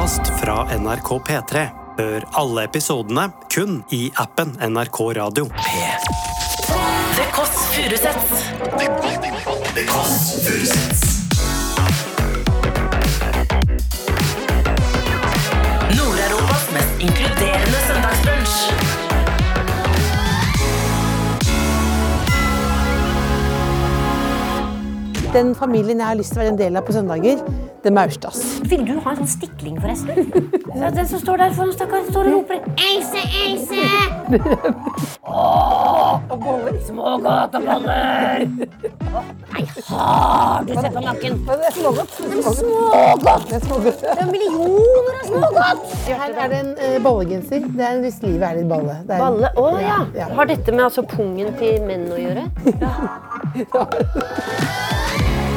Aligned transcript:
podkast 0.00 0.40
fra 0.40 0.78
NRK 0.78 1.08
P3. 1.28 1.66
Hør 1.98 2.24
alle 2.40 2.62
episodene 2.64 3.26
kun 3.52 3.82
i 3.92 4.10
appen 4.16 4.54
NRK 4.64 5.00
Radio. 5.18 5.44
The 7.16 7.26
Kåss 7.34 7.56
Furuseths. 7.74 8.40
Nord-Europas 15.98 16.64
mest 16.72 16.94
inkluderende 17.00 17.78
søndagsbrunch. 17.88 18.56
Den 25.32 25.54
familien 25.54 25.98
jeg 25.98 26.06
har 26.06 26.14
lyst 26.14 26.32
til 26.32 26.40
å 26.40 26.42
være 26.46 26.54
en 26.56 26.62
del 26.64 26.80
av 26.80 26.88
på 26.88 26.96
søndager, 26.96 27.44
det 27.82 27.90
maustas. 27.92 28.40
Vil 28.70 28.84
du 28.86 28.92
ha 29.00 29.12
en 29.12 29.20
sånn 29.22 29.30
stikling, 29.30 29.76
forresten? 29.80 30.30
Så 30.70 30.90
Den 30.94 31.06
som 31.08 31.20
står 31.22 31.40
der 31.40 31.54
foran 31.56 31.72
stakkar, 31.74 32.04
står 32.10 32.28
og 32.28 32.32
roper 32.34 32.58
Else, 32.80 33.22
Else! 33.44 33.80
Åh, 35.24 36.20
og 36.30 36.36
boller. 36.42 36.76
Små 36.86 37.14
gataboller! 37.24 38.46
Nei, 38.50 39.64
har 39.88 40.64
du 40.66 40.72
sett 40.76 40.94
på 40.94 41.04
nakken? 41.04 41.38
Det 41.46 41.58
er 41.70 41.76
smågodt. 41.78 42.12
Det 42.20 42.38
er 42.38 42.58
Smågodt! 42.60 43.48
Det 43.48 43.56
er 43.58 43.64
smågodt. 43.66 44.00
Det 44.04 44.16
er 44.16 44.30
millioner 44.30 45.14
av 45.20 45.24
smågodt! 45.30 45.80
Her 46.10 46.30
er 46.44 46.52
det 46.54 46.60
en 46.64 46.72
uh, 46.76 46.98
bollegenser. 47.04 47.60
Det 47.68 47.86
er 47.90 48.02
hvis 48.04 48.20
livet 48.26 48.46
er 48.50 48.60
litt 48.60 48.70
balle. 48.70 49.00
Det 49.08 49.16
er, 49.16 49.24
Balle? 49.24 49.52
Å 49.56 49.66
ja. 49.80 49.98
Ja. 50.16 50.26
Har 50.36 50.50
dette 50.50 50.74
med 50.74 50.86
altså 50.88 51.06
pungen 51.08 51.54
til 51.60 51.80
menn 51.88 52.06
å 52.12 52.20
gjøre? 52.20 52.44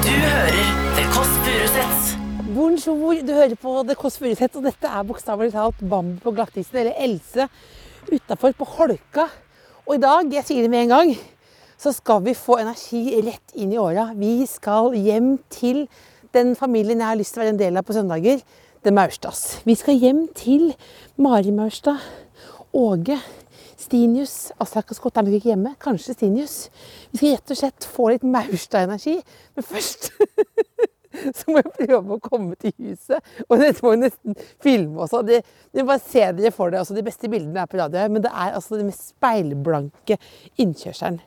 Du 0.04 0.10
hører 0.12 0.83
The 0.94 1.04
Kåss 1.10 1.32
Furuseths. 1.42 2.10
Bonjour, 2.54 3.22
du 3.26 3.32
hører 3.34 3.56
på 3.58 3.72
The 3.88 3.96
Kåss 3.98 4.20
Furuseth, 4.22 4.60
og 4.60 4.68
dette 4.68 4.86
er 4.86 5.06
bokstavelig 5.10 5.56
talt 5.56 5.80
Bambi 5.90 6.20
på 6.22 6.34
glattisen, 6.36 6.78
eller 6.84 7.00
Else 7.02 7.48
utafor 8.12 8.54
på 8.60 8.68
Holka. 8.76 9.26
Og 9.88 9.96
i 9.96 10.02
dag, 10.04 10.30
jeg 10.38 10.46
sier 10.46 10.62
det 10.62 10.70
med 10.70 10.84
en 10.84 10.94
gang, 10.94 11.14
så 11.82 11.96
skal 11.98 12.22
vi 12.28 12.36
få 12.38 12.60
energi 12.62 13.02
rett 13.26 13.56
inn 13.58 13.74
i 13.74 13.80
åra. 13.82 14.12
Vi 14.14 14.46
skal 14.46 14.94
hjem 14.94 15.40
til 15.50 15.88
den 16.38 16.54
familien 16.60 17.02
jeg 17.02 17.10
har 17.10 17.18
lyst 17.24 17.34
til 17.34 17.42
å 17.42 17.48
være 17.48 17.56
en 17.56 17.64
del 17.64 17.82
av 17.82 17.88
på 17.88 17.98
søndager, 17.98 18.44
det 18.86 18.94
Maurstads. 18.94 19.64
Vi 19.66 19.74
skal 19.80 19.98
hjem 19.98 20.28
til 20.38 20.76
Mari 21.18 21.56
Maurstad, 21.58 22.06
Åge, 22.74 23.18
Stinius 23.84 24.52
Aslak 24.62 24.94
og 24.94 24.98
Scott 24.98 25.18
er 25.18 25.26
nok 25.26 25.36
ikke 25.38 25.52
hjemme. 25.52 25.74
Kanskje 25.82 26.16
Stinius. 26.16 26.56
Vi 27.12 27.20
skal 27.20 27.34
rett 27.36 27.54
og 27.54 27.60
slett 27.60 27.88
få 27.90 28.12
litt 28.14 28.24
Maurstad-energi. 28.26 29.18
Men 29.56 29.68
først 29.68 30.12
så 31.38 31.52
må 31.52 31.62
jeg 31.62 31.74
prøve 31.78 32.18
å 32.18 32.22
komme 32.24 32.58
til 32.60 32.74
huset. 32.80 33.34
Og 33.48 33.62
dette 33.62 33.84
må 33.86 33.96
jeg 33.96 34.04
nesten 34.06 34.38
filme 34.64 35.06
også. 35.06 35.24
Det, 35.28 35.42
det 35.74 35.86
bare 35.88 36.04
se 36.04 36.26
dere 36.38 36.54
for 36.56 36.72
dere. 36.72 36.84
Altså, 36.84 36.98
de 36.98 37.06
beste 37.06 37.30
bildene 37.32 37.64
er 37.64 37.70
på 37.70 37.80
radio, 37.80 38.08
men 38.12 38.26
det 38.26 38.32
er 38.32 38.58
altså 38.58 38.80
den 38.80 38.90
mest 38.90 39.14
speilblanke 39.14 40.20
innkjørselen. 40.62 41.22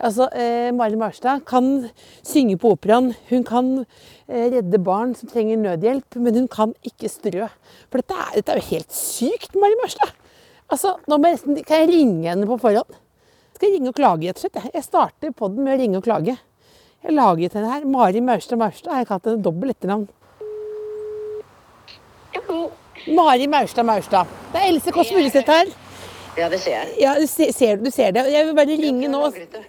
Altså, 0.00 0.30
eh, 0.32 0.70
Mari 0.72 0.96
Marstad 0.96 1.44
kan 1.48 1.66
synge 2.24 2.56
på 2.60 2.72
operaen. 2.72 3.12
Hun 3.28 3.44
kan 3.44 3.68
eh, 3.82 4.46
redde 4.56 4.80
barn 4.80 5.12
som 5.16 5.28
trenger 5.28 5.60
nødhjelp, 5.60 6.16
men 6.16 6.38
hun 6.40 6.48
kan 6.48 6.72
ikke 6.86 7.10
strø. 7.12 7.50
For 7.92 8.00
dette 8.00 8.16
er, 8.16 8.32
dette 8.38 8.54
er 8.54 8.62
jo 8.62 8.70
helt 8.70 8.96
sykt, 8.96 9.58
Mari 9.60 9.76
Marstad. 9.82 10.16
Altså, 10.70 10.94
nå 11.10 11.18
jeg 11.26 11.64
kan 11.66 11.82
jeg 11.82 11.90
ringe 11.90 12.28
henne 12.30 12.48
på 12.48 12.56
forhånd? 12.62 12.96
Skal 13.56 13.68
jeg 13.68 13.76
ringe 13.76 13.90
og 13.92 13.98
klage, 13.98 14.30
rett 14.30 14.38
og 14.38 14.46
slett? 14.46 14.70
jeg? 14.72 14.86
Starter 14.86 15.34
podden 15.36 15.66
med 15.66 15.74
å 15.74 15.80
ringe 15.82 16.00
og 16.00 16.06
klage. 16.06 16.38
Jeg 17.04 17.14
laget 17.16 17.54
henne 17.56 17.70
her. 17.72 17.84
Mari 17.88 18.20
Maurstad 18.20 18.58
Maurstad. 18.60 18.92
Jeg 18.92 19.04
har 19.04 19.08
kalt 19.08 19.28
henne 19.28 19.42
dobbelt 19.44 19.76
etternavn. 19.76 20.08
Mari 23.08 23.46
Maurstad 23.48 23.86
Maurstad. 23.88 24.28
Det 24.52 24.60
er 24.60 24.68
Else 24.68 24.92
Kåss 24.92 25.12
Furuseth 25.14 25.50
her. 25.50 25.70
Ja, 26.38 26.48
det 26.48 26.60
ser 26.62 26.76
jeg. 26.76 26.90
Ja, 27.00 27.14
du 27.18 27.26
ser, 27.26 27.76
du 27.80 27.90
ser 27.90 28.12
det. 28.14 28.26
Jeg 28.32 28.46
vil 28.46 28.54
bare 28.56 28.76
ringe 28.78 29.08
nå. 29.10 29.22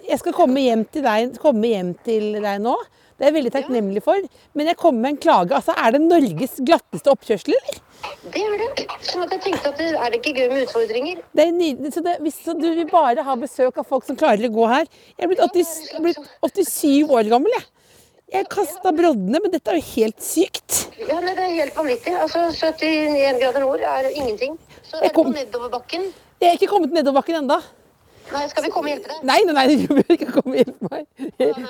Jeg 0.08 0.20
skal 0.22 0.36
komme 0.36 0.62
hjem 0.62 0.84
til 0.94 1.06
deg, 1.08 1.38
hjem 1.42 1.94
til 2.06 2.28
deg 2.44 2.62
nå. 2.62 2.76
Det 3.18 3.26
er 3.28 3.32
jeg 3.32 3.38
veldig 3.38 3.54
takknemlig 3.54 4.04
for. 4.06 4.22
Men 4.58 4.70
jeg 4.72 4.78
kommer 4.82 5.06
med 5.06 5.16
en 5.16 5.22
klage. 5.22 5.56
Altså, 5.58 5.74
Er 5.78 5.96
det 5.96 6.02
Norges 6.02 6.60
glatteste 6.66 7.12
oppkjørsel, 7.14 7.56
eller? 7.58 7.82
Det 8.32 8.42
er 8.46 8.56
det. 8.62 8.86
Sånn 9.06 9.24
at 9.26 9.34
jeg 9.36 9.42
tenkte 9.48 9.72
at 9.74 9.78
det 9.82 9.90
er 9.98 10.14
det 10.14 10.20
ikke 10.22 10.34
gøy 10.38 10.48
med 10.52 10.64
utfordringer? 10.68 11.22
Det 11.38 11.44
er 11.48 11.52
nydelig. 11.56 11.92
Så 11.96 12.04
det, 12.06 12.16
hvis 12.24 12.38
så 12.46 12.56
du 12.58 12.68
vil 12.70 12.88
bare 12.90 13.26
ha 13.28 13.36
besøk 13.40 13.78
av 13.82 13.88
folk 13.90 14.06
som 14.08 14.18
klarer 14.20 14.48
å 14.48 14.54
gå 14.54 14.68
her 14.72 14.86
Jeg 14.88 15.26
er 15.26 15.32
blitt, 15.32 15.44
80, 15.46 15.76
jeg 15.92 16.00
er 16.00 16.06
blitt 16.06 16.22
87 16.68 17.12
år 17.18 17.30
gammel, 17.34 17.56
jeg. 17.58 17.68
Jeg 18.32 18.48
kasta 18.48 18.94
broddene, 18.96 19.42
men 19.44 19.52
dette 19.52 19.74
er 19.74 19.82
jo 19.82 19.88
helt 19.98 20.22
sykt. 20.24 20.86
Ja, 21.02 21.18
nei, 21.20 21.34
Det 21.36 21.44
er 21.44 21.56
helt 21.58 21.76
vanvittig. 21.76 22.14
Altså, 22.16 22.46
71 22.56 23.42
grader 23.42 23.66
nord 23.66 23.82
er 23.84 24.08
ingenting. 24.14 24.56
Så 24.88 24.96
er 24.98 25.04
er 25.04 25.08
det 25.10 25.14
på 25.18 25.26
kom- 25.26 25.36
nedoverbakken. 25.36 26.06
Jeg 26.42 26.50
er 26.54 26.56
ikke 26.58 26.72
kommet 26.72 26.94
nedoverbakken 26.96 27.42
ennå. 27.44 27.60
Nei, 28.32 28.46
skal 28.48 28.64
vi 28.64 28.70
komme 28.72 28.88
og 28.88 28.94
hjelpe 28.96 29.12
deg? 29.12 29.24
Nei, 29.28 29.40
nei, 29.44 29.54
nei, 29.58 29.76
du 29.82 29.92
bør 29.98 30.16
ikke 30.16 30.32
komme 30.32 30.56
og 30.56 30.62
hjelpe 30.62 30.92
meg. 30.94 31.06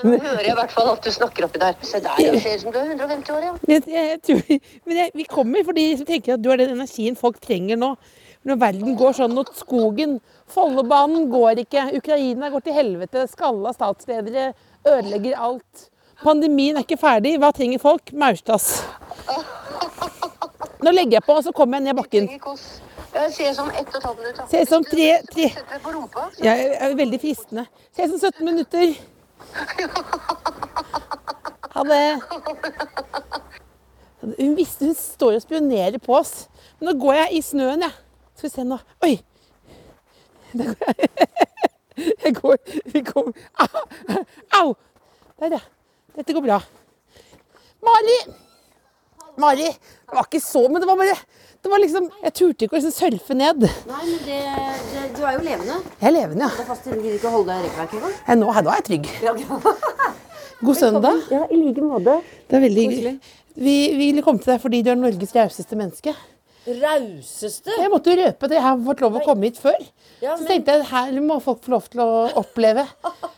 Nå 0.03 0.17
hører 0.17 0.41
jeg 0.45 0.53
i 0.53 0.57
hvert 0.57 0.71
fall 0.73 0.89
at 0.93 1.03
du 1.05 1.11
snakker 1.13 1.45
oppi 1.47 1.59
der. 1.61 1.75
Se 1.85 1.99
der, 2.03 2.17
det 2.17 2.41
ser 2.43 2.55
ut 2.57 2.63
som 2.65 2.71
du 2.73 2.79
er 2.79 2.89
150 2.95 3.35
år, 3.35 3.45
ja. 3.45 3.53
Jeg, 3.69 3.83
jeg 3.93 4.21
tror, 4.27 4.41
men 4.87 4.97
jeg, 5.01 5.11
vi 5.15 5.25
kommer 5.29 5.63
fordi 5.67 5.85
vi 5.99 6.07
tenker 6.09 6.33
at 6.37 6.43
du 6.43 6.49
er 6.53 6.61
den 6.63 6.73
energien 6.77 7.15
folk 7.19 7.39
trenger 7.43 7.79
nå. 7.79 7.93
Når 8.49 8.57
verden 8.57 8.95
går 8.97 9.13
sånn 9.13 9.35
mot 9.37 9.49
skogen. 9.53 10.15
Follobanen 10.49 11.27
går 11.29 11.59
ikke. 11.61 11.83
Ukraina 11.99 12.49
går 12.49 12.63
til 12.65 12.73
helvete. 12.73 13.27
Skalla 13.29 13.69
statsledere 13.75 14.47
ødelegger 14.89 15.37
alt. 15.37 15.87
Pandemien 16.23 16.77
er 16.79 16.85
ikke 16.87 16.97
ferdig. 17.01 17.35
Hva 17.41 17.51
trenger 17.53 17.81
folk? 17.81 18.09
Maurstads. 18.17 18.71
Nå 20.81 20.89
legger 20.95 21.19
jeg 21.19 21.25
på, 21.27 21.35
og 21.37 21.43
så 21.45 21.53
kommer 21.53 21.77
jeg 21.77 21.85
ned 21.91 21.99
bakken. 22.01 22.27
Ses 22.31 22.41
om 22.41 22.57
Jeg 23.13 23.33
ser 23.35 23.53
som 23.53 23.69
ett 23.69 23.89
og 23.91 23.97
et 23.99 24.05
halvt 24.07 24.19
minutt. 24.23 24.41
Ses 24.49 24.71
om 24.73 24.83
tre- 24.87 25.21
tre- 25.29 26.45
Jeg 26.45 26.69
er 26.79 26.95
veldig 26.97 27.19
fristende. 27.21 27.65
Ses 27.93 28.13
om 28.15 28.17
17 28.17 28.45
minutter. 28.47 28.93
Ha 31.71 31.83
det. 31.87 32.21
Hun, 34.21 34.55
visste, 34.57 34.85
hun 34.85 34.95
står 34.97 35.37
og 35.39 35.43
spionerer 35.43 35.97
på 36.03 36.15
oss. 36.19 36.47
Men 36.79 36.91
nå 36.91 36.95
går 37.01 37.19
jeg 37.23 37.37
i 37.37 37.41
snøen, 37.45 37.85
jeg. 37.85 37.93
Skal 38.37 38.49
vi 38.49 38.53
se 38.53 38.65
nå. 38.67 38.77
Oi! 39.05 39.15
Der 40.51 40.73
går 40.75 40.93
jeg. 40.97 41.09
Jeg 42.23 42.35
går 42.35 42.55
Vi 42.93 43.03
Au! 43.13 43.25
Au! 44.57 44.73
Der, 45.39 45.51
ja. 45.51 45.59
Dette 46.15 46.33
går 46.33 46.41
bra. 46.45 46.57
Mari! 47.83 48.17
Mari! 49.37 49.67
Det 49.67 50.15
var 50.15 50.25
ikke 50.25 50.39
så, 50.43 50.67
men 50.67 50.81
det 50.81 50.87
var 50.89 50.97
bare 50.99 51.17
det 51.61 51.69
var 51.69 51.81
liksom, 51.83 52.07
Jeg 52.23 52.33
turte 52.37 52.65
ikke 52.65 52.75
å 52.75 52.79
liksom 52.79 52.93
surfe 52.95 53.35
ned. 53.37 53.67
Nei, 53.89 53.99
men 54.07 54.17
det, 54.25 54.39
det, 54.93 55.03
du 55.17 55.21
er 55.21 55.35
jo 55.37 55.43
levende. 55.45 55.77
Jeg 55.99 56.09
er 56.09 56.15
levende, 56.15 56.47
ja. 56.47 56.49
Det 56.57 56.63
er 56.63 56.69
fast 56.71 56.87
du 56.89 56.95
vil 56.95 57.17
ikke 57.19 57.33
holde 57.35 57.53
deg 57.53 57.61
i 57.61 57.69
rekkverk 57.69 57.93
engang. 57.99 58.15
Ja, 58.25 58.37
Nå, 58.39 58.49
nå 58.49 58.73
er 58.73 58.81
jeg 58.81 58.87
trygg. 58.89 59.11
God 60.65 60.77
søndag. 60.77 61.21
Ja, 61.33 61.45
i 61.49 61.57
like 61.57 61.85
måte. 61.85 62.17
Det 62.49 62.57
er 62.57 62.65
veldig 62.65 62.87
hyggelig. 62.87 63.13
Vi, 63.51 63.75
vi 63.97 64.07
ville 64.11 64.23
komme 64.25 64.41
til 64.41 64.53
deg 64.53 64.61
fordi 64.63 64.81
du 64.85 64.91
er 64.93 64.99
Norges 64.99 65.33
rauseste 65.35 65.77
menneske. 65.77 66.13
Rauseste. 66.65 67.73
Jeg 67.77 67.89
måtte 67.89 68.13
jo 68.13 68.19
røpe 68.21 68.49
det. 68.49 68.57
jeg 68.59 68.65
har 68.67 68.81
fått 68.85 69.01
lov 69.01 69.17
å 69.17 69.23
komme 69.25 69.49
hit 69.49 69.57
før. 69.61 69.79
Ja, 70.21 70.35
Så 70.37 70.45
tenkte 70.49 70.77
jeg 70.77 70.89
her 70.91 71.15
må 71.25 71.39
folk 71.41 71.63
få 71.65 71.73
lov 71.73 71.87
til 71.89 72.03
å 72.05 72.09
oppleve 72.41 72.85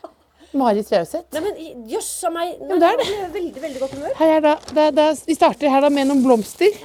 Maris 0.60 0.92
raushet. 0.92 1.24
Nei, 1.34 1.42
men 1.44 1.88
jøss 1.90 2.10
a 2.28 2.32
meg. 2.34 2.52
Nei, 2.60 2.68
men 2.74 2.82
det 2.82 2.90
er 2.90 3.00
det. 3.00 3.08
Veldig, 3.38 3.62
veldig 3.64 3.80
godt 3.84 3.96
humør. 3.96 4.14
Her 4.20 4.34
er 4.36 4.44
da, 4.44 4.54
da, 4.76 4.90
da, 4.94 5.08
vi 5.26 5.36
starter 5.36 5.72
her 5.72 5.84
da 5.86 5.90
med 5.92 6.12
noen 6.12 6.22
blomster. 6.24 6.76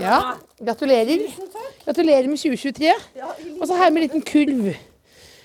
Ja, 0.00 0.20
gratulerer. 0.64 1.26
Gratulerer 1.84 2.28
med 2.28 2.38
2023. 2.38 2.92
Og 3.60 3.66
så 3.68 3.74
her 3.76 3.90
med 3.90 4.02
en 4.02 4.08
liten 4.08 4.22
kurv. 4.22 4.70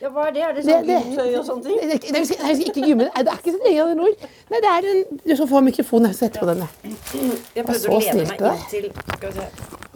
Ja, 0.01 0.09
hva 0.11 0.25
er 0.27 0.33
det? 0.35 0.41
Er 0.43 0.53
det 0.53 0.63
Det, 0.65 0.73
sånn 0.73 0.87
det, 0.87 0.95
gymtøy 1.05 1.35
og 1.39 1.45
sånne 1.47 1.63
ting? 1.63 1.75
Nei, 1.79 1.85
det 1.87 2.09
er- 2.19 2.43
nei, 2.43 2.55
ikke 2.67 2.81
gymme. 2.83 3.05
Det 3.15 3.27
er 3.31 3.37
ikke 3.39 3.53
så 3.55 3.61
lenge 3.65 3.81
av 3.81 3.87
det 3.87 3.97
nord. 3.97 4.25
Nei, 4.51 4.59
det 4.65 4.69
er 4.71 4.87
en 4.91 5.19
Du 5.25 5.35
skal 5.35 5.47
få 5.47 5.61
mikrofonen 5.63 6.05
her, 6.07 6.13
så 6.13 6.25
etterpå 6.27 6.39
på 6.39 6.49
denne. 6.51 6.67
Jeg 7.55 7.65
prøvde 7.65 7.89
å 7.89 7.99
lene 8.03 8.27
meg 8.27 8.41
av 8.41 8.55
inn 8.55 8.65
til 8.69 8.91
Skal 9.15 9.31
vi 9.31 9.39
se. 9.39 9.47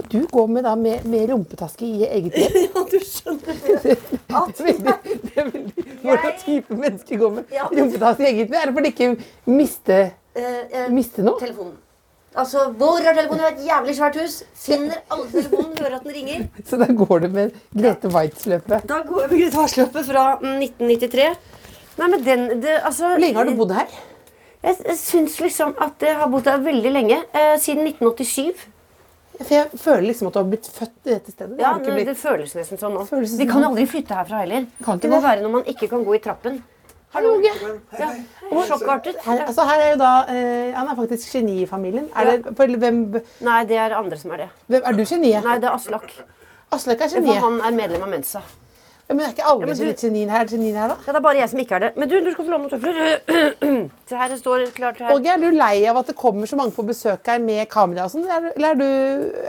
Du 0.10 0.26
går 0.32 0.48
med, 0.50 0.64
da, 0.64 0.76
med, 0.76 1.06
med 1.06 1.30
rumpetaske 1.30 1.84
i 1.86 2.08
eget 2.08 2.34
hjem. 2.34 2.56
Ja, 2.74 2.86
du 2.90 3.00
skjønner 3.00 3.46
det. 3.46 3.84
Det 3.84 3.92
er 4.32 4.64
veldig, 4.64 5.22
det 5.22 5.38
er 5.38 5.52
veldig 5.52 5.86
Hvordan 6.02 6.40
type 6.46 6.74
mennesker 6.80 7.18
går 7.18 7.32
med 7.36 7.46
rumpetaske 7.78 8.24
i 8.24 8.26
eget 8.32 8.48
hjem? 8.48 8.56
Er 8.62 8.66
det 8.66 8.74
for 8.74 8.82
å 8.82 8.94
ikke 8.94 9.12
miste, 9.46 10.00
Eh, 10.36 10.62
eh, 10.72 10.90
miste 10.90 11.22
noe? 11.26 11.38
telefonen. 11.42 11.76
Altså, 12.36 12.68
hvor 12.78 13.00
har 13.02 13.16
telefonen? 13.18 13.46
et 13.50 13.64
jævlig 13.66 13.96
svært 13.98 14.18
hus. 14.22 14.44
Finner 14.54 15.00
alle 15.10 15.26
telefonen, 15.32 15.78
hører 15.80 15.96
at 15.98 16.04
den 16.06 16.14
ringer. 16.14 16.44
Så 16.70 16.78
da 16.78 16.86
går 16.86 17.20
det 17.26 17.32
med 17.34 17.56
Grete 17.76 18.12
Waitz-løpet. 18.14 18.86
Da 18.90 19.00
går 19.08 19.22
jeg 19.26 19.32
med 19.32 19.56
Grete 19.56 20.04
fra 20.06 20.26
mm, 20.42 20.60
1993. 20.68 21.30
Nei, 22.00 22.08
men 22.14 22.24
den 22.24 22.46
det, 22.62 22.78
altså, 22.86 23.10
Hvor 23.16 23.20
lenge 23.26 23.42
har 23.42 23.50
du 23.50 23.56
bodd 23.58 23.74
her? 23.76 23.88
Jeg, 24.64 24.76
jeg 24.86 24.98
syns 25.00 25.40
liksom 25.42 25.74
at 25.82 26.04
jeg 26.06 26.16
har 26.20 26.30
bodd 26.32 26.48
her 26.48 26.62
veldig 26.64 26.92
lenge. 26.94 27.22
Eh, 27.34 27.56
siden 27.60 27.88
1987. 27.88 28.68
For 29.40 29.54
jeg 29.56 29.80
føler 29.80 30.06
liksom 30.10 30.28
at 30.30 30.36
du 30.36 30.40
har 30.42 30.48
blitt 30.52 30.68
født 30.68 30.98
i 31.08 31.14
dette 31.14 31.32
stedet. 31.32 31.54
Det 31.58 31.64
Ja, 31.64 31.74
har 31.74 31.80
blitt... 31.80 31.96
men 31.96 32.10
Det 32.12 32.18
føles 32.20 32.56
nesten 32.60 32.80
sånn 32.82 32.94
nå. 32.98 33.06
Vi 33.10 33.28
sånn? 33.32 33.48
kan 33.50 33.64
jo 33.64 33.70
aldri 33.72 33.86
flytte 33.88 34.18
herfra 34.20 34.42
heller. 34.44 34.66
Det 35.00 35.12
må 35.12 35.22
være 35.24 35.42
når 35.46 35.54
man 35.54 35.70
ikke 35.72 35.88
kan 35.92 36.04
gå 36.06 36.18
i 36.18 36.22
trappen. 36.24 36.60
Hallo, 37.14 37.30
Åge. 37.40 37.52
Sjokkartet. 38.68 39.16
Her, 39.26 39.40
altså, 39.48 39.64
her 39.66 39.82
er 39.82 39.92
jo 39.96 39.98
da 40.02 40.10
eh, 40.30 40.74
Han 40.78 40.88
er 40.92 40.96
faktisk 41.00 41.32
geni 41.34 41.56
i 41.64 41.66
familien. 41.70 42.08
Er, 42.16 42.30
det, 42.38 42.56
for, 42.58 42.70
hvem, 42.84 43.00
Nei, 43.46 43.64
det 43.70 43.78
er 43.82 43.96
andre 43.98 44.18
som 44.22 44.32
er 44.36 44.44
det. 44.46 44.50
hvem, 44.70 44.82
er 44.86 44.98
du 45.00 45.04
geniet? 45.10 45.44
Nei, 45.46 45.56
det 45.64 45.70
er 45.72 45.74
Aslak. 45.78 46.12
Aslak 46.72 47.02
er 47.02 47.10
For 47.10 47.18
geniet. 47.18 47.42
han 47.42 47.62
er 47.66 47.78
medlem 47.80 48.04
av 48.06 48.12
Mensa. 48.14 48.42
Men 49.10 49.24
er 49.26 49.32
ikke 49.34 49.46
alle 49.50 49.66
men 49.66 49.74
du- 49.80 49.94
genien 49.98 50.30
her, 50.30 50.44
genien 50.46 50.76
her, 50.78 50.92
da? 50.92 50.96
Ja, 51.08 51.12
det 51.16 51.18
er 51.18 51.24
bare 51.26 51.40
jeg 51.40 51.50
som 51.50 51.60
ikke 51.64 51.76
er 51.76 51.80
det. 51.88 51.88
Men 51.98 52.10
du, 52.12 52.20
du 52.22 52.28
skal 52.36 52.46
få 52.46 52.52
låne 52.54 52.68
noen 52.68 52.74
tøfler. 52.76 53.90
Se 54.12 54.16
her, 54.20 54.28
det 54.30 54.38
står 54.44 54.66
klart 54.76 55.00
her. 55.02 55.16
Åge, 55.16 55.32
er 55.34 55.42
du 55.42 55.48
lei 55.58 55.80
av 55.90 55.98
at 56.04 56.12
det 56.12 56.16
kommer 56.20 56.46
så 56.46 56.60
mange 56.60 56.76
på 56.76 56.86
besøk 56.86 57.26
her 57.26 57.40
med 57.42 57.64
kamera 57.74 58.06
og 58.06 58.14
sånn? 58.14 58.28
Eller, 58.30 58.54
eller 58.54 58.70
er 58.70 58.78
du, 58.78 58.86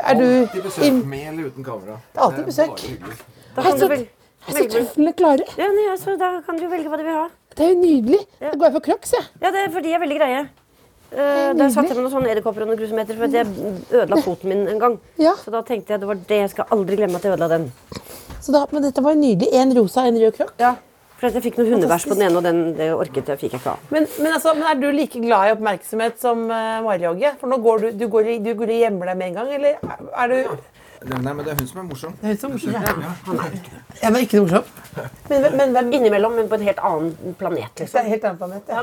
er 0.00 0.16
du 0.16 0.24
Alltid 0.46 0.64
besøk 0.64 0.86
inn- 0.88 1.02
med 1.12 1.26
eller 1.34 1.50
uten 1.52 1.66
kamera. 1.68 1.98
er 2.16 2.24
alltid 2.24 2.40
Det 2.40 2.46
besøk. 2.54 2.72
bare 2.72 2.88
hyggelig. 2.88 3.20
Da 3.58 3.66
kan 3.68 3.76
du 3.76 3.86
vel- 3.92 4.06
står 4.06 4.56
velge. 4.56 4.72
trøflene 4.78 5.12
klare. 5.20 5.44
Ja, 5.60 5.68
nei, 5.76 5.86
altså, 5.92 6.16
da 6.24 6.32
kan 6.48 6.56
du 6.56 6.64
velge 6.72 6.88
hva 6.88 6.96
du 6.96 7.04
vil 7.04 7.18
ha. 7.20 7.28
Det 7.60 7.66
er 7.66 7.74
jo 7.74 7.80
nydelig. 7.82 8.18
Da 8.40 8.54
går 8.56 8.70
jeg 8.70 8.72
for 8.72 8.84
crocs, 8.86 9.10
jeg. 9.12 9.24
Ja, 9.42 9.50
det 9.52 9.60
er 9.66 9.72
fordi 9.74 9.90
jeg 9.92 9.98
er 9.98 10.00
veldig 10.00 10.16
greie. 10.16 10.38
Uh, 11.10 11.50
da 11.58 11.66
satte 11.74 11.90
jeg 11.90 11.98
med 11.98 12.06
noen 12.06 12.12
sånne 12.14 12.30
edderkopper 12.32 12.64
og 12.64 12.70
noen 12.70 12.78
grusometer 12.80 13.18
for 13.18 13.26
at 13.26 13.34
jeg 13.36 13.74
ødela 13.90 14.20
foten 14.24 14.48
min 14.48 14.62
en 14.70 14.80
gang. 14.80 14.94
Ja. 15.20 15.34
Så 15.36 15.52
da 15.52 15.60
tenkte 15.68 15.92
jeg 15.92 16.00
det 16.00 16.08
var 16.08 16.22
det. 16.22 16.38
Jeg 16.46 16.52
skal 16.54 16.72
aldri 16.72 16.96
glemme 16.96 17.20
at 17.20 17.26
jeg 17.28 17.34
ødela 17.36 17.50
den. 17.52 17.66
Så 18.40 18.54
da, 18.56 18.64
men 18.72 18.86
dette 18.86 19.04
var 19.04 19.18
nydelig. 19.18 19.50
En 19.60 19.76
rosa, 19.76 20.06
en 20.08 20.16
rød 20.22 20.32
croc. 20.38 20.54
Ja. 20.62 20.72
For 21.20 21.28
at 21.28 21.36
jeg 21.36 21.50
fikk 21.50 21.60
noe 21.60 21.68
hundebæsj 21.68 22.08
på 22.08 22.16
den 22.16 22.30
ene, 22.30 22.40
og 22.40 22.48
den 22.48 22.62
det 22.78 22.88
orket 22.96 23.28
jeg 23.28 23.42
fikk 23.42 23.58
jeg 23.58 23.60
ikke 23.60 23.74
av. 23.74 23.88
Men, 23.92 24.08
men, 24.16 24.32
altså, 24.32 24.56
men 24.56 24.64
er 24.70 24.80
du 24.80 24.88
like 24.96 25.20
glad 25.20 25.50
i 25.50 25.56
oppmerksomhet 25.58 26.16
som 26.22 26.46
uh, 26.48 26.78
Mari 26.86 27.10
Åge? 27.10 27.36
For 27.42 27.52
nå 27.52 27.60
går 27.60 27.84
du, 27.84 27.88
du, 28.00 28.06
går, 28.14 28.36
du 28.40 28.54
går 28.56 28.72
hjemme 28.78 29.04
deg 29.10 29.20
med 29.20 29.34
en 29.34 29.42
gang, 29.42 29.52
eller 29.58 30.16
er 30.24 30.32
du 30.32 30.79
Nei, 31.00 31.32
men 31.32 31.38
det 31.44 31.52
er 31.54 31.56
hun 31.56 31.66
som 31.68 31.78
er 31.80 31.84
morsom. 31.88 32.12
Det 32.20 32.28
er 32.28 32.34
hun 32.34 32.40
som 32.40 32.50
er 32.50 32.52
morsom, 32.54 32.72
ja. 32.72 32.80
Ja, 34.02 34.10
er 34.10 34.24
ikke 34.26 34.40
noe 34.40 34.46
morsom. 34.46 34.64
Men, 35.30 35.46
men, 35.56 35.72
men, 35.72 35.92
Innimellom, 35.96 36.32
men 36.36 36.48
på 36.50 36.58
en 36.58 36.64
helt 36.66 36.82
annen 36.84 37.34
planet, 37.40 37.70
Det 37.78 37.86
liksom. 37.86 38.00
er 38.00 38.04
en 38.04 38.10
helt 38.10 38.24
annen 38.24 38.38
planet. 38.38 38.62
Ja. 38.68 38.80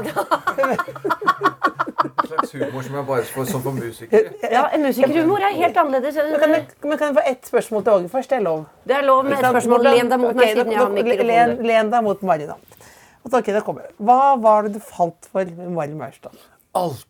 En 2.23 2.27
slags 2.27 2.51
humor 2.53 2.81
som 2.81 2.95
er 2.95 3.05
bare 3.07 3.25
for, 3.29 3.49
sånn 3.49 3.63
for 3.65 3.77
musikere. 3.77 4.33
Ja, 4.51 4.63
en 4.73 4.85
musikerhumor 4.85 5.43
er 5.45 5.53
helt 5.57 5.77
annerledes. 5.81 6.17
Men 6.17 6.39
kan, 6.41 6.55
jeg, 6.57 6.65
men 6.83 6.99
kan 6.99 7.11
jeg 7.11 7.17
få 7.17 7.23
ett 7.31 7.51
spørsmål 7.51 7.85
til 7.85 7.93
Åge 7.93 8.11
først? 8.13 8.29
Det 8.33 8.37
er 8.39 8.45
lov. 8.47 8.63
Det 8.87 8.97
er 8.97 9.05
lov 9.07 9.23
med 9.27 9.37
et 9.37 9.45
spørsmål. 9.45 9.87
Len 9.87 10.11
deg 10.11 10.23
mot 10.23 10.39
meg 10.41 10.53
siden 10.53 10.73
jeg 10.73 10.81
har 10.81 10.93
mikrofonen. 10.93 11.65
len 11.71 11.93
deg 11.93 12.07
mot 12.07 12.25
Mari, 12.31 12.49
kommer. 13.65 13.89
Hva 13.97 14.19
var 14.41 14.67
det 14.67 14.77
du 14.77 14.81
falt 14.83 15.29
for 15.31 15.53
med 15.59 15.73
Mari 15.77 15.97
Maurstad? 15.97 16.37
Alt. 16.77 17.06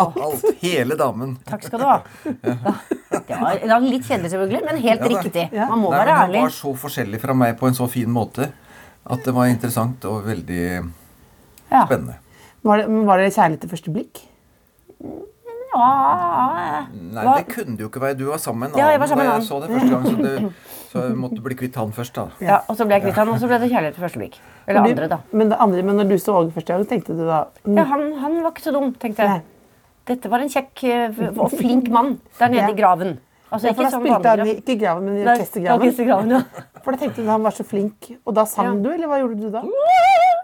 Alt. 0.00 0.44
Hele 0.62 0.96
damen. 0.96 1.34
Takk 1.46 1.66
skal 1.68 1.82
du 1.82 1.84
ha. 1.84 1.98
Det 2.32 3.36
var, 3.36 3.58
det 3.60 3.68
var 3.68 3.84
litt 3.84 4.06
kjedelig, 4.08 4.30
selvfølgelig, 4.32 4.62
men 4.66 4.80
helt 4.84 5.04
Ja, 5.04 5.10
riktig. 5.12 5.44
Man 5.52 5.78
må 5.82 5.90
Nei, 5.92 5.98
være 6.00 6.16
ærlig. 6.24 6.40
hun 6.40 6.48
var 6.48 6.56
så 6.56 6.72
forskjellig 6.86 7.20
fra 7.20 7.34
meg 7.36 7.58
på 7.60 7.68
en 7.68 7.76
så 7.76 7.88
fin 7.90 8.10
måte 8.10 8.48
at 9.10 9.24
det 9.26 9.34
var 9.36 9.50
interessant 9.52 10.04
og 10.08 10.24
veldig 10.26 10.62
Ja. 11.70 11.84
spennende. 11.86 12.16
Var 12.62 12.76
det, 12.82 12.86
var 13.06 13.18
det 13.18 13.32
kjærlighet 13.34 13.60
til 13.60 13.70
første 13.70 13.92
blikk? 13.94 14.22
Ja. 15.70 16.86
Nei, 16.90 17.24
det 17.38 17.46
kunne 17.54 17.76
det 17.78 17.84
jo 17.84 17.88
ikke 17.92 18.02
være. 18.02 18.16
Du 18.18 18.24
var 18.30 18.40
sammen 18.42 18.64
med 18.66 18.74
en 18.74 18.78
Ja, 18.80 18.88
jeg 18.90 19.00
annen 19.00 19.18
da 19.18 19.24
jeg 19.36 19.46
så 19.46 19.60
det 19.62 19.70
første 19.70 19.90
gang, 19.90 20.06
så, 20.06 20.16
det, 20.24 20.52
så 20.90 21.04
jeg 21.06 21.14
måtte 21.16 21.40
bli 21.44 21.54
kvitt 21.54 21.76
han 21.78 21.92
først, 21.94 22.14
da. 22.18 22.24
Ja, 22.42 22.56
og 22.68 22.76
så 22.76 22.84
ble 22.88 22.96
jeg 22.98 23.04
kvitt 23.06 23.18
han, 23.20 23.28
og 23.30 23.38
så 23.38 23.46
ble 23.46 23.58
det 23.62 23.70
kjærlighet 23.70 23.94
til 23.94 24.02
første 24.04 24.18
blikk. 24.18 24.38
Eller 24.66 24.82
Du- 24.82 24.90
andre, 24.90 25.08
da. 25.12 25.18
Men, 25.32 25.48
det 25.52 25.58
andre, 25.62 25.82
men 25.86 25.96
når 26.00 26.08
du 26.10 26.16
så 26.18 26.34
Åge 26.40 26.52
første 26.56 26.74
gang, 26.74 26.86
tenkte 26.90 27.14
du 27.16 27.24
da 27.28 27.44
mm, 27.64 27.76
Ja, 27.78 27.84
han, 27.84 28.12
han 28.18 28.42
var 28.42 28.50
ikke 28.50 28.64
så 28.66 28.72
dum, 28.74 28.92
tenkte 28.94 29.22
Nei. 29.22 29.36
jeg. 29.38 29.42
Dette 30.10 30.30
var 30.32 30.40
en 30.42 30.48
kjekk 30.50 30.84
eh, 30.90 31.20
og 31.38 31.50
flink 31.54 31.88
mann 31.94 32.16
der 32.38 32.48
nede 32.50 32.72
i 32.72 32.74
graven. 32.80 33.18
Altså 33.52 33.66
ja, 33.66 33.72
for 33.74 33.82
ikke 33.82 33.90
da 33.90 33.98
spilte 34.00 34.28
han 34.30 34.46
i- 34.46 34.56
ikke 34.60 34.72
i 34.74 34.78
graven, 34.78 35.04
men 35.04 35.16
i 35.20 35.24
Nei, 35.24 35.34
orkestergraven. 35.38 36.30
ja. 36.30 36.42
For 36.84 36.92
da 36.92 36.98
tenkte 37.02 37.22
du 37.22 37.28
han 37.28 37.42
var 37.42 37.50
så 37.52 37.64
flink, 37.66 38.10
og 38.26 38.34
da 38.34 38.44
sang 38.46 38.66
Ja. 38.66 38.82
du, 38.82 38.90
eller 38.94 39.06
hva 39.10 39.18
gjorde 39.20 39.40
du 39.40 39.50
da? 39.50 39.62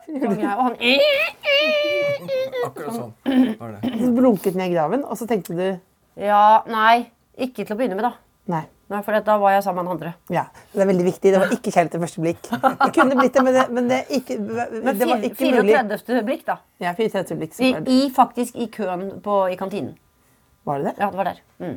Jeg, 0.07 0.23
Og 0.27 0.63
han 0.63 0.77
Akkurat 2.67 2.95
sånn 2.95 3.13
var 3.61 3.75
det. 3.81 3.93
Så 4.01 4.11
blunket 4.15 4.55
ned 4.59 4.71
i 4.71 4.75
graven, 4.75 5.05
og 5.05 5.17
så 5.19 5.27
tenkte 5.29 5.55
du 5.57 5.81
Ja, 6.23 6.63
nei. 6.71 7.09
Ikke 7.39 7.67
til 7.67 7.75
å 7.75 7.79
begynne 7.79 7.97
med, 7.99 8.07
da. 8.07 8.13
Nei. 8.49 8.63
Nei, 8.87 9.01
for 9.03 9.19
da 9.27 9.35
var 9.43 9.51
jeg 9.57 9.65
sammen 9.67 9.83
med 9.83 9.91
han 9.91 9.97
andre. 9.97 10.11
Ja, 10.31 10.45
Det 10.73 10.83
er 10.85 10.87
veldig 10.87 11.07
viktig. 11.09 11.33
Det 11.35 11.41
var 11.43 11.51
ikke 11.57 11.73
kjærlighet 11.75 11.95
til 11.97 12.03
første 12.05 12.23
blikk. 12.23 12.43
Det 12.53 12.91
kunne 12.95 13.17
blitt 13.19 13.35
det, 13.35 13.43
men 13.43 13.57
det, 13.57 13.65
men 13.75 13.89
det, 13.91 13.99
ikke, 14.15 14.37
Men 14.39 15.01
det 15.01 15.09
var 15.11 15.25
ikke 15.27 15.51
mulig. 15.57 15.75
34. 15.75 16.23
blikk, 16.29 16.45
da. 16.47 16.57
Ja, 16.85 16.93
34 16.95 17.39
blikk. 17.41 17.59
I, 17.59 17.73
i, 17.91 17.99
faktisk 18.15 18.55
i 18.63 18.69
køen 18.71 19.09
på, 19.25 19.41
i 19.51 19.59
kantinen. 19.59 19.97
Var 20.67 20.79
det 20.79 20.93
det? 20.93 20.95
Ja, 21.03 21.11
det 21.11 21.19
var 21.19 21.33
der. 21.33 21.43
Mm. 21.59 21.77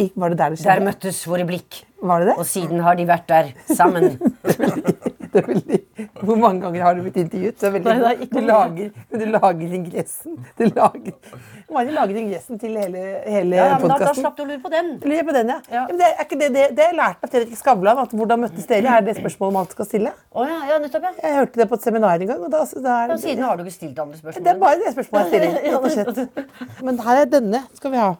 I, 0.00 0.10
var 0.14 0.32
det 0.32 0.38
der 0.38 0.54
det 0.54 0.64
Der 0.64 0.80
møttes 0.86 1.18
våre 1.26 1.44
blikk, 1.44 1.82
Var 2.00 2.22
det 2.22 2.30
det? 2.30 2.38
og 2.38 2.46
siden 2.46 2.80
har 2.86 2.94
de 2.94 3.10
vært 3.10 3.26
der 3.28 3.50
sammen. 3.66 4.14
det 5.32 5.40
er 5.42 5.46
veldig, 5.46 5.78
hvor 6.20 6.38
mange 6.40 6.64
ganger 6.64 6.82
har 6.84 6.96
du 6.96 7.02
blitt 7.04 7.18
intervjuet? 7.22 7.56
Det 7.60 7.66
er 7.68 7.74
veldig, 7.76 7.92
Nei, 8.00 8.14
det 8.18 8.26
er 8.26 8.32
du, 8.34 8.46
lager, 8.48 8.88
du 9.14 9.24
lager 9.30 9.74
ingressen. 9.78 10.38
Du 10.58 10.64
lager, 10.66 11.36
Mari 11.70 11.94
lager 11.94 12.18
ingressen 12.18 12.58
til 12.58 12.78
hele, 12.80 13.04
hele 13.30 13.60
Ja, 13.60 13.76
men 13.78 13.92
da, 13.92 13.98
da 14.02 14.14
slapp 14.16 14.38
du 14.38 14.42
å 14.42 14.48
lure 14.48 14.60
på 14.62 14.72
den. 14.72 14.88
Lurer 15.04 15.26
på 15.28 15.34
den, 15.36 15.52
ja. 15.54 15.58
Ja. 15.68 15.74
ja 15.76 15.84
men 15.90 16.00
det, 16.00 16.08
er 16.10 16.26
ikke 16.26 16.40
det, 16.40 16.48
det, 16.56 16.64
det 16.78 16.88
jeg 16.88 16.96
lært 16.98 17.26
av 17.26 17.34
Fredrik 17.34 17.60
Skavlan. 17.60 18.00
At 18.02 18.16
hvordan 18.16 18.42
møttes 18.46 18.66
dere? 18.70 18.96
Er 18.96 19.06
det 19.06 19.14
spørsmålet 19.20 19.58
man 19.58 19.70
skal 19.70 19.88
stille? 19.90 20.14
Oh, 20.34 20.46
ja, 20.48 20.58
ja, 20.72 20.80
nettopp, 20.82 21.06
ja. 21.06 21.14
Jeg 21.22 21.38
hørte 21.38 21.62
det 21.62 21.68
på 21.70 21.78
et 21.78 21.86
seminar 21.86 22.24
en 22.24 22.32
gang. 22.32 22.42
Og 22.48 22.50
da, 22.54 22.64
da 22.74 22.96
er, 23.04 23.14
Og 23.14 23.22
siden 23.22 23.46
har 23.46 23.60
du 23.60 23.62
ikke 23.66 23.76
stilt 23.76 24.02
andre 24.02 24.18
spørsmål. 24.18 24.48
det 24.48 24.54
er 24.54 24.64
bare 24.64 24.80
det 24.82 24.96
spørsmålet 24.96 25.38
jeg 25.38 25.54
stiller. 25.54 25.62
rett 25.68 25.78
og 25.78 26.18
slett. 26.18 26.82
Men 26.88 27.00
her 27.06 27.22
er 27.22 27.30
denne. 27.38 27.62
Skal 27.78 27.94
vi 27.94 28.02
ha? 28.02 28.10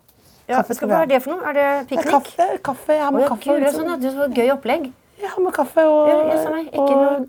ja, 0.51 0.57
Kaffe 0.61 0.75
skal 0.75 0.91
vi 0.91 0.95
ha 0.99 1.05
det 1.07 1.21
for 1.23 1.35
noe? 1.35 1.45
Er 1.47 1.57
det 1.57 1.67
er 1.67 1.85
piknik? 1.91 2.11
kaffe. 2.11 2.47
kaffe. 2.65 2.97
Jeg 2.97 3.05
har 3.05 3.15
med 3.15 3.21
oh, 3.21 3.25
ja, 3.25 3.29
kaffe. 3.29 3.45
kul, 3.45 3.55
det 3.55 3.61
er 3.61 3.67
liksom. 3.69 3.87
sånn, 3.87 3.93
ja. 3.93 3.99
Det 4.03 4.19
var 4.19 4.39
gøy 4.41 4.53
opplegg. 4.57 4.91
Jeg 5.21 5.31
har 5.35 5.43
med 5.45 5.53
kaffe 5.55 5.85
og, 5.85 6.09
Ja, 6.09 6.17
meg, 6.51 6.67
ikke 6.73 6.95
noe- 6.97 7.27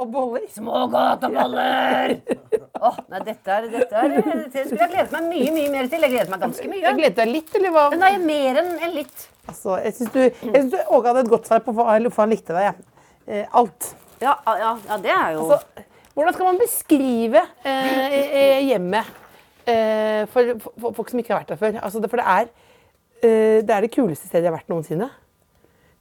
og 0.00 0.08
boller. 0.12 0.46
smågodt. 0.56 1.24
Og 1.24 1.32
boller. 1.34 2.16
Åh, 2.80 2.96
nei, 3.12 3.20
dette 3.26 3.52
er, 3.54 3.66
dette 3.70 4.00
er 4.00 4.14
Dette 4.16 4.64
skulle 4.66 4.80
jeg 4.80 4.92
gledet 4.94 5.12
meg 5.14 5.28
mye, 5.28 5.50
mye 5.54 5.70
mer 5.74 5.90
til. 5.92 6.06
Jeg 6.06 6.14
gledet 6.14 6.32
meg 6.32 6.42
ganske 6.46 6.70
mye. 6.70 6.80
Jeg 6.86 6.98
gledet 6.98 7.18
deg 7.20 7.30
litt, 7.30 7.54
eller 7.60 7.74
hva? 7.76 7.84
Nei, 8.00 8.12
mer 8.24 8.60
enn 8.62 8.72
en 8.88 8.96
litt. 8.96 9.26
Altså, 9.50 9.76
jeg 9.84 9.96
syns 9.98 10.12
du, 10.14 10.20
synes 10.40 10.72
du 10.72 10.78
Åge 10.96 11.10
hadde 11.10 11.24
et 11.26 11.32
godt 11.32 11.50
svar 11.50 11.62
på 11.64 11.74
hvorfor 11.76 12.24
han 12.24 12.34
likte 12.34 12.56
deg. 12.56 12.70
Ja. 12.70 13.06
Eh, 13.30 13.46
alt. 13.60 13.92
Ja, 14.20 14.34
ja, 14.46 14.74
ja 14.88 14.98
det 15.00 15.12
er 15.14 15.36
jo 15.36 15.46
Altså, 15.46 15.86
hvordan 16.16 16.34
skal 16.36 16.48
man 16.50 16.58
beskrive 16.60 17.42
eh, 17.64 18.58
hjemmet 18.66 19.06
eh, 19.70 20.26
for, 20.32 20.56
for, 20.60 20.74
for 20.82 20.98
folk 20.98 21.12
som 21.12 21.22
ikke 21.22 21.32
har 21.34 21.42
vært 21.44 21.54
der 21.54 21.60
før? 21.60 21.78
Altså, 21.80 22.02
for 22.04 22.20
det 22.20 22.26
er, 22.26 22.50
eh, 23.22 23.58
det 23.64 23.76
er 23.76 23.86
det 23.86 23.92
kuleste 23.94 24.26
stedet 24.28 24.44
jeg 24.48 24.50
har 24.50 24.58
vært 24.58 24.72
noensinne. 24.72 25.08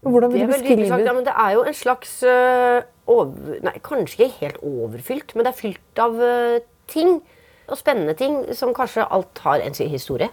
Hvordan 0.01 0.31
vil 0.31 0.41
du 0.41 0.47
beskrive 0.47 0.83
det? 0.85 1.05
Ja, 1.05 1.13
det 1.13 1.33
er 1.33 1.55
jo 1.57 1.63
en 1.67 1.75
slags 1.75 2.11
uh, 2.23 2.81
over, 3.09 3.57
Nei, 3.65 3.73
kanskje 3.83 4.23
ikke 4.23 4.35
helt 4.39 4.61
overfylt, 4.63 5.35
men 5.35 5.45
det 5.45 5.51
er 5.51 5.57
fylt 5.57 5.99
av 5.99 6.15
uh, 6.15 6.59
ting. 6.87 7.19
Og 7.69 7.77
spennende 7.77 8.15
ting 8.17 8.39
som 8.57 8.71
kanskje 8.73 9.05
alt 9.05 9.41
har 9.43 9.61
en 9.61 9.75
sin 9.77 9.91
historie. 9.91 10.29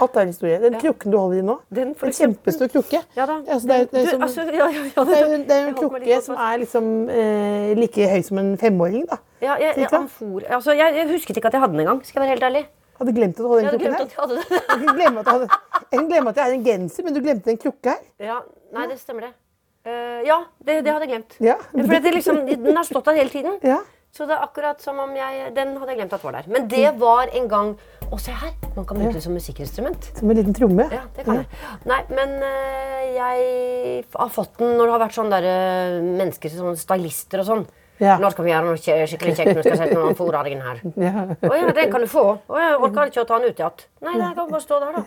Alt 0.00 0.16
er 0.16 0.24
en 0.24 0.32
historie. 0.32 0.56
Den 0.62 0.80
krukken 0.80 1.12
du 1.12 1.18
holder 1.18 1.38
i 1.38 1.44
nå, 1.44 1.56
Den 1.68 1.92
en 1.92 2.14
kjempestor 2.16 2.70
krukke. 2.72 3.02
Ja 3.16 3.26
da. 3.28 3.36
Altså, 3.44 3.68
det, 3.68 3.76
er, 3.76 3.84
det, 3.92 4.00
er 4.00 4.16
Du, 4.16 4.22
altså, 4.24 4.46
ja, 4.48 4.66
ja, 4.72 4.84
ja, 4.96 5.04
det, 5.04 5.18
er, 5.20 5.36
det 5.36 5.56
er 5.56 5.68
en 5.68 5.76
krukke 5.76 6.20
som 6.24 6.40
er 6.40 6.56
liksom 6.64 6.90
eh, 7.12 7.70
like 7.78 8.10
høy 8.14 8.22
som 8.26 8.40
en 8.40 8.52
femåring. 8.58 9.04
da. 9.10 9.20
ja, 9.42 9.58
jeg, 9.60 9.74
jeg, 9.76 9.92
amfor, 9.92 10.40
altså, 10.48 10.72
jeg, 10.72 10.96
jeg 10.96 11.08
husket 11.12 11.36
ikke 11.36 11.52
at 11.52 11.58
jeg 11.58 11.60
hadde 11.66 11.76
den 11.76 11.84
engang. 11.84 12.00
Skal 12.06 12.22
jeg 12.22 12.28
være 12.28 12.38
helt 12.38 12.48
ærlig. 12.48 12.64
Hadde 13.00 13.12
glemt 13.16 13.38
at 13.38 13.44
du 13.44 13.48
hadde 13.48 13.62
den 13.64 13.70
krukken 13.70 13.94
her. 13.94 14.00
jeg 14.04 14.18
hadde 14.20 14.34
den. 14.36 15.20
At 15.20 15.30
hadde- 15.32 15.46
jeg 15.90 15.98
kan 15.98 16.08
glemme 16.10 16.32
at 16.32 16.36
jeg 16.36 16.44
har 16.44 16.56
en 16.56 16.64
genser, 16.66 17.06
men 17.06 17.14
du 17.16 17.20
glemte 17.24 17.50
en 17.50 17.60
krukke 17.60 17.94
her. 17.94 18.02
Ja, 18.20 18.42
nei, 18.76 18.90
det 18.90 18.98
stemmer 19.00 19.30
det. 19.30 19.32
Uh, 19.80 20.20
ja, 20.28 20.36
det, 20.60 20.82
det 20.84 20.92
hadde 20.92 21.06
jeg 21.06 21.12
glemt. 21.14 21.38
Ja. 21.40 21.56
For 21.72 22.12
liksom, 22.12 22.42
den 22.50 22.76
har 22.76 22.84
stått 22.84 23.08
der 23.08 23.16
hele 23.16 23.32
tiden. 23.32 23.56
Ja. 23.64 23.78
Så 24.12 24.26
det 24.26 24.34
er 24.34 24.42
akkurat 24.42 24.82
som 24.82 24.98
om 24.98 25.12
jeg 25.14 25.52
Den 25.54 25.76
hadde 25.78 25.92
jeg 25.92 26.00
glemt 26.00 26.14
at 26.16 26.24
var 26.26 26.34
der. 26.34 26.48
Men 26.50 26.66
det 26.68 26.88
var 26.98 27.30
en 27.30 27.44
gang 27.48 27.68
Å, 28.10 28.18
se 28.18 28.34
her! 28.34 28.50
Man 28.74 28.84
kan 28.84 28.98
bruke 28.98 29.14
det 29.14 29.22
som 29.22 29.36
musikkinstrument. 29.36 30.08
Som 30.18 30.32
en 30.32 30.40
liten 30.40 30.54
tromme. 30.56 30.88
Ja, 30.90 31.04
det 31.14 31.24
kan 31.24 31.38
jeg. 31.38 31.46
Nei, 31.86 32.00
men 32.10 32.32
uh, 32.42 33.02
jeg 33.14 34.04
har 34.16 34.32
fått 34.34 34.58
den 34.58 34.74
når 34.74 34.90
det 34.90 34.94
har 34.96 35.02
vært 35.04 35.16
sånn 35.16 35.30
der 35.30 35.46
uh, 35.46 36.00
mennesker, 36.04 36.52
sånne 36.52 36.80
stylister 36.80 37.44
og 37.44 37.48
sånn. 37.52 37.64
Ja. 38.00 38.16
Nå 38.20 38.30
skal 38.32 38.46
vi 38.46 38.52
gjøre 38.54 38.64
noe 38.64 38.80
skikkelig 38.80 39.34
kjekt. 39.36 39.50
Nå 39.56 39.62
skal 39.62 39.74
jeg 39.74 39.80
sette 39.82 39.98
noen 39.98 40.18
fòring 40.18 40.62
her. 40.64 40.80
Ja. 41.10 41.24
Å 41.28 41.56
ja, 41.56 41.72
den 41.76 41.92
kan 41.92 42.04
du 42.04 42.08
få. 42.10 42.24
Å, 42.48 42.60
jeg 42.60 42.78
orker 42.80 43.10
ikke 43.12 43.24
å 43.24 43.28
ta 43.28 43.40
den 43.40 43.52
ut 43.52 43.60
igjen. 43.60 43.84
Nei, 44.06 44.14
den 44.16 44.32
kan 44.38 44.50
bare 44.50 44.64
stå 44.64 44.80
der, 44.80 44.96
da. 44.96 45.02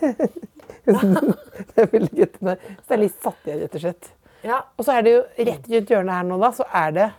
det 1.74 1.84
er 1.84 1.90
veldig 1.92 2.22
gøy. 2.22 2.30
Det 2.54 2.96
er 2.96 3.02
litt 3.02 3.18
fattig, 3.24 3.58
rett 3.64 3.76
og 3.78 3.84
slett. 3.84 4.10
Ja. 4.44 4.62
Og 4.78 4.86
så 4.86 4.96
er 4.98 5.04
det 5.06 5.14
jo 5.14 5.20
rett 5.50 5.68
rundt 5.72 5.92
hjørnet 5.94 6.18
her 6.18 6.26
nå, 6.28 6.38
da, 6.42 6.50
så 6.54 6.66
er 6.84 6.96
det 6.96 7.10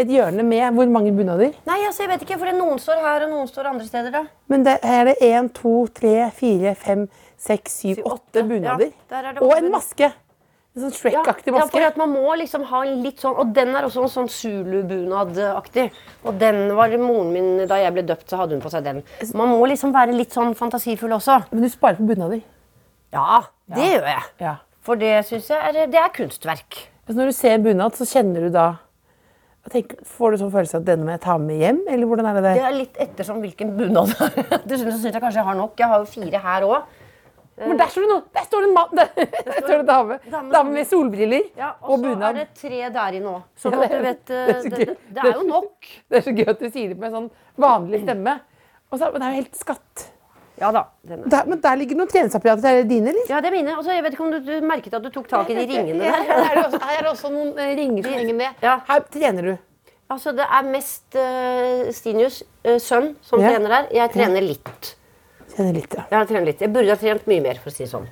et 0.00 0.08
hjørne 0.08 0.44
med 0.46 0.72
hvor 0.76 0.88
mange 0.88 1.12
bunader? 1.12 1.52
Nei, 1.68 1.80
altså, 1.84 2.06
jeg 2.06 2.12
vet 2.14 2.24
ikke, 2.24 2.38
for 2.40 2.56
noen 2.56 2.80
står 2.80 3.02
her, 3.04 3.26
og 3.26 3.34
noen 3.34 3.50
står 3.50 3.68
andre 3.74 3.88
steder, 3.88 4.14
da. 4.14 4.22
Men 4.52 4.64
det, 4.66 4.78
her 4.86 5.02
er 5.02 5.10
det 5.10 5.28
én, 5.28 5.50
to, 5.52 5.74
tre, 5.92 6.14
fire, 6.36 6.72
fem, 6.80 7.04
seks, 7.42 7.76
syv, 7.82 8.00
åtte 8.08 8.44
bunader. 8.48 8.92
Ja, 9.12 9.34
og 9.42 9.52
en 9.58 9.68
maske. 9.74 10.08
En 10.72 10.86
sånn 10.86 10.94
Shrek-aktig 10.96 11.50
ja, 11.52 11.58
maske. 11.58 11.74
for 11.74 11.84
at 11.84 11.98
man 12.00 12.14
må 12.14 12.32
liksom 12.40 12.62
ha 12.70 12.78
litt 12.88 13.20
sånn 13.20 13.34
Og 13.42 13.50
den 13.52 13.74
er 13.76 13.84
også 13.84 14.06
en 14.06 14.12
sånn 14.14 14.30
Zulu-bunad-aktig. 14.32 15.90
Og 16.24 16.38
den 16.40 16.62
var 16.78 16.94
moren 17.02 17.32
min 17.34 17.66
Da 17.68 17.76
jeg 17.82 17.92
ble 17.92 18.06
døpt, 18.08 18.24
så 18.30 18.40
hadde 18.40 18.56
hun 18.56 18.64
på 18.64 18.72
seg 18.72 18.86
den. 18.86 19.02
Man 19.36 19.52
må 19.52 19.66
liksom 19.68 19.92
være 19.92 20.16
litt 20.16 20.32
sånn 20.32 20.54
fantasifull 20.56 21.12
også. 21.18 21.42
Men 21.50 21.66
du 21.66 21.68
sparer 21.72 22.00
på 22.00 22.08
bunader. 22.08 22.40
Ja, 23.12 23.42
det 23.68 23.90
gjør 23.90 24.08
jeg. 24.14 24.24
Ja. 24.40 24.54
For 24.82 24.98
det 24.98 25.12
syns 25.28 25.50
jeg 25.52 25.60
er, 25.60 25.84
det 25.92 26.00
er 26.00 26.08
kunstverk. 26.16 26.86
Så 27.06 27.18
når 27.18 27.28
du 27.28 27.36
ser 27.36 27.60
bunad, 27.60 27.98
så 27.98 28.08
kjenner 28.08 28.48
du 28.48 28.54
da 28.54 28.70
Tenker, 29.70 30.00
får 30.16 30.32
du 30.32 30.40
sånn 30.40 30.50
følelse 30.50 30.80
at 30.80 30.86
denne 30.88 31.06
må 31.06 31.12
jeg 31.14 31.20
ta 31.22 31.36
med 31.38 31.60
hjem, 31.62 31.76
eller 31.86 32.08
hvordan 32.10 32.26
er 32.26 32.34
det 32.34 32.40
Det 32.42 32.54
Det 32.56 32.64
er 32.66 32.72
litt 32.74 32.96
ettersom 33.04 33.36
hvilken 33.44 33.76
bunad 33.78 34.10
det 34.10 34.26
er. 34.26 34.64
Dessuten 34.66 34.90
så 34.90 34.96
syns 34.96 35.14
jeg 35.14 35.22
kanskje 35.22 35.38
jeg 35.38 35.46
har 35.46 35.54
nok. 35.54 35.76
Jeg 35.78 35.92
har 35.92 36.02
jo 36.02 36.08
fire 36.10 36.40
her 36.42 36.66
òg. 36.66 36.96
Men 37.58 37.76
der 37.78 37.90
står 37.92 38.06
det 38.06 38.08
noe! 38.08 38.22
Der 38.32 38.46
står 38.46 38.62
det 38.64 38.68
en 38.68 38.74
mann! 38.74 38.94
Der, 38.98 39.10
der 39.44 39.58
står 39.60 39.82
det 39.82 39.86
dame. 39.88 40.16
Dame 40.30 40.62
med 40.70 40.72
med 40.78 40.86
solbriller 40.88 41.42
Ja, 41.56 41.74
og 41.82 41.98
og 41.98 42.06
så 42.06 42.30
er 42.30 42.38
det 42.38 42.46
tre 42.56 42.78
der 42.94 43.18
inne 43.18 43.34
òg. 43.34 43.42
Sånn 43.60 43.76
at 43.76 43.92
du 43.92 43.98
vet 44.06 44.32
eh, 44.32 44.46
det 44.46 44.56
er 44.56 44.70
det, 44.72 44.96
det, 45.10 45.26
er 45.26 45.36
jo 45.36 45.44
nok. 45.50 45.90
Det 46.08 46.18
er 46.18 46.24
så 46.24 46.32
gøy 46.38 46.48
at 46.54 46.64
du 46.64 46.70
sier 46.70 46.94
det 46.94 46.96
med 46.98 47.10
en 47.10 47.18
sånn 47.18 47.28
vanlig 47.60 48.00
stemme. 48.06 48.38
Og 48.90 48.98
så, 48.98 49.10
men 49.12 49.20
det 49.20 49.28
er 49.28 49.34
jo 49.36 49.42
helt 49.42 49.60
skatt. 49.60 50.06
Ja 50.62 50.70
da. 50.72 50.82
Den 51.02 51.24
er. 51.24 51.28
Der, 51.34 51.50
men 51.52 51.60
der 51.64 51.76
ligger 51.80 51.98
noen 52.00 52.10
treningsapparater. 52.12 52.68
Er 52.68 52.80
det 52.82 52.88
dine, 52.90 53.12
eller? 53.12 53.28
Ja, 53.30 53.40
det 53.44 53.50
er 53.52 53.56
mine. 53.56 53.76
Og 53.78 53.84
så 53.84 53.94
jeg 53.96 54.04
vet 54.06 54.16
ikke 54.16 54.24
om 54.26 54.32
du, 54.32 54.40
du 54.46 54.66
merket 54.68 54.96
at 54.96 55.04
du 55.04 55.10
tok 55.14 55.28
tak 55.30 55.52
i 55.52 55.56
de 55.58 55.66
ringene 55.72 56.08
Ja, 56.08 56.16
der. 56.16 56.24
her, 56.28 56.48
er 56.48 56.56
det 56.58 56.64
også, 56.66 56.80
er 56.88 57.04
det 57.04 57.12
også 57.12 57.30
noen 57.34 57.52
eh, 57.58 57.74
ringer 57.78 58.08
som 58.08 58.16
henger 58.18 58.40
ned. 58.40 58.64
Ja. 58.64 58.78
Her 58.88 59.04
trener 59.12 59.48
du. 59.52 59.54
Altså, 60.12 60.32
det 60.36 60.44
er 60.44 60.66
mest 60.68 61.16
uh, 61.16 61.86
Stinius, 61.96 62.42
uh, 62.68 62.76
sønn, 62.82 63.14
som 63.24 63.40
Ja. 63.40 63.54
trener 63.54 63.76
der. 63.78 63.86
Jeg 63.96 64.12
trener 64.12 64.44
litt. 64.44 64.92
Trener 65.52 65.76
litt, 65.76 65.94
ja. 65.98 66.06
Jeg 66.10 66.28
trener 66.30 66.48
litt. 66.48 66.60
Jeg 66.64 66.72
burde 66.72 66.92
ha 66.94 66.98
trent 67.00 67.26
mye 67.30 67.44
mer, 67.44 67.60
for 67.62 67.72
å 67.72 67.74
si 67.76 67.84
det 67.84 67.90
sånn. 67.92 68.06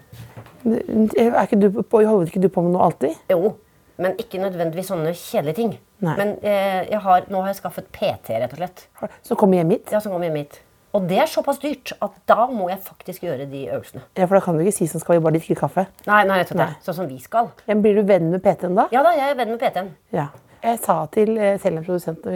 Er 0.68 1.37
ikke 1.47 1.59
du 1.61 1.68
på, 1.80 2.02
holder 2.04 2.28
ikke 2.28 2.42
du 2.42 2.49
på 2.52 2.64
med 2.64 2.75
noe 2.75 2.88
alltid? 2.90 3.16
Jo, 3.32 3.54
men 4.00 4.16
ikke 4.20 4.40
nødvendigvis 4.42 4.90
sånne 4.92 5.12
kjedelige 5.16 5.56
ting. 5.61 5.76
Nei. 6.04 6.16
Men 6.16 6.35
eh, 6.44 6.82
jeg 6.90 7.00
har, 7.04 7.25
nå 7.32 7.42
har 7.44 7.52
jeg 7.52 7.61
skaffet 7.61 7.88
PT, 7.92 8.35
rett 8.40 8.52
og 8.56 8.61
slett. 8.61 8.85
Så 9.26 9.37
kommer 9.40 9.61
hjem 9.61 9.73
hit? 9.76 9.88
Ja, 9.92 10.00
som 10.04 10.12
kommer 10.14 10.28
hjem 10.28 10.40
hit. 10.42 10.61
Og 10.97 11.04
det 11.06 11.20
er 11.23 11.28
såpass 11.30 11.61
dyrt 11.62 11.92
at 12.02 12.14
da 12.26 12.49
må 12.50 12.66
jeg 12.73 12.80
faktisk 12.82 13.23
gjøre 13.23 13.44
de 13.50 13.61
øvelsene. 13.70 14.02
Ja, 14.18 14.26
for 14.26 14.37
da 14.37 14.42
kan 14.42 14.56
du 14.59 14.64
ikke 14.64 14.75
si 14.75 14.88
sånn 14.90 15.02
skal 15.04 15.18
vi 15.20 15.25
bare 15.26 15.37
drikke 15.38 15.56
kaffe. 15.61 15.85
Nei, 16.09 16.23
nei, 16.26 16.40
rett 16.40 16.50
og 16.50 16.59
Nei. 16.59 16.66
slett. 16.73 16.88
Sånn 16.88 16.97
som 16.99 17.11
vi 17.11 17.20
skal. 17.23 17.52
Men 17.68 17.85
blir 17.85 18.00
du 18.00 18.02
venn 18.09 18.26
med 18.32 18.42
PT-en 18.42 18.75
da? 18.80 18.88
Ja 18.94 19.04
da, 19.06 19.12
jeg 19.14 19.30
er 19.30 19.38
venn 19.38 19.52
med 19.54 19.61
PT-en. 19.62 19.92
Ja. 20.16 20.26
Jeg 20.64 20.80
sa 20.82 20.97
til 21.14 21.37
eh, 21.38 21.54
selv 21.62 21.78
en 21.80 21.87
produsent 21.87 22.26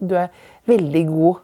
du 0.00 0.14
er 0.18 0.32
veldig 0.66 1.02
god 1.10 1.42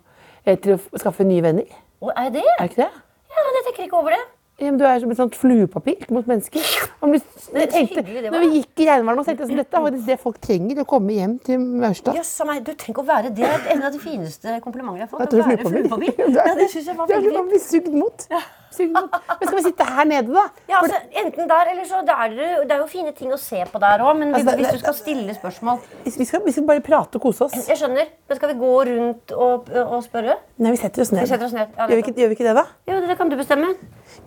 eh, 0.48 0.56
til 0.56 0.74
å 0.74 0.98
skaffe 0.98 1.26
nye 1.28 1.44
venner. 1.44 1.68
Og 2.02 2.12
er 2.16 2.28
det? 2.34 2.44
Er 2.58 2.68
ikke 2.70 2.82
det? 2.84 2.90
Ja, 3.28 3.44
men 3.46 3.56
jeg 3.58 3.64
tenker 3.70 3.82
ikke 3.88 3.98
over 4.02 4.14
det. 4.14 4.24
Ja, 4.58 4.72
men 4.72 4.78
du 4.80 4.84
er 4.88 4.98
som 4.98 5.10
et 5.14 5.18
sånt 5.20 5.36
fluepapir 5.38 6.00
mot 6.10 6.26
mennesker. 6.26 6.62
Og 7.00 7.12
men 7.12 7.20
Det 7.20 7.54
er 7.54 7.60
jeg 7.60 7.68
tenkte, 7.70 8.02
hyggelig 8.02 8.22
det 8.24 8.30
var. 8.32 8.38
når 8.38 8.42
vi 8.48 8.58
gikk 8.58 8.80
i 8.82 8.86
regnværet 8.88 9.20
og 9.22 9.26
tenkte 9.28 9.44
jeg 9.44 9.50
sånn, 9.52 9.60
dette 9.62 9.82
var 9.84 9.90
det 9.94 10.00
det 10.08 10.16
folk 10.18 10.40
trenger, 10.42 10.80
å 10.82 10.86
komme 10.90 11.14
hjem 11.14 11.36
til 11.46 11.60
Maurstad. 11.62 12.16
Jøss 12.18 12.32
meg, 12.48 12.64
du 12.66 12.72
tenk 12.74 12.98
å 12.98 13.04
være 13.06 13.30
Det 13.38 13.44
er 13.46 13.68
en 13.76 13.82
av 13.86 13.92
de 13.94 14.00
fineste 14.02 14.56
komplimentene 14.64 14.98
jeg 14.98 15.06
har 15.06 15.12
fått. 15.12 15.30
Jeg 15.30 15.44
Å 15.44 15.46
være 15.46 15.68
fluepapir. 15.68 16.10
fluepapir. 16.16 16.34
Ja, 16.48 16.54
det 16.58 16.70
synes 16.74 16.86
jeg 16.90 16.96
var 16.98 17.06
du 17.06 17.14
er 17.14 17.20
veldig 17.22 17.36
sånn 17.38 17.52
fint. 17.54 17.68
sugd 17.70 17.94
mot. 17.94 18.26
Mot. 18.34 18.42
Men 18.78 19.46
skal 19.48 19.56
vi 19.56 19.62
sitte 19.64 19.84
her 19.84 20.04
nede, 20.04 20.32
da? 20.34 20.42
Ja, 20.68 20.80
altså, 20.82 20.98
enten 21.22 21.48
der 21.50 21.70
eller 21.72 21.84
så 21.88 22.02
der, 22.06 22.34
det 22.36 22.48
det 22.68 22.74
er 22.76 22.82
jo 22.82 22.86
fine 22.90 23.12
ting 23.16 23.32
å 23.32 23.38
se 23.40 23.62
på 23.72 23.80
der 23.82 24.02
òg, 24.04 24.18
men 24.18 24.34
Altså, 24.34 24.54
hvis 24.60 24.68
du 24.74 24.78
skal 24.82 24.94
stille 24.94 25.34
spørsmål 25.34 25.80
vi, 26.04 26.24
skal, 26.24 26.42
vi 26.44 26.52
skal 26.52 26.66
bare 26.68 26.80
prate 26.84 27.16
og 27.18 27.22
kose 27.22 27.44
oss. 27.48 27.56
Jeg 27.68 27.78
skjønner, 27.80 28.10
men 28.28 28.36
skal 28.40 28.52
vi 28.52 28.58
gå 28.60 28.72
rundt 28.90 29.32
og, 29.32 29.70
og 29.72 30.04
spørre? 30.04 30.36
Nei, 30.58 30.70
vi 30.76 30.80
setter 30.82 31.02
oss 31.02 31.12
ned. 31.12 31.24
Vi 31.24 31.32
setter 31.32 31.46
oss 31.48 31.56
ned. 31.56 31.72
Ja, 31.78 31.86
gjør, 31.88 31.94
vi 31.96 32.04
ikke, 32.06 32.14
gjør 32.20 32.32
vi 32.32 32.38
ikke 32.38 32.48
det, 32.50 32.54
da? 32.60 32.66
Jo, 32.92 33.00
det 33.08 33.18
kan 33.18 33.32
du 33.32 33.36
bestemme. 33.40 33.72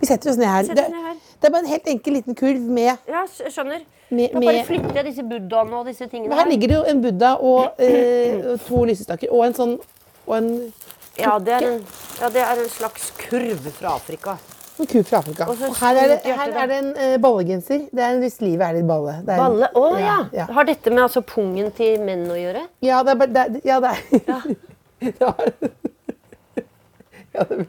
Vi 0.02 0.10
setter 0.10 0.34
oss 0.34 0.38
ned 0.42 0.48
her. 0.52 0.68
Det, 0.68 0.86
oss 0.86 0.94
ned 0.96 1.08
her. 1.08 1.16
det 1.42 1.50
er 1.50 1.56
bare 1.56 1.66
en 1.66 1.72
helt 1.76 1.88
enkel 1.96 2.18
liten 2.20 2.36
kurv 2.36 2.60
med 2.80 2.92
Ja, 3.08 3.24
skj- 3.30 3.50
skjønner. 3.54 3.82
Med- 4.12 4.34
da 4.34 4.42
bare 4.44 4.64
flytter 4.68 4.96
jeg 5.00 5.06
disse 5.08 5.24
buddhaene 5.24 5.76
og 5.80 5.86
disse 5.88 6.08
tingene 6.12 6.34
her. 6.36 6.44
her 6.44 6.50
ligger 6.52 6.68
det 6.68 6.78
jo 6.78 6.84
en 6.92 7.02
buddha 7.06 7.34
og 7.40 7.80
eh, 7.80 8.58
to 8.68 8.84
lysestaker 8.90 9.32
og 9.32 9.46
en 9.48 9.54
sånn 9.56 9.78
og 10.28 10.36
en, 10.38 10.50
Ja, 11.22 11.38
det 11.40 11.58
en, 11.62 11.78
ja, 12.22 12.30
det 12.34 12.42
er 12.46 12.64
en 12.64 12.70
slags 12.70 13.12
kurv 13.18 13.68
fra 13.78 13.96
Afrika. 13.98 14.38
en 14.80 14.88
ku 14.90 15.04
fra 15.04 15.20
Afrika. 15.22 15.46
Og 15.52 15.58
Og 15.70 15.76
her 15.82 15.96
er 16.02 16.08
det, 16.16 16.20
her 16.26 16.52
er 16.64 16.68
det 16.72 16.78
en 16.82 16.92
eh, 16.98 17.18
ballegenser. 17.22 17.84
Det 17.94 18.04
er 18.04 18.18
hvis 18.24 18.40
livet 18.42 18.66
er 18.68 18.74
litt 18.80 18.88
balle. 18.90 19.18
Det 19.26 19.36
er, 19.36 19.38
Balle? 19.44 19.70
Å 19.78 20.00
ja. 20.00 20.18
ja. 20.34 20.46
Har 20.58 20.66
dette 20.66 20.90
med 20.94 21.04
altså 21.04 21.22
pungen 21.22 21.72
til 21.78 22.00
menn 22.02 22.26
å 22.32 22.38
gjøre? 22.40 22.66
Ja, 22.82 23.04
det 23.04 23.18
er 23.18 23.28
det 23.38 23.62
Ja, 23.66 23.80
det 23.80 23.90
er 23.94 23.98
det 25.02 25.12
Ja, 27.34 27.44
det 27.48 27.60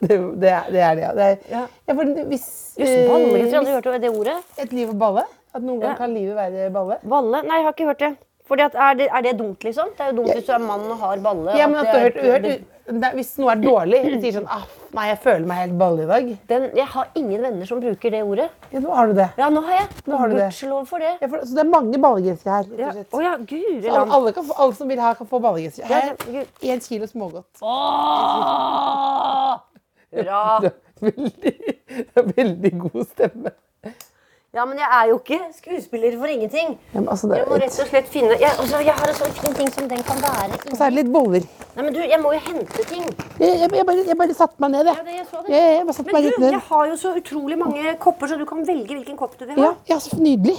Det, 0.00 0.16
det, 0.40 0.48
er, 0.50 0.64
det 0.72 0.80
er 0.80 0.94
det, 0.94 1.02
ja. 1.02 1.12
Det 1.16 1.22
er, 1.24 1.36
Ja. 1.50 1.62
ja, 1.88 1.94
for 1.94 2.04
hvis 2.28 2.48
eh, 2.78 3.06
ballegenser. 3.08 3.54
Jeg 3.54 3.84
du 3.84 3.90
hørt 3.90 4.02
det 4.02 4.10
ordet. 4.10 4.36
Et 4.58 4.72
liv 4.72 4.90
og 4.92 4.98
balle? 5.00 5.24
At 5.54 5.62
noen 5.62 5.80
gang 5.80 5.90
Ja. 5.94 5.96
kan 5.96 6.12
livet 6.14 6.36
være 6.36 6.70
balle? 6.74 6.98
Balle? 7.02 7.40
Nei, 7.46 7.56
jeg 7.56 7.64
har 7.64 7.72
ikke 7.74 7.86
hørt 7.88 8.00
det. 8.04 8.10
Fordi 8.50 8.62
at, 8.66 8.74
er, 8.74 8.94
det 8.98 9.06
er 9.14 9.22
det 9.22 9.32
dumt, 9.38 9.62
liksom? 9.64 9.88
Det 9.96 10.04
er 10.04 10.10
jo 10.10 10.16
dumt 10.22 10.34
hvis 10.34 10.46
du 10.46 10.52
er 10.52 10.58
mann 10.58 10.84
og 10.90 10.98
har 10.98 11.20
balle. 11.22 11.56
Ja, 11.56 11.66
men 11.70 11.76
at 11.80 11.86
at 11.86 12.14
du 12.14 12.20
har 12.20 12.38
hørt 12.38 12.64
det, 12.98 13.10
Hvis 13.14 13.30
noe 13.38 13.52
er 13.54 13.60
dårlig, 13.62 14.00
sier 14.22 14.32
sånn 14.40 14.48
ah, 14.50 14.64
Nei, 14.96 15.04
jeg 15.12 15.18
føler 15.22 15.44
meg 15.46 15.58
helt 15.62 15.76
balle 15.78 16.02
i 16.02 16.06
dag. 16.10 16.30
Den, 16.50 16.64
jeg 16.74 16.86
har 16.90 17.10
ingen 17.14 17.42
venner 17.46 17.66
som 17.68 17.78
bruker 17.78 18.10
det 18.10 18.22
ordet. 18.26 18.48
Ja, 18.74 18.80
nå 18.82 18.90
har 18.96 19.06
du 19.06 19.12
det. 19.20 19.28
Ja, 19.38 19.46
nå 19.54 19.60
har 19.62 19.76
jeg. 19.76 19.86
Nå 20.10 20.16
har 20.18 20.32
du 20.32 20.34
det. 20.34 20.48
Gudskjelov 20.50 20.88
for 20.90 20.98
det. 21.04 21.12
Ja, 21.22 21.28
for, 21.30 21.44
så 21.46 21.54
det 21.54 21.62
er 21.62 21.68
mange 21.70 22.00
ballegensere 22.02 22.56
her. 22.56 22.64
rett 22.72 22.80
Ja. 22.80 22.88
og 22.88 22.94
slett. 22.98 23.14
Å 23.14 23.22
ja, 23.22 23.36
guri 23.38 23.76
Så 23.76 23.86
alle, 23.86 23.98
land. 24.00 24.12
alle, 24.18 24.32
kan 24.34 24.48
få, 24.48 24.56
alle 24.64 24.74
som 24.80 24.90
vil 24.90 24.98
ha, 25.04 25.12
kan 25.14 25.30
få 25.30 25.38
ballegensere. 25.44 25.86
Ja, 25.86 25.94
Her 25.94 26.16
det- 26.26 26.42
er 26.42 26.74
én 26.74 26.82
kilo 26.88 27.06
smågodt. 27.06 27.62
Åh! 27.62 29.58
Hurra! 30.12 30.42
Det 30.64 30.72
er 30.74 31.06
veldig, 31.06 31.54
det 31.86 32.18
er 32.18 32.32
veldig 32.36 32.72
god 32.82 33.04
stemme. 33.12 33.52
Ja, 34.50 34.64
men 34.66 34.80
jeg 34.80 34.88
er 34.90 35.04
jo 35.06 35.18
ikke 35.20 35.36
skuespiller 35.54 36.14
for 36.18 36.26
ingenting. 36.26 36.72
Ja, 36.94 37.00
altså, 37.06 37.28
Jeg 37.38 37.46
må 37.46 37.58
rett 37.62 37.76
og 37.78 37.86
slett 37.86 38.08
finne 38.10 38.34
Jeg, 38.34 38.50
altså, 38.58 38.80
jeg 38.82 38.96
har 38.98 39.12
en 39.12 39.18
sånn 39.20 39.36
fin 39.36 39.52
ting 39.54 39.68
som 39.70 39.86
den 39.92 40.00
kan 40.08 40.18
være 40.24 40.56
og 40.58 40.72
så 40.74 40.86
er 40.88 40.90
det 40.90 40.96
litt 40.96 41.12
boller. 41.14 41.44
Nei, 41.76 41.84
men 41.84 41.94
du, 41.94 42.00
jeg 42.02 42.18
må 42.18 42.32
jo 42.34 42.40
hente 42.48 42.86
ting. 42.88 43.04
Jeg, 43.38 43.60
jeg, 43.60 43.68
jeg, 43.76 43.84
bare, 43.86 44.06
jeg 44.08 44.16
bare 44.18 44.34
satte 44.34 44.64
meg 44.64 44.72
ned, 44.74 44.90
Ja, 44.90 44.94
det, 45.06 45.14
jeg 45.20 45.26
så 45.28 45.42
det. 45.44 45.52
Jeg, 45.54 45.68
jeg 45.76 45.86
meg 45.86 46.00
Men 46.10 46.26
du, 46.26 46.30
ned. 46.42 46.48
jeg 46.56 46.62
har 46.72 46.88
jo 46.90 46.96
så 46.98 47.12
utrolig 47.20 47.58
mange 47.60 47.94
kopper, 48.02 48.32
så 48.32 48.38
du 48.40 48.42
kan 48.48 48.64
velge 48.66 48.96
hvilken 48.96 49.20
kopp 49.20 49.36
du 49.38 49.44
vil 49.44 49.54
ha. 49.54 49.68
Ja, 49.68 49.94
ja, 49.94 49.98
så 50.02 50.18
nydelig. 50.18 50.56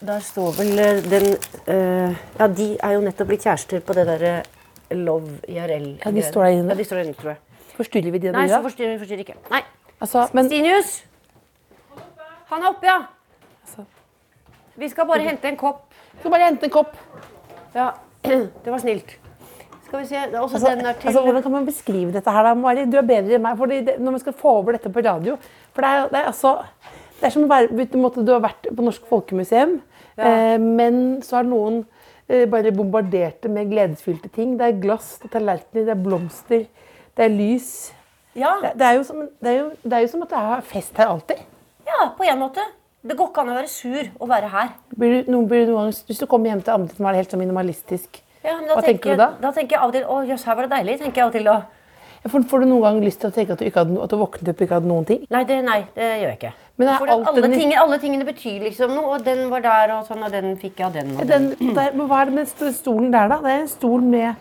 Der 0.00 0.24
står 0.26 0.56
vel 0.58 0.78
eh, 0.78 0.98
den 1.10 1.28
eh, 1.30 2.18
Ja, 2.38 2.46
de 2.46 2.66
er 2.74 2.96
jo 2.96 3.04
nettopp 3.06 3.30
blitt 3.30 3.46
kjærester 3.46 3.82
på 3.86 3.94
det 3.98 4.06
derre 4.10 4.32
Love 4.98 5.36
IRL. 5.46 5.92
Ja, 6.02 6.10
de 6.10 6.26
står 6.26 6.48
der 6.48 6.56
inne. 6.58 6.74
Ja, 6.74 6.78
de 6.78 6.88
står 6.90 7.00
der 7.00 7.06
inne, 7.06 7.18
tror 7.22 7.36
jeg. 7.36 7.70
Forstyrrer 7.78 8.14
vi 8.14 8.22
de 8.26 8.34
Nei, 8.34 8.48
så 8.50 8.58
forstyrrer 8.66 8.96
vi 8.96 9.04
forstyrr 9.04 9.22
ikke. 9.28 9.38
Nei. 9.54 9.62
Altså, 10.00 10.26
men 10.34 10.50
Stinius! 10.50 10.98
Han 12.50 12.62
er 12.62 12.72
oppe, 12.72 12.86
ja. 12.86 12.98
Altså. 13.62 13.84
Vi 14.80 14.88
skal 14.90 15.06
bare 15.06 15.26
hente 15.26 15.48
en 15.48 15.58
kopp. 15.58 15.84
Vi 16.12 16.22
skal 16.22 16.32
bare 16.34 16.46
hente 16.48 16.66
en 16.66 16.72
kopp. 16.74 16.96
Ja, 17.74 17.92
det 18.26 18.70
var 18.72 18.80
snilt. 18.82 19.16
Skal 19.86 20.02
vi 20.02 20.06
se, 20.06 20.16
er 20.16 20.34
Altså, 20.38 20.58
er 20.70 20.86
altså, 20.86 21.20
hvordan 21.22 21.42
kan 21.42 21.52
man 21.52 21.66
beskrive 21.66 22.12
dette 22.14 22.30
her, 22.30 22.42
da, 22.46 22.54
Mari? 22.54 22.86
Du 22.86 22.96
er 22.98 23.06
bedre 23.06 23.36
enn 23.38 23.42
meg. 23.42 23.56
Fordi 23.58 23.80
det, 23.86 23.96
når 23.98 24.16
man 24.16 24.22
skal 24.22 24.34
få 24.38 24.56
over 24.60 24.76
dette 24.76 24.90
på 24.90 25.02
radio 25.02 25.36
For 25.74 25.82
det 25.82 25.90
er, 25.90 26.08
det 26.12 26.18
er 26.20 26.28
altså 26.30 26.52
Det 27.20 27.26
er 27.26 27.34
som 27.34 27.46
å 27.46 27.50
være 27.50 27.70
på 27.74 27.98
en 27.98 28.04
måte, 28.04 28.24
Du 28.26 28.30
har 28.32 28.42
vært 28.44 28.68
på 28.70 28.84
Norsk 28.86 29.06
Folkemuseum, 29.10 29.80
eh, 30.16 30.58
men 30.62 31.20
så 31.26 31.40
har 31.40 31.48
noen 31.48 31.82
eh, 32.28 32.46
bare 32.48 32.72
bombardert 32.72 33.42
det 33.42 33.50
med 33.52 33.68
gledesfylte 33.68 34.30
ting. 34.32 34.54
Det 34.56 34.66
er 34.66 34.78
glass, 34.80 35.18
det 35.20 35.28
er 35.28 35.34
tallerkener, 35.34 35.84
det 35.90 35.94
er 35.96 36.04
blomster, 36.06 36.64
det 37.18 37.26
er 37.26 37.34
lys. 37.34 37.90
Ja, 38.32 38.54
Det, 38.62 38.72
det, 38.78 38.86
er 38.86 38.96
jo 38.96 39.04
som, 39.04 39.26
det, 39.26 39.50
er 39.52 39.58
jo, 39.58 39.70
det 39.82 39.98
er 39.98 40.06
jo 40.06 40.12
som 40.14 40.24
at 40.24 40.32
det 40.32 40.44
er 40.54 40.64
fest 40.70 41.02
her 41.02 41.12
alltid. 41.12 41.44
Ja, 41.90 42.08
på 42.16 42.26
en 42.30 42.38
måte. 42.40 42.64
Det 43.02 43.16
går 43.16 43.30
ikke 43.30 43.40
an 43.44 43.50
å 43.52 43.56
være 43.56 43.68
sur 43.72 44.08
og 44.20 44.28
være 44.28 44.48
her. 44.52 44.72
Blir 45.00 45.12
du, 45.24 45.30
noen, 45.32 45.46
blir 45.48 45.66
du 45.66 45.72
noen 45.72 45.92
hvis 46.06 46.18
du 46.20 46.26
kommer 46.28 46.50
hjem 46.52 46.60
til 46.66 46.74
Amundsen 46.74 46.98
som 47.00 47.06
er 47.08 47.16
helt 47.22 47.30
sånn 47.32 47.40
minimalistisk, 47.40 48.20
Ja, 48.44 48.54
hva 48.70 48.80
tenker 48.84 49.14
du 49.16 49.20
da? 49.20 49.30
Da 49.40 49.50
tenker 49.56 49.76
jeg 49.76 49.80
av 49.80 49.88
og 49.88 49.94
til 49.96 50.04
Å, 50.04 50.18
jøss, 50.28 50.44
her 50.48 50.56
var 50.58 50.66
det 50.68 50.72
deilig. 50.78 50.98
tenker 51.00 51.20
jeg 51.20 51.24
av 51.24 51.30
og 51.32 51.36
til 51.38 51.44
da. 51.48 51.58
Får, 52.28 52.42
får 52.50 52.60
du 52.60 52.66
noen 52.68 52.82
gang 52.84 52.98
lyst 53.00 53.20
til 53.22 53.30
å 53.30 53.32
tenke 53.32 53.54
at 53.56 53.60
du, 53.62 53.64
ikke 53.64 53.80
hadde, 53.80 53.96
at 54.04 54.12
du 54.12 54.16
våknet 54.20 54.48
opp 54.52 54.58
og 54.60 54.66
ikke 54.66 54.76
hadde 54.76 54.88
noen 54.90 55.06
ting? 55.08 55.22
Nei, 55.32 55.40
det, 55.48 55.56
nei, 55.64 55.78
det 55.96 56.08
gjør 56.20 56.26
jeg 56.28 56.36
ikke. 56.36 56.52
Men 56.80 56.90
For 57.00 57.12
alle, 57.14 57.42
den- 57.46 57.54
ting, 57.56 57.72
alle 57.80 57.98
tingene 58.02 58.26
betyr 58.28 58.60
liksom 58.66 58.92
noe. 58.96 59.14
Og 59.16 59.24
den 59.24 59.40
var 59.52 59.64
der, 59.64 59.94
og 59.96 60.06
sånn, 60.08 60.22
og 60.24 60.32
den 60.32 60.52
fikk 60.60 60.80
jeg 60.82 60.86
av 60.90 60.92
den. 60.98 61.14
Og 61.16 61.26
den. 61.28 61.48
Den, 61.56 61.74
der, 61.76 61.96
men 61.96 62.08
hva 62.08 62.20
er 62.20 62.28
det 62.28 62.34
med 62.36 62.52
stolen 62.76 63.10
der, 63.12 63.28
da? 63.32 63.40
Det 63.40 63.54
er 63.54 63.60
en 63.64 63.72
stol 63.72 64.04
med 64.04 64.36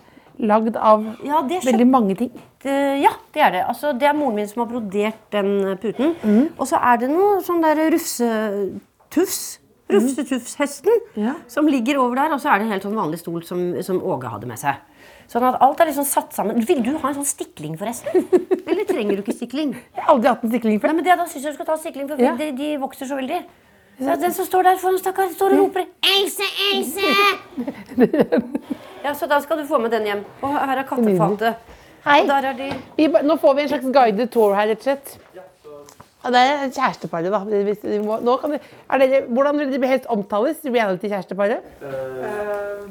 lagd 0.51 0.75
av 0.75 1.08
Ja, 1.27 1.41
veldig 1.48 1.88
mange 1.88 2.15
ting. 2.20 2.32
Det, 2.63 2.75
ja, 2.99 3.13
det 3.33 3.41
er 3.41 3.51
det. 3.55 3.61
Altså, 3.71 3.93
det 3.95 4.07
er 4.09 4.13
moren 4.17 4.35
min 4.35 4.47
som 4.49 4.65
har 4.65 4.67
brodert 4.71 5.19
den 5.31 5.51
eh, 5.69 5.77
puten. 5.79 6.15
Mm. 6.23 6.49
Og 6.59 6.67
så 6.67 6.75
er 6.83 6.97
det 6.99 7.09
noe 7.13 7.37
sånn 7.45 7.61
der 7.63 7.79
rufsetufs. 7.93 9.39
Rufsetufshesten 9.89 10.99
Ja. 11.17 11.31
som 11.49 11.65
ligger 11.65 11.97
over 11.97 12.15
der. 12.19 12.33
Og 12.35 12.41
så 12.43 12.51
er 12.51 12.59
det 12.59 12.67
en 12.67 12.71
helt 12.75 12.83
sånn 12.85 12.97
vanlig 12.99 13.19
stol 13.23 13.41
som, 13.47 13.63
som 13.81 14.01
Åge 14.05 14.29
hadde 14.29 14.45
med 14.51 14.59
seg. 14.61 14.75
Sånn 15.29 15.45
at 15.47 15.57
alt 15.65 15.79
er 15.81 15.89
liksom 15.89 16.05
satt 16.05 16.33
sammen. 16.35 16.59
Vil 16.67 16.83
du 16.85 16.91
ha 16.97 17.09
en 17.09 17.15
sånn 17.21 17.25
stikling, 17.25 17.77
forresten? 17.79 18.27
Eller 18.69 18.85
trenger 18.89 19.15
du 19.17 19.23
ikke 19.23 19.33
stikling? 19.39 19.73
Jeg 19.95 20.03
har 20.03 20.13
aldri 20.13 20.29
hatt 20.29 20.43
en 20.45 20.51
stikling 20.53 20.77
Nei, 20.83 20.93
men 20.99 21.03
det, 21.07 21.15
Da 21.17 21.25
syns 21.29 21.43
jeg 21.47 21.53
du 21.55 21.57
skal 21.57 21.69
ta 21.71 21.77
stikling, 21.81 22.07
for 22.11 22.21
Ja. 22.21 22.35
de, 22.37 22.51
de 22.59 22.69
vokser 22.81 23.09
så 23.09 23.17
veldig. 23.17 23.41
Så 23.99 24.15
den 24.21 24.31
som 24.35 24.45
står 24.47 24.63
der 24.63 24.77
foran, 24.79 24.99
stakkar, 25.01 25.31
står 25.35 25.55
og 25.55 25.59
roper 25.63 25.83
'Else, 26.03 26.45
Else!' 26.73 27.09
Ja, 29.03 29.13
Så 29.15 29.27
da 29.27 29.39
skal 29.41 29.57
du 29.57 29.65
få 29.67 29.79
med 29.81 29.91
den 29.91 30.05
hjem. 30.07 30.21
Og 30.43 30.53
her 30.53 30.77
er 30.77 30.83
kattefatet. 30.87 31.55
Hei. 32.06 32.22
Og 32.22 32.27
der 32.27 32.50
er 32.50 32.53
de 32.60 32.70
Vi, 32.98 33.08
ba- 33.12 33.22
nå 33.25 33.36
får 33.41 33.56
vi 33.56 33.62
en 33.62 33.70
slags 33.74 33.89
guided 33.94 34.27
tour 34.32 34.53
her, 34.56 34.68
rett 34.72 34.77
og 34.79 34.84
slett. 34.84 35.18
Ja, 36.20 36.29
det 36.36 36.39
er 36.51 36.72
kjæresteparet, 36.75 37.32
da. 37.32 37.39
Hvis 37.48 37.79
vi 37.84 37.98
må, 38.03 38.18
nå 38.20 38.34
kan 38.41 38.51
vi, 38.51 38.58
er 38.91 39.00
dere, 39.00 39.20
hvordan 39.32 39.56
vil 39.62 39.70
dere 39.72 39.88
helst 39.88 40.08
omtales? 40.12 40.58
Reality-kjæresteparet? 40.65 41.62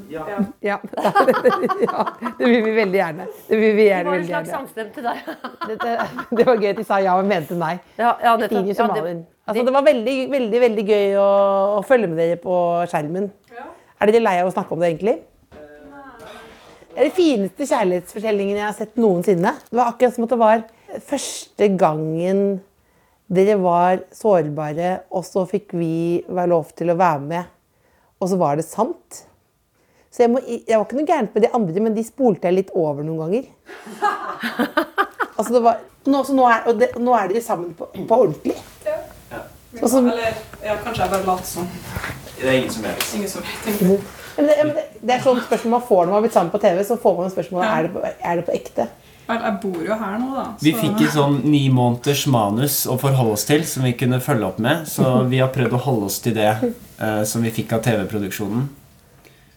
ja. 0.08 0.22
ja. 0.70 0.78
Det 2.38 2.48
vil 2.48 2.64
vi 2.64 2.72
veldig 2.78 2.96
gjerne. 3.02 3.26
Det 3.50 3.58
vil 3.60 3.74
vi 3.76 3.82
Det 3.82 3.88
gjerne 3.90 4.08
var 4.08 4.14
en 4.14 4.20
veldig 4.22 4.30
slags 4.30 4.48
gjerne. 4.48 4.68
samstemte 4.68 5.02
der. 5.04 5.20
Dette, 5.68 5.96
det 6.38 6.46
var 6.48 6.56
gøy 6.62 6.70
at 6.72 6.80
de 6.80 6.84
sa 6.88 7.00
ja, 7.04 7.16
men 7.20 7.28
mente 7.34 7.58
nei. 7.60 7.74
Ja, 8.00 8.14
ja, 8.24 8.36
nettopp. 8.40 8.56
Stinius 8.62 8.78
Ja, 8.80 8.86
det- 8.94 9.02
Malin. 9.02 9.26
Altså, 9.48 9.64
det 9.64 9.72
var 9.72 9.82
veldig, 9.82 10.16
veldig, 10.32 10.60
veldig 10.60 10.82
gøy 10.88 11.14
å, 11.20 11.28
å 11.78 11.84
følge 11.88 12.08
med 12.08 12.18
dere 12.20 12.36
på 12.40 12.56
skjermen. 12.88 13.30
Er 14.00 14.06
dere 14.12 14.20
lei 14.24 14.34
av 14.42 14.48
å 14.48 14.52
snakke 14.56 14.72
om 14.76 14.80
det, 14.80 14.90
egentlig? 14.94 15.14
Det 16.88 16.98
er 17.04 17.08
de 17.10 17.14
fineste 17.14 17.66
kjærlighetsfortellingene 17.68 18.58
jeg 18.62 18.66
har 18.66 18.76
sett 18.78 18.96
noensinne. 18.98 19.52
Det 19.68 19.76
var 19.78 19.92
akkurat 19.92 20.14
som 20.16 20.24
at 20.26 20.32
det 20.34 20.38
var 20.40 20.64
første 21.06 21.68
gangen 21.78 22.40
dere 23.28 23.58
var 23.60 24.00
sårbare, 24.16 24.94
og 25.12 25.24
så 25.28 25.42
fikk 25.50 25.74
vi 25.76 25.90
være 26.32 26.48
lov 26.54 26.70
til 26.78 26.88
å 26.90 26.96
være 26.98 27.20
med. 27.28 27.50
Og 28.18 28.30
så 28.32 28.38
var 28.40 28.56
det 28.56 28.64
sant. 28.66 29.24
Så 30.10 30.24
jeg, 30.24 30.32
må, 30.32 30.40
jeg 30.48 30.72
var 30.72 30.86
ikke 30.86 30.96
noe 30.96 31.06
gærent 31.10 31.34
med 31.36 31.44
de 31.44 31.50
andre, 31.54 31.82
men 31.84 31.94
de 31.94 32.02
spolte 32.08 32.48
jeg 32.48 32.56
litt 32.62 32.72
over 32.74 33.04
noen 33.06 33.20
ganger. 33.26 33.50
Altså 35.38 35.52
det 35.54 35.60
var, 35.62 35.76
nå, 36.10 36.20
så 36.26 36.34
nå, 36.34 36.46
er, 36.50 36.64
og 36.66 36.78
det, 36.80 36.86
nå 36.98 37.12
er 37.14 37.28
dere 37.30 37.40
sammen 37.46 37.68
på, 37.78 37.86
på 37.94 38.16
ordentlig. 38.24 38.56
Ja. 38.82 38.96
så- 39.86 40.00
Eller 40.00 40.32
ja, 40.64 40.74
kanskje 40.82 41.04
jeg 41.04 41.12
bare 41.12 41.26
later 41.28 41.46
som. 41.46 41.68
Det 42.40 42.48
er 42.48 42.56
ingen 42.58 42.72
som 42.74 42.82
vet. 42.88 43.04
Ingen 43.14 43.30
som 43.30 43.44
vet. 43.46 43.68
Men 44.38 44.46
det, 44.46 44.56
men 44.62 44.72
det, 44.76 44.86
det 45.02 45.14
er 45.16 45.22
sånn 45.24 45.42
spørsmål 45.42 45.74
man 45.74 45.84
får 45.88 46.00
når 46.04 46.12
man 46.12 46.18
har 46.20 46.24
blitt 46.28 46.38
sammen 46.38 46.54
på 46.54 46.62
TV. 46.62 46.80
Så 46.86 46.96
får 47.02 47.18
man 47.18 47.34
spørsmålet 47.34 47.68
er 47.74 47.88
det 47.90 48.14
er 48.22 48.40
det 48.40 48.46
på 48.46 48.54
ekte. 48.54 48.88
Jeg 49.28 49.54
bor 49.60 49.80
jo 49.84 49.96
her 50.00 50.14
nå, 50.16 50.28
da. 50.32 50.44
Vi 50.64 50.70
fikk 50.72 51.02
et 51.04 51.12
sånn 51.12 51.42
ni 51.44 51.66
måneders 51.68 52.22
manus 52.32 52.78
å 52.88 52.96
forholde 53.00 53.34
oss 53.36 53.44
til 53.44 53.66
som 53.68 53.84
vi 53.84 53.92
kunne 53.98 54.22
følge 54.24 54.46
opp 54.46 54.60
med. 54.64 54.86
Så 54.88 55.04
vi 55.32 55.42
har 55.42 55.52
prøvd 55.52 55.76
å 55.76 55.84
holde 55.84 56.08
oss 56.08 56.20
til 56.24 56.36
det 56.38 56.52
uh, 56.62 57.22
som 57.28 57.44
vi 57.44 57.52
fikk 57.52 57.76
av 57.76 57.84
TV-produksjonen. 57.84 58.68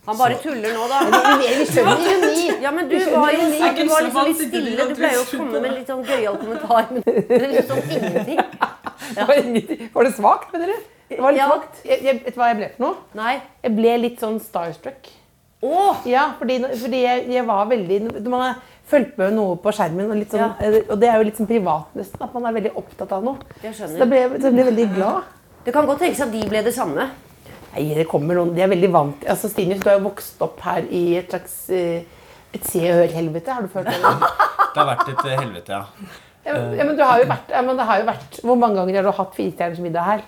Han 0.09 0.17
bare 0.17 0.35
tuller 0.41 0.73
nå, 0.75 0.87
da. 0.89 0.99
Vi, 1.39 1.65
skjønner 1.69 2.07
ironi. 2.09 2.47
Ja, 2.65 2.71
men 2.73 2.89
du 2.89 2.97
var 3.13 3.31
jo 3.31 3.45
er 3.45 3.75
du 3.77 3.83
var 3.85 4.07
liksom 4.07 4.31
litt 4.31 4.41
stille. 4.49 4.87
Du 4.89 4.95
pleier 4.97 5.19
jo 5.19 5.23
å 5.23 5.29
komme 5.29 5.61
med 5.61 5.75
litt 5.77 5.91
sånn 5.93 6.01
gøyal 6.07 6.39
kommentar. 6.41 6.89
Men 6.89 7.05
det 7.05 7.37
er 7.37 7.51
litt 7.53 7.69
sånn 7.69 7.83
ingenting. 7.95 8.41
Ja. 9.15 9.27
var 9.93 10.07
det 10.09 10.15
svakt, 10.17 10.51
mener 10.55 10.73
du? 10.73 10.89
Det 11.11 11.19
var 11.21 11.31
litt 11.35 11.41
Ja. 11.43 11.47
svakt. 11.51 11.81
Jeg, 11.85 12.03
jeg, 12.05 12.19
vet 12.25 12.33
du 12.35 12.39
hva 12.39 12.47
jeg 12.51 12.57
ble 12.61 12.69
for 12.75 12.83
noe? 12.85 12.95
Nei. 13.19 13.33
Jeg 13.65 13.75
ble 13.75 13.95
litt 14.01 14.19
sånn 14.23 14.37
starstruck. 14.43 15.09
Oh. 15.61 15.97
Ja, 16.09 16.31
fordi, 16.39 16.55
fordi 16.81 17.01
jeg, 17.03 17.25
jeg 17.29 17.43
var 17.45 17.67
veldig 17.69 17.97
Man 18.27 18.41
har 18.41 18.55
fulgt 18.91 19.17
med 19.19 19.33
noe 19.37 19.57
på 19.61 19.71
skjermen, 19.75 20.09
og, 20.09 20.15
litt 20.17 20.31
sånn, 20.33 20.55
Ja. 20.59 20.79
og 20.89 20.97
det 20.99 21.09
er 21.09 21.17
jo 21.19 21.23
litt 21.27 21.37
sånn 21.37 21.47
privat 21.51 21.93
nesten. 21.95 22.21
At 22.25 22.33
man 22.33 22.45
er 22.49 22.55
veldig 22.57 22.71
opptatt 22.75 23.11
av 23.11 23.23
noe. 23.23 23.37
Jeg 23.61 23.73
Så 23.75 23.85
da 23.85 23.87
skjønner. 23.87 24.09
ble, 24.09 24.17
jeg- 24.55 24.65
veldig 24.65 24.87
glad. 24.95 25.23
Det 25.63 25.73
kan 25.73 25.85
godt 25.85 25.99
tenkes 25.99 26.21
at 26.21 26.31
de 26.31 26.41
ble 26.49 26.63
det 26.63 26.73
samme. 26.73 27.09
Nei, 27.75 27.93
det 27.95 28.07
kommer 28.09 28.35
noen, 28.35 28.55
De 28.55 28.61
er 28.61 28.67
veldig 28.67 28.91
vant 28.91 29.21
altså 29.25 29.47
Stine, 29.49 29.77
du 29.79 29.87
har 29.89 29.97
jo 29.99 30.09
vokst 30.09 30.41
opp 30.41 30.59
her 30.59 30.81
i 30.91 31.15
et 31.17 31.29
slags 31.29 31.69
eh, 31.69 32.01
et 32.53 32.63
Se 32.65 32.79
og 32.79 32.97
Hør-helvete. 32.97 33.47
Har 33.47 33.61
du 33.61 33.67
følt 33.69 33.85
det? 33.85 33.93
Det 34.01 34.75
har 34.75 34.89
vært 34.95 35.07
et 35.13 35.25
eh, 35.25 35.37
helvete, 35.39 35.69
ja. 35.69 35.85
Ja, 36.43 36.53
men- 36.53 36.77
ja, 36.77 36.83
men 36.83 36.95
du 36.97 37.03
har 37.03 37.19
jo 37.19 37.25
vært, 37.29 37.49
ja, 37.49 37.61
men 37.61 37.77
det 37.77 37.85
har 37.85 37.99
jo 38.01 38.05
vært 38.07 38.41
Hvor 38.41 38.57
mange 38.57 38.75
ganger 38.75 38.95
har 38.95 39.03
du 39.03 39.11
hatt 39.11 39.35
firestjerners 39.35 39.79
middag 39.79 40.03
her? 40.03 40.21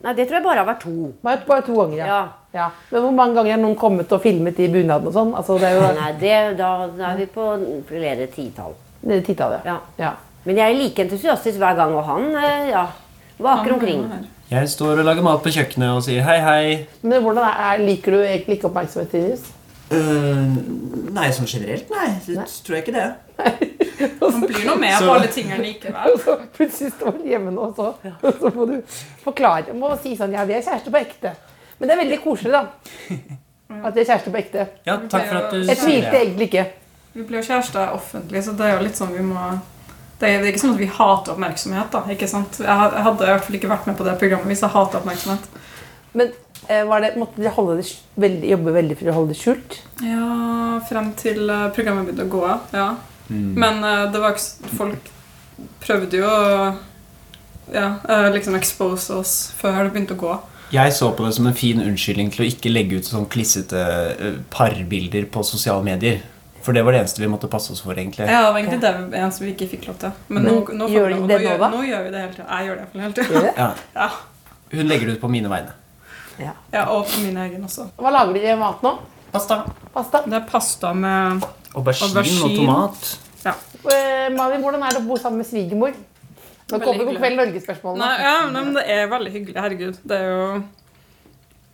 Nei, 0.00 0.14
det 0.16 0.26
tror 0.26 0.38
jeg 0.38 0.44
bare 0.46 0.62
har 0.62 0.68
vært 0.68 0.84
to. 0.86 1.10
Bare, 1.20 1.42
bare 1.44 1.64
to 1.66 1.74
ganger, 1.76 1.98
ja. 1.98 2.06
Ja. 2.08 2.20
ja. 2.56 2.68
Men 2.88 3.04
hvor 3.04 3.12
mange 3.18 3.36
ganger 3.36 3.52
har 3.52 3.60
noen 3.60 3.76
kommet 3.78 4.12
og 4.16 4.22
filmet 4.24 4.60
i 4.64 4.70
bunaden 4.72 5.10
og 5.10 5.16
sånn? 5.16 5.34
Altså, 5.36 5.58
jo 5.60 5.82
Nei, 5.98 6.10
det, 6.22 6.38
da, 6.60 6.70
da 6.96 7.12
er 7.12 7.20
vi 7.20 7.28
på 7.34 7.52
flere 7.90 8.28
titall. 8.32 8.74
det 9.04 9.18
er 9.18 9.26
titallet. 9.28 9.68
Ja. 9.68 9.76
Ja. 10.00 10.14
Men 10.46 10.56
jeg 10.56 10.72
er 10.72 10.78
like 10.78 11.04
entusiastisk 11.04 11.60
hver 11.60 11.76
gang, 11.76 11.92
og 11.92 12.06
han 12.08 12.30
eh, 12.32 12.70
ja, 12.72 12.86
vaker 13.44 13.76
omkring. 13.76 14.06
Jeg 14.50 14.68
står 14.72 15.02
og 15.02 15.06
lager 15.06 15.22
mat 15.22 15.44
på 15.44 15.52
kjøkkenet 15.54 15.92
og 15.92 16.02
sier 16.06 16.24
hei, 16.26 16.38
hei. 16.42 16.62
Men 17.04 17.20
hvordan 17.22 17.44
er, 17.44 17.60
er, 17.68 17.82
liker 17.84 18.16
du 18.16 18.22
egentlig 18.22 18.56
ikke 18.56 18.70
oppmerksomhet, 18.70 19.44
Tinus? 19.90 21.10
nei, 21.10 21.26
sånn 21.34 21.48
generelt, 21.50 21.90
nei. 21.90 22.08
Det 22.26 22.46
tror 22.64 22.76
jeg 22.76 22.84
ikke 22.86 22.94
det. 22.94 23.08
Man 24.20 24.40
blir 24.46 24.66
nå 24.66 24.76
med 24.78 24.94
Så- 24.96 25.06
på 25.06 25.14
alle 25.14 25.30
tingene 25.34 25.62
likevel. 25.64 26.16
Så 26.24 26.36
plutselig 26.56 26.92
står 26.94 27.12
han 27.16 27.26
hjemme 27.32 27.54
nå, 27.56 27.68
så, 27.76 27.88
så 28.40 28.52
må 28.54 28.66
du 28.70 28.76
forklare. 29.24 29.74
Må 29.76 29.90
si 30.02 30.14
sånn 30.18 30.32
Ja, 30.36 30.44
vi 30.48 30.54
er 30.56 30.62
kjærester 30.62 30.94
på 30.94 31.00
ekte. 31.02 31.34
Men 31.78 31.88
det 31.88 31.96
er 31.96 32.02
veldig 32.04 32.20
koselig, 32.22 32.52
da. 32.52 32.62
At 33.80 33.94
vi 33.96 34.02
er 34.02 34.08
kjærester 34.12 34.34
på 34.34 34.40
ekte. 34.40 34.68
Ja, 34.86 34.96
takk 35.10 35.26
for 35.30 35.40
at 35.42 35.50
du 35.54 35.60
Jeg 35.64 35.80
tvilte 35.80 36.16
egentlig 36.22 36.48
ikke. 36.50 36.66
Vi 37.14 37.26
blir 37.26 37.40
jo 37.40 37.46
kjærester 37.48 37.94
offentlig, 37.96 38.44
så 38.46 38.54
det 38.56 38.66
er 38.68 38.76
jo 38.76 38.84
litt 38.86 38.98
sånn 38.98 39.12
vi 39.16 39.24
må 39.26 39.50
det 40.20 40.28
er, 40.28 40.42
ikke 40.44 40.60
sånn 40.60 40.74
at 40.74 40.80
vi 40.82 40.86
hater 40.92 41.32
oppmerksomhet. 41.32 41.86
da, 41.94 42.02
ikke 42.12 42.26
sant? 42.28 42.58
Jeg 42.60 42.68
hadde 42.68 43.24
i 43.24 43.30
hvert 43.30 43.44
fall 43.46 43.56
ikke 43.56 43.70
vært 43.70 43.86
med 43.88 43.96
på 43.96 44.04
det 44.04 44.18
programmet 44.20 44.50
hvis 44.52 44.60
jeg 44.60 44.74
hater 44.74 44.98
oppmerksomhet. 45.00 45.46
Men 46.12 46.32
var 46.68 47.02
det, 47.02 47.14
måtte 47.18 47.40
dere 47.40 47.54
holde 47.56 47.78
det 47.80 47.86
veldig, 48.20 48.50
jobbe 48.52 48.74
veldig 48.76 48.98
for 49.00 49.10
å 49.10 49.14
holde 49.16 49.34
det 49.34 49.40
skjult? 49.40 49.78
Ja, 50.04 50.26
frem 50.88 51.12
til 51.18 51.50
eh, 51.50 51.70
programmet 51.74 52.08
begynte 52.08 52.28
å 52.28 52.34
gå 52.34 52.44
av. 52.46 52.68
Ja. 52.76 52.90
Men 53.30 53.84
eh, 53.86 54.04
det 54.12 54.20
var 54.22 54.34
ikke 54.34 54.76
Folk 54.76 55.10
prøvde 55.80 56.20
jo 56.20 56.28
å 56.28 56.72
ja, 57.70 57.94
eh, 58.08 58.30
liksom 58.34 58.56
expose 58.58 59.14
oss 59.14 59.34
før 59.58 59.84
det 59.84 59.92
begynte 59.94 60.16
å 60.16 60.20
gå. 60.20 60.38
Jeg 60.70 60.92
så 60.94 61.10
på 61.14 61.24
det 61.26 61.32
som 61.34 61.48
en 61.50 61.56
fin 61.56 61.80
unnskyldning 61.82 62.30
til 62.34 62.44
å 62.44 62.48
ikke 62.48 62.70
legge 62.70 63.00
ut 63.00 63.08
sånn 63.08 63.26
klissete 63.30 63.80
eh, 64.12 64.38
parbilder 64.54 65.26
på 65.32 65.42
sosiale 65.46 65.82
medier. 65.86 66.20
For 66.60 66.76
det 66.76 66.84
var 66.84 66.94
det 66.94 67.02
eneste 67.02 67.22
vi 67.22 67.30
måtte 67.30 67.48
passe 67.50 67.72
oss 67.72 67.80
for, 67.82 67.96
egentlig. 67.96 68.26
Ja, 68.28 68.44
det 68.46 68.52
var 68.52 68.60
egentlig 68.60 68.80
det 68.84 69.18
eneste 69.18 69.46
vi 69.46 69.54
ikke 69.54 69.70
fikk 69.70 69.86
lov 69.88 70.00
til. 70.02 70.12
Men, 70.28 70.44
nå, 70.44 70.56
nå, 70.76 70.88
gjør 70.92 71.08
vi 71.08 71.14
det 71.14 71.20
nå, 71.20 71.28
nå, 71.30 71.38
gjør, 71.40 71.62
nå 71.72 71.84
gjør 71.88 72.02
vi 72.04 72.12
det 72.12 72.24
hele 72.24 72.34
tida. 72.34 72.48
Jeg 72.50 72.68
gjør 72.68 72.80
det 72.80 72.86
i 72.92 73.04
hele 73.04 73.16
tida. 73.16 73.44
Ja. 73.62 73.70
Ja. 73.96 74.10
Hun 74.70 74.90
legger 74.92 75.08
det 75.08 75.16
ut 75.16 75.22
på 75.24 75.30
mine 75.32 75.50
vegne. 75.50 75.72
Ja. 76.40 76.52
ja, 76.72 76.84
og 76.94 77.06
på 77.10 77.16
min 77.24 77.36
egen 77.44 77.64
også. 77.66 77.82
Hva 78.00 78.10
lager 78.14 78.32
de 78.36 78.40
i 78.48 78.54
mat 78.58 78.82
nå? 78.84 78.92
Pasta. 79.30 79.56
Pasta? 79.94 80.16
Det 80.26 80.36
er 80.40 80.46
pasta 80.48 80.88
med 80.96 81.44
Aubergine, 81.74 82.08
Aubergine. 82.08 82.44
og 82.46 82.50
tomat. 82.56 83.00
Ja. 83.44 83.52
Eh, 83.92 84.28
Malin, 84.34 84.62
hvordan 84.64 84.82
er 84.86 84.90
det 84.96 85.02
å 85.02 85.06
bo 85.06 85.14
sammen 85.20 85.38
med 85.42 85.48
svigermor? 85.48 85.92
Nå 86.70 86.78
kommer 86.82 87.04
God 87.06 87.16
kveld 87.18 87.36
Norge-spørsmålene. 87.40 88.08
Ja, 88.22 88.34
men 88.52 88.64
det 88.76 88.84
er 88.90 89.08
veldig 89.10 89.32
hyggelig. 89.34 89.56
Herregud. 89.58 89.96
Det 90.06 90.16
er 90.18 90.26
jo 90.30 90.42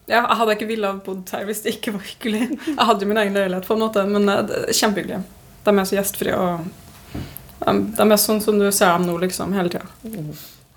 ja, 0.07 0.21
Jeg 0.21 0.37
hadde 0.39 0.55
ikke 0.55 0.69
villet 0.71 0.93
ha 0.93 0.97
bodd 1.03 1.31
her 1.35 1.45
hvis 1.49 1.63
det 1.65 1.71
ikke 1.77 1.93
var 1.97 2.05
hyggelig. 2.07 2.45
Jeg 2.69 2.87
hadde 2.91 3.03
jo 3.05 3.09
min 3.11 3.23
egen 3.25 3.37
leilighet, 3.37 3.67
på 3.67 3.75
en 3.77 3.83
måte, 3.83 4.01
men 4.09 4.23
det 4.31 4.37
er 4.63 4.79
kjempehyggelig. 4.79 5.21
De 5.67 5.71
er 5.75 5.89
så 5.89 5.97
gjestfrie 5.99 6.35
og 6.39 6.53
de, 7.57 7.73
de 7.97 8.05
er 8.05 8.21
sånn 8.21 8.43
som 8.45 8.55
du 8.61 8.67
ser 8.71 8.93
dem 8.93 9.07
nå, 9.09 9.15
liksom, 9.25 9.49
hele 9.57 9.71
tida. 9.73 9.89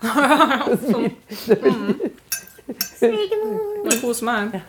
Det 3.00 3.96
Kos 4.00 4.22
meg. 4.26 4.60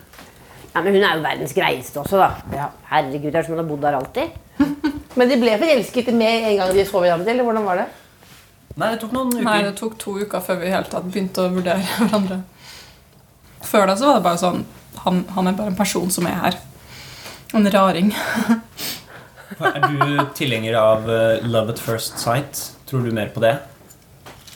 Ja, 0.72 0.80
men 0.82 0.94
hun 0.96 1.04
er 1.04 1.18
jo 1.18 1.24
verdens 1.26 1.54
greieste 1.56 2.00
også, 2.00 2.20
da. 2.22 2.30
Ja. 2.56 2.70
Herregud, 2.92 3.32
det 3.34 3.42
er 3.42 3.48
som 3.48 3.56
hun 3.58 3.64
har 3.64 3.68
bodd 3.68 3.82
der 3.84 3.98
alltid. 3.98 4.38
Men 5.20 5.28
de 5.28 5.36
ble 5.42 5.58
forelsket 5.60 6.14
med 6.16 6.46
en 6.48 6.62
gang 6.62 6.70
de 6.72 6.86
så 6.88 7.02
hverandre, 7.04 7.34
eller 7.34 7.44
hvordan 7.44 7.66
var 7.68 7.82
det? 7.82 7.88
Nei, 8.80 8.92
det 8.94 9.02
tok 9.02 9.12
noen 9.18 9.34
uker. 9.34 9.44
Nei, 9.44 9.58
det 9.66 9.74
tok 9.76 9.98
to 10.00 10.14
uker 10.22 10.44
før 10.46 10.62
vi 10.62 10.70
i 10.70 10.72
hele 10.72 10.88
tatt 10.88 11.10
begynte 11.12 11.44
å 11.44 11.52
vurdere 11.52 11.84
hverandre. 11.98 12.38
Før 13.68 13.90
da 13.92 13.98
så 14.00 14.08
var 14.08 14.22
det 14.22 14.26
bare 14.26 14.40
sånn 14.42 14.64
Han, 15.04 15.20
han 15.36 15.48
er 15.52 15.58
bare 15.58 15.72
en 15.74 15.78
person 15.78 16.10
som 16.14 16.26
er 16.30 16.40
her. 16.46 16.58
En 17.58 17.68
raring. 17.74 18.14
Er 19.62 19.84
du 19.84 20.22
tilhenger 20.34 20.74
av 20.80 21.10
eh, 21.12 21.44
Love 21.44 21.76
at 21.76 21.82
first 21.84 22.18
sight? 22.18 22.62
Tror 22.88 23.04
du 23.04 23.12
mer 23.14 23.28
på 23.36 23.44
det? 23.44 23.52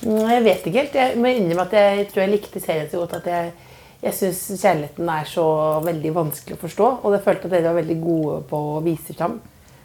Jeg 0.04 0.44
vet 0.44 0.68
ikke 0.68 0.82
helt. 0.82 0.98
Jeg 1.00 1.22
må 1.22 1.32
innrømme 1.32 1.66
at 1.66 1.76
jeg 1.80 2.08
tror 2.12 2.26
jeg 2.26 2.34
likte 2.36 2.62
serien 2.64 2.90
så 2.92 3.02
godt 3.04 3.20
at 3.22 3.30
jeg, 3.32 3.54
jeg 4.04 4.18
syns 4.18 4.42
kjærligheten 4.62 5.12
er 5.16 5.30
så 5.30 5.46
veldig 5.86 6.14
vanskelig 6.16 6.58
å 6.58 6.64
forstå. 6.66 6.90
Og 7.04 7.16
jeg 7.16 7.26
følte 7.26 7.50
at 7.50 7.56
dere 7.56 7.70
var 7.70 7.80
veldig 7.80 8.00
gode 8.04 8.42
på 8.50 8.62
å 8.76 8.84
vise 8.86 9.16
fram. 9.18 9.40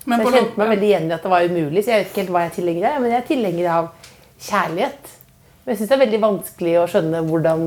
Så 0.04 0.16
jeg 0.16 0.34
kjente 0.34 0.60
meg 0.60 0.74
veldig 0.74 0.90
igjen 0.90 1.08
i 1.10 1.14
at 1.14 1.24
det 1.24 1.32
var 1.32 1.46
umulig. 1.46 1.84
Så 1.84 1.92
jeg 1.92 2.02
vet 2.02 2.12
ikke 2.12 2.22
helt 2.24 2.34
hva 2.34 2.44
jeg 2.44 2.50
er 2.50 2.58
tilhenger 2.58 2.90
av. 2.90 3.00
Men 3.00 3.14
jeg 3.14 3.20
er 3.20 3.30
tilhenger 3.30 3.72
av 3.76 3.90
kjærlighet. 4.40 5.16
Men 5.60 5.74
jeg 5.74 5.78
syns 5.80 5.90
det 5.90 5.96
er 5.96 6.02
veldig 6.02 6.20
vanskelig 6.24 6.74
å 6.80 6.86
skjønne 6.88 7.20
hvordan 7.28 7.64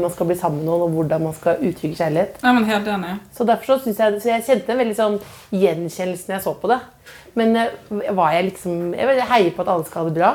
man 0.00 0.12
skal 0.14 0.28
bli 0.30 0.36
sammen 0.40 0.62
med 0.62 0.68
noen, 0.70 0.86
og 0.86 0.94
hvordan 0.96 1.26
man 1.28 1.36
skal 1.36 1.60
uttrykke 1.60 1.98
kjærlighet. 1.98 2.38
Ja, 2.40 2.54
men 2.56 2.64
helt 2.68 2.88
enig. 2.88 3.18
Så 3.36 3.44
derfor 3.48 3.74
så, 3.74 3.76
synes 3.84 4.00
jeg, 4.00 4.22
så 4.24 4.32
jeg 4.32 4.46
kjente 4.48 4.72
en 4.74 4.80
veldig 4.80 4.96
sånn 4.98 5.18
gjenkjennelse 5.52 6.30
når 6.30 6.38
jeg 6.38 6.44
så 6.46 6.54
på 6.62 6.72
det. 6.72 6.80
Men 7.38 7.60
eh, 7.60 8.10
var 8.16 8.32
jeg 8.32 8.48
liksom 8.48 8.94
Jeg 8.96 9.28
heier 9.28 9.52
på 9.54 9.64
at 9.64 9.70
alle 9.74 9.86
skal 9.86 10.02
ha 10.02 10.08
det 10.08 10.18
bra. 10.18 10.32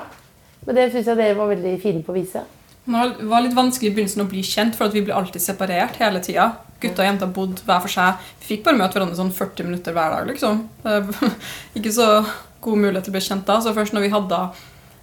Men 0.67 0.77
det 0.77 0.89
syns 0.93 1.07
jeg 1.09 1.19
dere 1.19 1.37
var 1.37 1.51
veldig 1.51 1.75
fine 1.81 2.03
på 2.05 2.13
å 2.13 2.17
vise. 2.17 2.43
Det 2.89 3.27
var 3.29 3.43
litt 3.45 3.53
vanskelig 3.57 3.91
i 3.91 3.93
begynnelsen 3.95 4.23
å 4.23 4.29
bli 4.29 4.41
kjent, 4.45 4.75
for 4.77 4.89
at 4.89 4.95
vi 4.97 5.03
ble 5.05 5.13
alltid 5.13 5.43
separert 5.43 5.99
hele 6.01 6.21
tida. 6.25 6.47
Gutter 6.81 7.03
og 7.03 7.09
jenter 7.09 7.31
bodde 7.35 7.65
hver 7.67 7.83
for 7.83 7.93
seg. 7.93 8.25
Vi 8.41 8.49
fikk 8.53 8.65
bare 8.65 8.79
møte 8.79 8.97
hverandre 8.97 9.19
sånn 9.19 9.33
40 9.35 9.67
minutter 9.67 9.95
hver 9.95 10.15
dag. 10.15 10.27
liksom. 10.31 10.63
Ikke 11.77 11.93
så 11.93 12.09
god 12.63 12.81
mulighet 12.81 13.07
til 13.07 13.13
å 13.13 13.17
bli 13.17 13.23
kjent 13.27 13.47
da. 13.47 13.59
Så 13.61 13.75
først 13.77 13.95
når 13.95 14.07
vi 14.07 14.13
hadde 14.15 14.41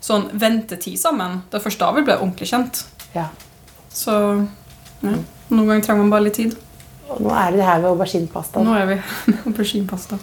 sånn 0.07 0.29
ventetid 0.35 0.99
sammen, 1.01 1.41
det 1.51 1.61
er 1.61 1.67
først 1.67 1.83
da 1.83 1.91
vi 1.97 2.05
ble 2.07 2.19
ordentlig 2.19 2.51
kjent. 2.51 2.83
Ja. 3.15 3.29
Så 3.93 4.15
ja, 5.05 5.19
noen 5.49 5.69
ganger 5.69 5.85
trenger 5.87 6.03
man 6.03 6.15
bare 6.17 6.27
litt 6.29 6.41
tid. 6.41 6.57
Og 7.07 7.23
nå 7.23 7.31
er 7.39 7.55
det 7.55 7.67
her 7.69 7.85
ved 7.85 7.93
auberginepasta. 7.93 8.65
Nå 8.67 8.75
er 8.77 8.89
vi 8.91 8.99
auberginepasta. 9.47 10.19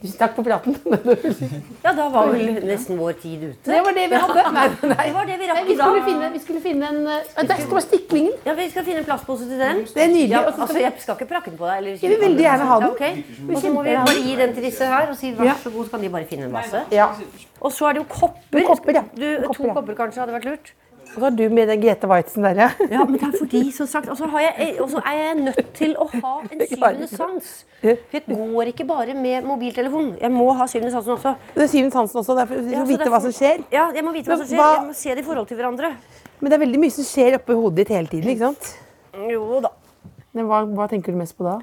Tusen 0.00 0.16
takk 0.16 0.32
for 0.36 0.46
praten. 0.46 0.76
Ja, 1.84 1.92
da 1.96 2.06
var 2.12 2.30
vel 2.32 2.60
nesten 2.64 2.96
vår 3.00 3.18
tid 3.20 3.42
ute. 3.50 3.58
Det 3.66 3.80
var 3.84 3.92
det 3.96 4.06
vi 4.08 4.20
hadde. 4.22 4.44
Nei, 4.54 4.64
nei. 4.88 4.96
Det 4.96 5.14
var 5.16 5.26
det 5.28 5.36
vi 5.40 5.48
rakk 5.50 5.60
vi, 5.66 5.74
i 5.74 5.76
dag. 5.76 5.90
skulle 5.90 6.04
finne, 6.06 6.30
vi 6.32 6.40
skulle 6.44 6.62
finne 6.64 6.88
en 6.92 7.00
uh, 7.08 7.42
Der 7.50 7.60
skal 7.60 7.74
være 7.76 7.84
stiklingen. 7.84 8.34
Ja, 8.48 8.54
Vi 8.56 8.68
skal 8.72 8.86
finne 8.86 9.02
en 9.02 9.08
plastpose 9.08 9.48
til 9.50 9.60
den. 9.60 9.82
Det 9.84 10.04
er 10.04 10.10
nydelig. 10.12 10.32
Ja, 10.32 10.42
Og 10.46 10.54
så 10.56 10.64
altså, 10.66 10.78
Jeg 10.80 10.92
skal 11.04 11.18
ikke 11.18 11.28
prakke 11.34 11.52
den 11.52 11.60
på 11.60 11.68
deg. 11.68 11.82
Eller, 11.82 11.98
Jeg 12.00 12.14
vil 12.14 12.22
veldig 12.24 12.44
gjerne 12.46 12.68
ha 12.72 12.80
den. 12.80 12.88
Ja, 12.88 13.12
ok. 13.12 13.54
Og 13.54 13.62
så 13.64 13.72
må 13.76 13.84
vi 13.88 13.96
bare 14.00 14.18
gi 14.24 14.36
den 14.40 14.54
til 14.56 14.68
disse 14.70 14.88
her 14.94 15.12
og 15.12 15.16
si 15.20 15.32
vær 15.36 15.52
så 15.64 15.72
god, 15.76 15.88
så 15.88 15.96
kan 15.96 16.04
de 16.06 16.12
bare 16.16 16.28
finne 16.32 16.48
en 16.48 16.54
masse. 16.56 16.84
Ja. 16.96 17.10
Og 17.60 17.72
så 17.76 17.90
er 17.90 17.98
det 17.98 18.04
jo 18.04 18.08
kopper. 18.14 18.64
Kopper, 18.72 18.96
ja. 19.02 19.04
Du, 19.12 19.26
Kopper, 19.46 19.58
to 19.60 19.68
ja. 19.68 19.74
kopper 19.80 20.00
kanskje 20.00 20.24
hadde 20.24 20.36
vært 20.38 20.48
lurt. 20.48 20.72
Så 21.14 21.20
har 21.24 21.30
du 21.34 21.42
med 21.50 21.66
den 21.68 21.80
Grete 21.82 22.06
Waitsen 22.06 22.44
der, 22.46 22.54
ja. 22.54 22.68
Ja, 22.90 23.04
men 23.04 23.16
det 23.18 23.22
er 23.26 23.32
fordi, 23.38 23.60
som 23.74 23.86
sagt, 23.90 24.08
og 24.08 24.16
så 24.16 24.28
er 24.30 25.16
jeg 25.16 25.34
nødt 25.40 25.72
til 25.74 25.96
å 25.98 26.06
ha 26.12 26.34
en 26.46 26.60
syvende 26.70 27.08
sans. 27.10 27.48
For 27.80 28.20
Det 28.28 28.36
går 28.38 28.70
ikke 28.70 28.86
bare 28.86 29.14
med 29.18 29.42
mobiltelefon. 29.48 30.12
Jeg 30.20 30.30
må 30.30 30.46
ha 30.54 30.66
syvende 30.70 30.92
sansen 30.94 31.16
også. 31.16 31.32
Det 31.56 31.64
er 31.64 31.72
syvende 31.72 31.90
sansen 31.96 32.20
også. 32.22 32.36
Derfor, 32.38 32.54
du 32.62 32.68
må 32.68 32.76
ja, 32.76 32.84
vite 32.84 32.98
derfor- 33.02 33.16
hva 33.16 33.20
som 33.26 33.34
skjer. 33.40 33.64
Ja, 33.74 33.88
jeg 33.96 34.04
må 34.06 34.12
vite 34.14 34.30
hva 34.30 34.36
som 34.38 34.46
skjer. 34.46 34.60
hva- 34.62 34.76
Jeg 34.78 34.86
må 34.86 34.94
se 35.00 35.14
det 35.18 35.24
i 35.24 35.26
forhold 35.26 35.48
til 35.50 35.56
hverandre. 35.58 35.92
Men 36.40 36.50
det 36.50 36.56
er 36.60 36.64
veldig 36.66 36.80
mye 36.84 36.90
som 36.94 37.04
skjer 37.04 37.34
oppi 37.40 37.52
hodet 37.58 37.76
ditt 37.82 37.88
hele 37.96 38.06
tiden. 38.14 38.30
ikke 38.30 38.46
sant? 38.46 38.70
Jo 39.34 39.60
da. 39.66 39.72
Men 40.32 40.46
hva, 40.46 40.62
hva 40.78 40.86
tenker 40.88 41.12
du 41.12 41.18
mest 41.18 41.34
på 41.36 41.44
da? 41.44 41.58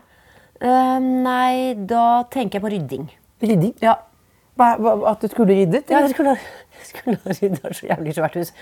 Uh, 0.59 0.99
nei, 0.99 1.73
da 1.87 2.23
tenker 2.33 2.59
jeg 2.59 2.65
på 2.67 2.71
rydding. 2.75 3.07
Rydding? 3.41 3.73
Ja. 3.81 3.95
Hva, 4.57 4.73
at 5.13 5.21
du 5.21 5.27
skulle 5.29 5.53
ryddet? 5.53 5.87
Ja, 5.93 5.99
jeg 6.03 6.15
skulle, 6.15 6.33
skulle 6.89 7.17
ha 7.23 7.35
rydda 7.41 7.73
så 7.73 7.87
jævlig 7.89 8.13
svært 8.17 8.35
hus. 8.39 8.53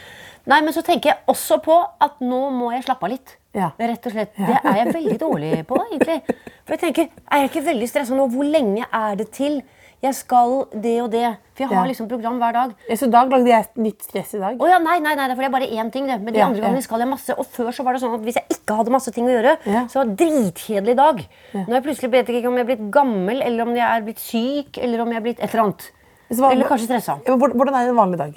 Nei, 0.46 0.62
men 0.62 0.74
så 0.74 0.82
tenker 0.86 1.10
jeg 1.14 1.18
også 1.28 1.60
på 1.66 1.78
at 2.02 2.20
nå 2.22 2.50
må 2.52 2.72
jeg 2.74 2.84
slappe 2.88 3.04
av 3.08 3.12
litt. 3.16 3.38
Ja. 3.56 3.72
Rett 3.80 4.06
og 4.06 4.12
slett. 4.12 4.36
Det 4.36 4.60
er 4.64 4.76
jeg 4.84 4.94
veldig 4.94 5.18
dårlig 5.22 5.54
på, 5.68 5.80
egentlig. 5.90 6.22
For 6.66 6.76
jeg 6.76 6.80
tenker, 6.90 7.10
Er 7.32 7.38
jeg 7.46 7.50
ikke 7.54 7.66
veldig 7.72 7.88
stressa 7.90 8.14
nå? 8.18 8.28
Hvor 8.34 8.44
lenge 8.46 8.86
er 8.92 9.16
det 9.16 9.32
til 9.32 9.62
jeg 10.04 10.14
skal 10.14 10.68
det 10.76 11.02
og 11.02 11.08
det? 11.10 11.38
For 11.56 11.64
jeg 11.64 11.70
har 11.72 11.86
Ja. 11.86 11.90
liksom 11.90 12.08
program 12.10 12.38
hver 12.38 12.52
dag. 12.54 12.74
Så 13.00 13.08
dag 13.10 13.30
lagde 13.32 13.48
jeg 13.48 13.60
et 13.64 13.78
nytt 13.80 14.04
stress 14.04 14.34
i 14.36 14.40
dag. 14.40 14.60
Oh, 14.62 14.68
ja, 14.68 14.78
nei, 14.78 15.00
nei, 15.00 15.16
nei, 15.16 15.30
for 15.30 15.42
det 15.42 15.48
er 15.48 15.56
bare 15.56 15.70
én 15.72 15.90
ting, 15.92 16.06
det. 16.06 16.20
Men 16.22 16.34
de 16.34 16.40
Ja, 16.40 16.46
andre 16.48 16.62
gangene 16.62 16.84
skal 16.84 17.00
jeg 17.00 17.08
masse. 17.08 17.32
Og 17.40 17.46
før 17.48 17.72
så 17.74 17.84
var 17.84 17.94
det 17.94 18.02
sånn 18.04 18.14
at 18.14 18.22
hvis 18.22 18.36
jeg 18.36 18.46
ikke 18.52 18.76
hadde 18.76 18.92
masse 18.92 19.12
ting 19.16 19.26
å 19.26 19.32
gjøre, 19.34 19.56
så 19.90 19.96
var 20.04 20.06
det 20.12 20.18
dritkjedelig 20.20 20.96
dag. 21.00 21.26
Nå 21.56 21.70
er 21.70 21.80
jeg 21.80 21.84
plutselig 21.88 22.12
vet 22.12 22.28
jeg 22.28 22.36
ikke 22.44 22.48
om 22.52 22.58
jeg 22.60 22.68
er 22.68 22.76
blitt 22.76 22.92
gammel, 22.92 23.42
eller 23.42 23.62
om 23.64 23.74
jeg 23.74 23.88
er 23.88 24.02
blitt 24.02 24.20
syk, 24.20 24.78
eller 24.84 25.00
om 25.02 25.08
jeg 25.10 25.18
er 25.18 25.22
blitt 25.22 25.40
et 25.40 25.54
eller 25.56 25.64
annet. 25.64 25.92
Hva- 26.30 26.52
Eller 26.52 26.66
kanskje 26.68 26.86
stressa. 26.90 27.20
Hvordan- 27.26 27.76
er 27.76 27.86
er 27.86 27.90
en 27.90 27.96
vanlig 27.96 28.18
dag? 28.18 28.36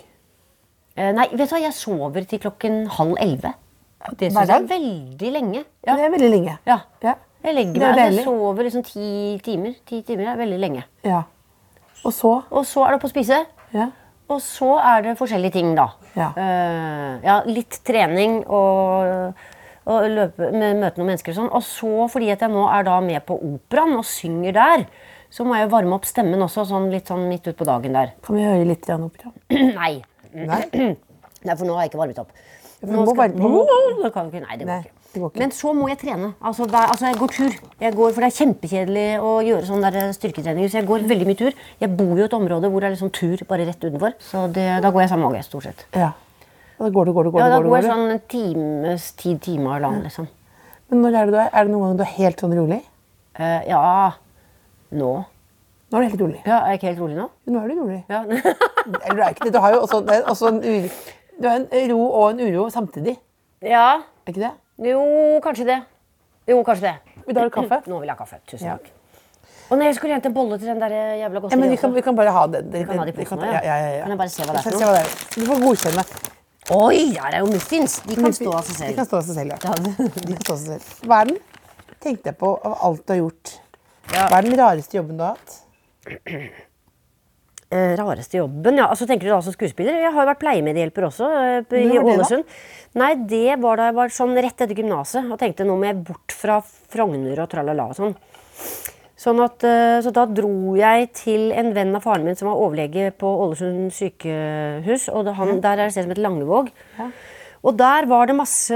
Eh, 0.97 1.13
Nei, 1.13 1.29
vet 1.33 1.49
du 1.49 1.55
hva, 1.55 1.61
jeg 1.63 1.73
sover 1.73 2.25
til 2.29 2.39
klokken 2.39 2.87
halv 2.89 3.17
elleve. 3.21 3.55
Det 4.19 4.33
syns 4.33 4.49
jeg 4.49 4.63
er 4.63 4.67
veldig 4.69 5.33
lenge. 5.33 5.65
Ja. 5.87 5.97
Det 5.97 6.05
er 6.05 6.11
veldig 6.11 6.31
lenge. 6.31 6.59
ja. 6.67 6.81
Ja. 7.03 7.15
Jeg 7.45 7.55
legger 7.55 7.83
er 7.83 7.95
meg, 7.95 7.99
altså, 7.99 8.17
jeg 8.17 8.25
sover 8.25 8.63
liksom 8.65 8.83
ti 8.85 9.39
timer. 9.45 9.75
Ti 9.87 10.03
timer 10.03 10.27
er 10.33 10.37
veldig 10.37 10.59
lenge. 10.61 10.85
ja. 11.05 11.23
Og 12.05 12.13
så 12.13 12.45
Og 12.51 12.65
så 12.65 12.85
er 12.87 12.91
det 12.91 12.95
opp 13.03 13.11
å 13.11 13.11
spise. 13.11 13.47
ja. 13.75 13.91
Og 14.31 14.41
så 14.41 14.79
er 14.85 15.03
det 15.03 15.17
forskjellige 15.19 15.53
ting, 15.53 15.75
da. 15.75 15.87
Ja. 16.15 16.29
Uh, 16.37 17.19
ja, 17.25 17.43
litt 17.47 17.81
trening 17.83 18.45
og, 18.47 19.33
og 19.87 20.03
løpe, 20.11 20.51
møte 20.53 20.99
noen 20.99 21.07
mennesker 21.15 21.31
og 21.33 21.37
sånn. 21.39 21.51
Og 21.55 21.63
så, 21.63 22.09
fordi 22.13 22.31
at 22.31 22.41
jeg 22.41 22.51
nå 22.51 22.69
er 22.69 22.83
da 22.85 23.01
med 23.01 23.25
på 23.25 23.39
operaen 23.41 23.97
og 23.97 24.05
synger 24.05 24.53
der, 24.53 24.85
så 25.31 25.45
må 25.45 25.59
jeg 25.59 25.71
varme 25.73 25.97
opp 25.97 26.07
stemmen 26.09 26.41
også, 26.45 26.65
sånn 26.69 26.89
litt 26.93 27.11
sånn 27.11 27.27
midt 27.29 27.49
utpå 27.51 27.67
dagen 27.69 27.97
der. 27.97 28.15
Kan 28.25 28.39
vi 28.39 28.47
høre 28.47 28.69
litt 28.69 28.87
grann 28.87 29.05
opera? 29.09 29.33
Nei. 29.81 29.95
Nei? 30.33 30.63
Nei, 31.47 31.55
for 31.55 31.65
nå 31.69 31.77
har 31.77 31.87
jeg 31.87 31.93
ikke 31.93 32.01
varmet 32.01 32.23
opp. 32.23 32.33
Nå 32.79 33.03
må 33.03 33.13
varme- 33.19 33.35
nei, 33.35 34.57
det 34.57 34.63
går 34.63 34.71
Nei, 34.71 34.79
ikke. 34.85 34.93
ikke. 35.19 35.41
Men 35.41 35.51
så 35.55 35.73
må 35.75 35.89
jeg 35.91 35.99
trene. 35.99 36.29
Altså, 36.47 36.67
da, 36.71 36.85
altså 36.93 37.09
jeg 37.09 37.19
går 37.19 37.33
tur. 37.35 37.57
Jeg 37.83 37.95
går, 37.97 38.13
for 38.15 38.23
det 38.23 38.29
er 38.29 38.37
kjempekjedelig 38.37 39.07
å 39.19 39.33
gjøre 39.43 39.67
sånn 39.67 39.83
der 39.83 40.13
styrketrening. 40.15 40.69
Så 40.71 40.79
jeg 40.79 40.87
går 40.87 41.07
veldig 41.11 41.27
mye 41.27 41.41
tur. 41.41 41.59
Jeg 41.83 41.91
bor 41.99 42.13
jo 42.15 42.23
i 42.23 42.29
et 42.29 42.37
område 42.39 42.71
hvor 42.71 42.85
det 42.85 42.91
er 42.91 42.95
liksom 42.95 43.11
tur 43.19 43.43
bare 43.51 43.67
rett 43.67 43.83
utenfor. 43.83 44.15
Så 44.23 44.45
det, 44.55 44.69
da 44.85 44.93
går 44.95 45.05
jeg 45.05 45.13
samme 45.15 45.27
mage, 45.27 45.43
stort 45.49 45.67
sett. 45.67 45.85
Ja. 45.99 46.13
Da 46.79 46.91
går 46.95 47.11
du, 47.11 47.15
går 47.17 47.27
du, 47.27 47.33
går 47.35 47.41
du. 47.41 47.43
Ja, 47.43 47.51
da 47.51 47.59
går 47.59 47.73
går 47.73 47.81
jeg 47.81 47.91
sånn 47.91 48.15
en 48.15 48.25
times 48.31 49.11
tid, 49.19 49.43
timer 49.43 49.83
lang, 49.83 49.99
liksom. 50.07 50.31
Men 50.89 51.03
når 51.03 51.19
er 51.19 51.27
det 51.27 51.35
du 51.35 51.41
er? 51.43 51.51
Er 51.51 51.67
det 51.67 51.75
noen 51.75 51.89
gang 51.89 51.99
du 51.99 52.07
er 52.07 52.15
helt 52.15 52.47
sånn 52.47 52.55
rolig? 52.55 52.83
Uh, 53.39 53.63
ja 53.67 53.83
Nå. 54.91 55.11
Nå 55.91 55.99
er 55.99 56.03
du 56.05 56.09
helt 56.11 56.21
rolig. 56.21 56.41
Ja, 56.47 56.59
Er 56.65 56.67
jeg 56.75 56.81
ikke 56.81 56.89
helt 56.93 57.01
rolig 57.01 57.17
nå? 57.17 57.29
Nå 57.49 57.61
er 57.63 57.69
du 57.69 57.81
rolig. 57.81 58.01
Ja. 58.09 58.23
Eller 59.05 59.17
du 59.17 59.23
er 59.25 59.31
ikke 59.35 59.45
det. 59.49 59.53
Du 59.55 59.61
har 59.65 59.73
jo 59.75 59.81
også, 59.87 60.01
det 60.05 60.17
er 60.19 60.27
også 60.29 60.49
en, 60.53 60.59
uro. 60.65 60.91
du 61.41 61.49
har 61.49 61.57
en 61.63 61.91
ro 61.93 62.01
og 62.21 62.31
en 62.35 62.41
uro 62.49 62.69
samtidig. 62.71 63.17
ja. 63.65 63.89
Er 64.29 64.31
ikke 64.35 64.43
det? 64.45 64.51
Jo, 64.85 65.01
kanskje 65.41 65.65
det. 65.65 65.79
Jo, 66.49 66.59
kanskje 66.63 66.85
det. 66.91 67.23
Vil 67.27 67.35
du 67.35 67.41
ha 67.41 67.49
kaffe? 67.49 67.79
Nå 67.91 67.99
vil 68.03 68.11
jeg 68.11 68.17
ha 68.17 68.19
kaffe. 68.25 68.37
Tusen 68.47 68.67
Ja. 68.69 68.77
takk. 68.77 68.91
Og 69.71 69.77
når 69.79 69.85
jeg 69.91 69.95
skulle 69.99 70.15
hente 70.15 70.29
en 70.31 70.35
bolle 70.37 70.57
til 70.59 70.69
den 70.69 70.79
der 70.81 70.93
jævla 70.93 71.23
Ja, 71.23 71.41
godteriet 71.41 71.61
men 71.61 71.71
vi 71.71 71.77
kan, 71.77 71.95
vi 71.95 72.01
kan 72.05 72.17
bare 72.17 72.33
ha 72.33 72.43
den. 72.47 72.69
Vi 72.73 72.85
kan 72.89 72.99
ha 73.01 73.05
de 73.05 73.13
posene, 73.17 73.49
ja. 73.53 73.61
ja, 73.65 73.75
ja, 73.81 73.89
ja. 73.99 74.03
Kan 74.05 74.13
jeg 74.15 74.19
bare 74.21 74.33
se 74.33 74.43
hva 74.45 74.53
det 74.55 74.61
er 74.61 74.71
for 74.71 74.81
noe? 74.81 75.03
Du 75.35 75.43
får 75.49 75.61
godkjenne. 75.65 76.05
Oi, 76.77 77.03
der 77.17 77.35
er 77.37 77.39
jo 77.43 77.49
muffins! 77.53 77.99
De 78.09 78.17
kan 78.17 78.33
stå 78.37 78.53
av 78.57 78.65
seg 78.65 78.73
De 78.75 78.79
selv. 78.81 78.97
kan 79.01 79.09
stå 79.09 79.17
av 79.19 79.27
seg 79.29 79.37
selv, 79.41 79.53
ja. 79.53 79.59
Ja. 79.65 79.75
De 79.81 80.33
kan 80.37 80.43
stå 80.45 80.53
av 80.55 80.59
seg 80.63 80.69
selv. 80.69 81.05
Hva 81.09 81.21
er 81.23 81.31
den? 81.33 81.39
Tenkte 82.05 82.29
jeg 82.33 82.39
på 82.41 82.53
av 82.61 82.77
alt 82.89 83.05
du 83.09 83.13
har 83.15 83.21
gjort. 83.23 83.53
Ja. 84.15 84.25
Hva 84.31 84.39
er 84.41 84.47
den 84.49 84.57
rareste 84.59 84.99
jobben 84.99 85.19
du 85.21 85.25
har 85.27 85.37
hatt? 85.37 85.59
Eh, 87.69 87.91
rareste 88.01 88.39
jobben? 88.39 88.79
Ja, 88.81 88.87
altså 88.89 89.05
Tenker 89.05 89.29
du 89.29 89.33
da 89.35 89.43
som 89.45 89.53
skuespiller? 89.53 89.93
Jeg 90.01 90.09
har 90.15 90.23
jo 90.25 90.29
vært 90.31 90.39
pleiemedhjelper 90.41 91.05
også. 91.05 91.27
eh, 91.69 91.83
i? 91.83 91.99
Ålesund. 92.01 92.47
Nei, 92.97 93.11
det 93.29 93.59
var 93.61 93.77
da 93.77 93.91
jeg 93.91 93.97
var 93.99 94.15
sånn 94.17 94.33
rett 94.41 94.63
etter 94.65 94.73
gymnaset 94.79 95.29
og 95.29 95.37
tenkte 95.43 95.67
nå 95.69 95.75
må 95.77 95.85
jeg 95.91 95.99
bort 96.09 96.33
fra 96.33 96.57
Frogner 96.65 97.43
og 97.45 97.51
tralala 97.53 97.91
og 97.91 97.99
sånn. 97.99 98.15
Sånn 99.21 99.43
at, 99.45 99.67
eh, 99.69 99.99
så 100.01 100.15
da 100.17 100.25
dro 100.33 100.79
jeg 100.81 101.11
til 101.21 101.53
en 101.53 101.75
venn 101.77 101.93
av 102.01 102.07
faren 102.09 102.25
min 102.25 102.41
som 102.41 102.49
var 102.49 102.57
overlege 102.65 103.11
på 103.21 103.35
Ålesund 103.45 103.93
sykehus. 103.93 105.11
og 105.13 105.29
det, 105.29 105.37
han, 105.37 105.59
Der 105.61 105.75
er 105.77 105.83
det 105.85 105.91
et 105.91 105.99
sted 105.99 106.09
som 106.09 106.15
heter 106.17 106.25
Langevåg. 106.25 106.73
Og 107.69 107.77
der 107.77 108.07
var 108.09 108.33
det 108.33 108.39
masse 108.41 108.73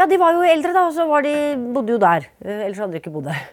Ja, 0.00 0.06
de 0.08 0.16
var 0.16 0.32
jo 0.32 0.48
eldre, 0.48 0.72
da, 0.72 0.86
og 0.88 0.96
så 0.96 1.04
var 1.12 1.28
de, 1.28 1.36
bodde 1.76 1.92
jo 1.92 2.00
der. 2.00 2.24
Eh, 2.40 2.64
Ellers 2.70 2.80
hadde 2.80 2.96
de 2.96 3.04
ikke 3.04 3.12
bodd 3.12 3.28
der. 3.28 3.44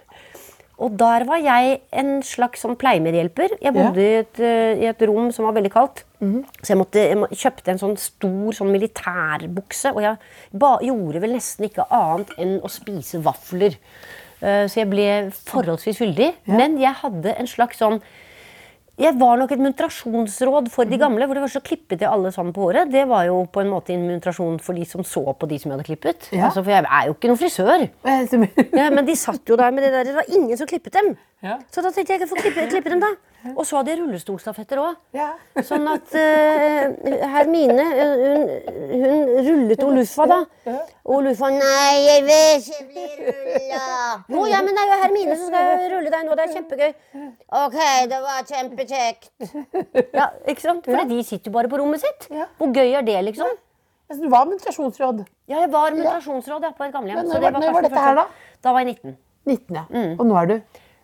Og 0.84 0.98
der 1.00 1.24
var 1.28 1.40
jeg 1.40 1.78
en 1.96 2.18
slags 2.26 2.66
sånn 2.66 2.76
pleiemedhjelper. 2.80 3.56
Jeg 3.64 3.76
bodde 3.76 4.04
i, 4.04 4.18
et, 4.24 4.42
eh, 4.44 4.82
i 4.84 4.90
et 4.90 5.06
rom 5.08 5.30
som 5.32 5.48
var 5.48 5.56
veldig 5.56 5.72
kaldt. 5.72 6.04
Så 6.62 6.74
jeg, 6.74 6.80
måtte, 6.80 7.04
jeg 7.06 7.40
kjøpte 7.40 7.72
en 7.72 7.82
sånn 7.82 7.96
stor 8.02 8.58
sånn 8.58 8.74
militærbukse. 8.74 9.94
Og 9.96 10.04
jeg 10.04 10.20
ba, 10.52 10.76
gjorde 10.84 11.22
vel 11.24 11.36
nesten 11.38 11.70
ikke 11.70 11.88
annet 11.96 12.36
enn 12.42 12.58
å 12.60 12.72
spise 12.72 13.22
vafler. 13.24 13.78
Uh, 14.42 14.66
så 14.68 14.82
jeg 14.82 14.92
ble 14.92 15.08
forholdsvis 15.48 16.02
fyldig. 16.02 16.32
Men 16.52 16.80
jeg 16.82 16.98
hadde 17.04 17.38
en 17.40 17.50
slags 17.50 17.80
sånn 17.80 18.02
jeg 18.96 19.12
var 19.20 19.36
nok 19.42 19.52
et 19.52 19.60
muntrasjonsråd 19.60 20.70
for 20.72 20.88
de 20.88 21.00
gamle. 21.00 21.28
For 21.28 21.36
det 21.36 21.44
første 21.44 21.60
så 21.60 21.68
klippet 21.68 22.04
jeg 22.06 22.08
alle 22.08 22.32
sammen 22.32 22.56
på 22.56 22.64
håret. 22.64 22.92
Det 22.94 23.04
var 23.10 23.26
jo 23.28 23.42
på 23.52 23.64
en 23.64 23.72
måte 23.74 23.92
en 23.92 24.06
muntrasjon 24.08 24.56
for 24.64 24.78
de 24.78 24.86
som 24.88 25.04
så 25.04 25.24
på 25.36 25.50
de 25.52 25.60
som 25.60 25.72
jeg 25.72 25.76
hadde 25.76 25.88
klippet. 25.90 26.30
Ja. 26.32 26.48
Altså, 26.48 26.64
for 26.64 26.72
jeg 26.72 26.88
er 26.88 27.10
jo 27.10 27.16
ikke 27.18 27.32
noen 27.32 27.42
frisør. 27.42 27.86
Ja, 28.80 28.90
men 28.96 29.08
de 29.08 29.18
satt 29.20 29.52
jo 29.52 29.60
der 29.60 29.76
med 29.76 29.84
det 29.84 29.92
der. 29.98 30.08
Det 30.08 30.16
var 30.16 30.32
ingen 30.32 30.56
som 30.60 30.70
klippet 30.70 30.96
dem. 30.96 31.16
Ja. 31.44 31.60
Så 31.68 31.84
da 31.84 31.92
tenkte 31.92 32.16
jeg 32.16 32.22
jeg 32.22 32.24
kan 32.24 32.32
få 32.32 32.40
klippe, 32.40 32.70
klippe 32.72 32.94
dem, 32.96 33.04
da. 33.04 33.12
Og 33.54 33.66
så 33.68 33.78
hadde 33.78 33.92
jeg 33.94 34.00
rullestolstafetter 34.02 34.80
òg. 34.82 34.96
Ja. 35.14 35.28
Sånn 35.68 35.86
at 35.92 36.14
uh, 36.18 36.96
Hermine, 37.36 37.84
hun, 37.86 38.48
hun 39.04 39.34
rullet 39.46 39.84
Olufa 39.86 40.26
da. 40.32 40.40
Og 41.06 41.20
Olufa 41.20 41.52
Nei, 41.54 41.92
jeg 42.08 42.24
vil 42.26 42.64
ikke 42.64 42.80
bli 42.90 43.06
rulla. 43.20 43.84
'Å 44.26 44.48
ja, 44.50 44.62
men 44.66 44.72
det 44.74 44.84
er 44.86 44.90
jo 44.94 44.98
Hermine 45.04 45.38
som 45.38 45.52
skal 45.52 45.86
rulle 45.94 46.14
deg 46.16 46.26
nå. 46.26 46.38
Det 46.40 46.48
er 46.48 46.56
kjempegøy. 46.56 46.96
OK, 47.66 47.78
det 48.14 48.22
var 48.26 48.48
kjempekjekt. 48.50 49.30
Ja, 50.16 50.30
ikke 50.50 50.62
sant? 50.66 50.90
For 50.90 51.12
de 51.14 51.20
sitter 51.24 51.52
jo 51.52 51.56
bare 51.60 51.70
på 51.72 51.80
rommet 51.84 52.02
sitt. 52.02 52.28
Ja. 52.34 52.48
Hvor 52.58 52.74
gøy 52.74 52.96
er 52.98 53.06
det, 53.06 53.20
liksom? 53.30 53.54
Altså, 54.10 54.22
Du 54.24 54.30
var 54.30 54.46
mutasjonsråd? 54.50 55.22
Ja, 55.50 55.60
jeg 55.64 55.72
var 55.74 55.94
mutasjonsråd 55.94 56.66
ja, 56.68 56.74
på 56.78 56.84
et 56.88 56.94
gamlehjem. 56.94 57.22
Når, 57.26 57.34
når 57.34 57.42
var- 57.52 57.62
når 57.62 57.78
var 57.78 57.86
dette 57.88 58.02
her, 58.08 58.16
da? 58.24 58.26
Da 58.64 58.74
var 58.74 58.82
jeg 58.86 58.96
19. 58.98 59.16
19, 59.46 59.76
ja. 59.78 59.86
Mm. 59.94 60.20
Og 60.20 60.26
nå 60.26 60.38
er 60.42 60.46
du 60.50 60.56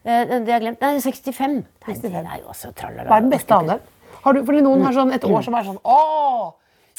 Det 0.04 0.16
har 0.34 0.46
jeg 0.48 0.64
glemt. 0.64 0.82
Nei, 0.82 0.96
65. 1.04 1.58
Nei, 1.88 1.96
det 2.02 2.12
er 2.18 2.40
jo 2.40 2.50
også 2.54 2.72
trallala. 2.78 3.08
Hva 3.10 3.20
er 3.20 3.26
den 3.28 3.34
beste 3.34 3.54
alderen? 3.54 3.84
Har 4.22 4.34
du, 4.38 4.42
fordi 4.46 4.64
noen 4.66 4.84
har 4.86 4.94
sånn 4.96 5.14
et 5.16 5.24
år 5.26 5.42
som 5.46 5.56
er 5.58 5.66
sånn 5.66 5.80
Å! 5.82 6.00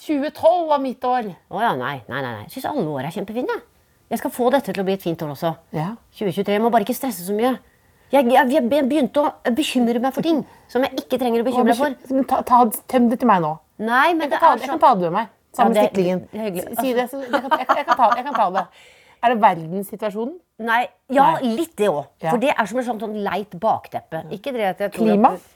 2012 0.02 0.62
var 0.70 0.80
mitt 0.82 1.04
år. 1.06 1.28
Å 1.54 1.60
ja, 1.62 1.74
nei, 1.78 2.00
nei, 2.10 2.22
nei. 2.24 2.32
Jeg 2.46 2.56
syns 2.56 2.70
alle 2.72 2.86
år 2.90 3.06
er 3.06 3.14
kjempefine. 3.14 3.54
jeg. 3.54 3.62
Jeg 4.12 4.20
skal 4.20 4.32
få 4.34 4.48
dette 4.52 4.72
til 4.74 4.82
å 4.82 4.86
bli 4.86 4.96
et 4.98 5.04
fint 5.04 5.22
år 5.22 5.34
også. 5.36 5.52
Ja. 5.76 5.92
2023. 6.18 6.56
Jeg 6.56 6.62
må 6.64 6.70
bare 6.74 6.84
ikke 6.86 6.96
stresse 6.98 7.22
så 7.24 7.36
mye. 7.36 7.52
Jeg, 8.12 8.26
jeg, 8.28 8.48
jeg 8.52 8.64
begynte 8.68 9.22
å 9.22 9.52
bekymre 9.56 10.02
meg 10.02 10.12
for 10.12 10.26
ting 10.26 10.42
som 10.68 10.82
jeg 10.84 10.98
ikke 11.00 11.20
trenger 11.22 11.44
å 11.44 11.46
bekymre 11.46 11.72
meg 11.72 11.78
for. 11.78 12.26
Ta, 12.28 12.42
ta, 12.44 12.58
tøm 12.92 13.06
det 13.12 13.22
til 13.22 13.30
meg 13.30 13.40
nå. 13.44 13.54
Nei, 13.80 14.10
men 14.18 14.26
Jeg 14.26 14.34
det 14.34 14.40
kan 14.42 14.42
ta, 14.42 14.56
det, 14.58 14.66
jeg 14.66 14.72
kan 14.74 14.82
ta 14.82 14.90
det 14.98 15.06
med 15.06 15.14
meg. 15.16 15.30
Sammen 15.56 15.76
med 15.76 15.88
stiklingen. 15.88 16.20
Si 16.80 16.92
det, 16.96 17.06
så 17.12 17.22
jeg 17.22 17.30
kan, 17.32 18.18
jeg 18.18 18.26
kan 18.26 18.36
ta 18.36 18.50
det. 18.58 18.66
Er 19.22 19.34
det 19.34 19.40
verdenssituasjonen? 19.42 20.36
Nei, 20.62 20.82
ja, 21.14 21.32
Nei. 21.38 21.54
litt 21.58 21.74
det 21.78 21.88
òg. 21.90 22.04
Ja. 22.22 22.30
For 22.30 22.42
det 22.42 22.52
er 22.52 22.68
som 22.70 22.78
et 22.80 22.86
sånt, 22.86 23.02
sånn 23.02 23.18
leit 23.24 23.54
bakteppe. 23.62 24.24
Ikke 24.34 24.54
det 24.54 24.68
at 24.74 24.86
jeg 24.86 24.94
tror 24.94 25.10
Klima? 25.10 25.34
At, 25.38 25.50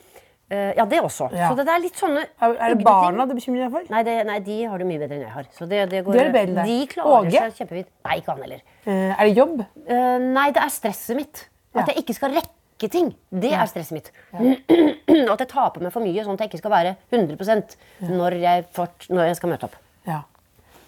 Eh, 0.46 0.76
ja, 0.76 0.84
det 0.86 1.00
også. 1.02 1.26
Ja. 1.34 1.48
Så 1.50 1.58
det 1.58 1.66
er 1.66 1.80
litt 1.82 1.96
sånne 1.98 2.20
Er, 2.22 2.52
er 2.54 2.74
det 2.76 2.84
barna 2.86 3.24
du 3.26 3.32
bekymrer 3.34 3.64
deg 3.64 3.72
for? 3.72 3.86
Nei, 3.90 4.02
det, 4.06 4.12
nei, 4.28 4.36
de 4.46 4.58
har 4.70 4.78
det 4.78 4.86
mye 4.86 5.00
bedre 5.00 5.16
enn 5.16 5.24
jeg 5.24 5.32
har. 5.34 5.48
Så 5.56 5.66
det, 5.66 5.80
det 5.90 6.04
går, 6.06 6.20
det. 6.36 6.44
De 6.54 6.76
klarer 6.92 7.16
Åge? 7.16 7.32
seg 7.40 7.56
kjempefint. 7.64 7.88
Nei, 8.06 8.18
ikke 8.20 8.30
han 8.30 8.44
heller. 8.44 8.60
Uh, 8.84 8.92
er 8.92 9.22
det 9.24 9.32
jobb? 9.34 9.64
Uh, 9.88 9.96
nei, 10.22 10.46
det 10.54 10.62
er 10.62 10.70
stresset 10.70 11.18
mitt. 11.18 11.42
At 11.74 11.90
jeg 11.90 12.04
ikke 12.04 12.14
skal 12.20 12.38
rekke 12.38 12.90
ting. 12.94 13.10
Det 13.34 13.50
er 13.50 13.66
stresset 13.72 13.96
mitt. 13.96 14.12
Og 14.38 14.46
at 15.34 15.42
jeg 15.42 15.50
taper 15.50 15.82
meg 15.82 15.96
for 15.96 16.06
mye, 16.06 16.22
sånn 16.22 16.38
at 16.38 16.46
jeg 16.46 16.52
ikke 16.52 16.62
skal 16.62 16.76
være 16.76 16.94
100 17.10 18.14
når 18.14 18.38
jeg, 18.44 18.66
fort, 18.78 19.10
når 19.10 19.32
jeg 19.32 19.40
skal 19.40 19.54
møte 19.56 19.66
opp. 19.66 19.78
Ja. 20.06 20.22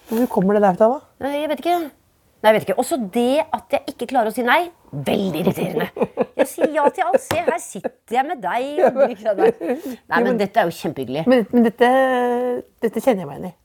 Hvor 0.07 0.31
kommer 0.39 0.55
det 0.55 0.63
derfra, 0.69 0.93
da? 0.95 1.33
Jeg 1.35 1.51
vet 1.51 1.65
ikke. 1.65 1.79
Nei, 2.39 2.51
jeg 2.53 2.55
vet 2.55 2.67
ikke. 2.69 2.79
Også 2.79 2.97
det 3.13 3.41
at 3.43 3.73
jeg 3.75 3.93
ikke 3.93 4.07
klarer 4.13 4.31
å 4.31 4.35
si 4.35 4.43
nei. 4.47 4.61
Veldig 4.89 5.41
irriterende. 5.43 5.89
Jeg 6.39 6.47
sier 6.47 6.71
ja 6.71 6.85
til 6.95 7.03
alt. 7.03 7.23
Se, 7.25 7.39
her 7.43 7.59
sitter 7.59 8.15
jeg 8.15 8.27
med 8.29 8.39
deg. 8.45 8.83
og 8.87 8.99
du 9.01 9.15
ikke 9.15 9.25
sa 9.25 9.33
Nei, 9.35 10.21
men 10.23 10.39
dette 10.39 10.61
er 10.61 10.69
jo 10.69 10.77
kjempehyggelig. 10.77 11.25
Men, 11.27 11.43
men 11.51 11.67
dette, 11.67 11.89
dette 12.85 13.03
kjenner 13.03 13.25
jeg 13.25 13.29
meg 13.29 13.41
igjen 13.41 13.51
i. 13.51 13.55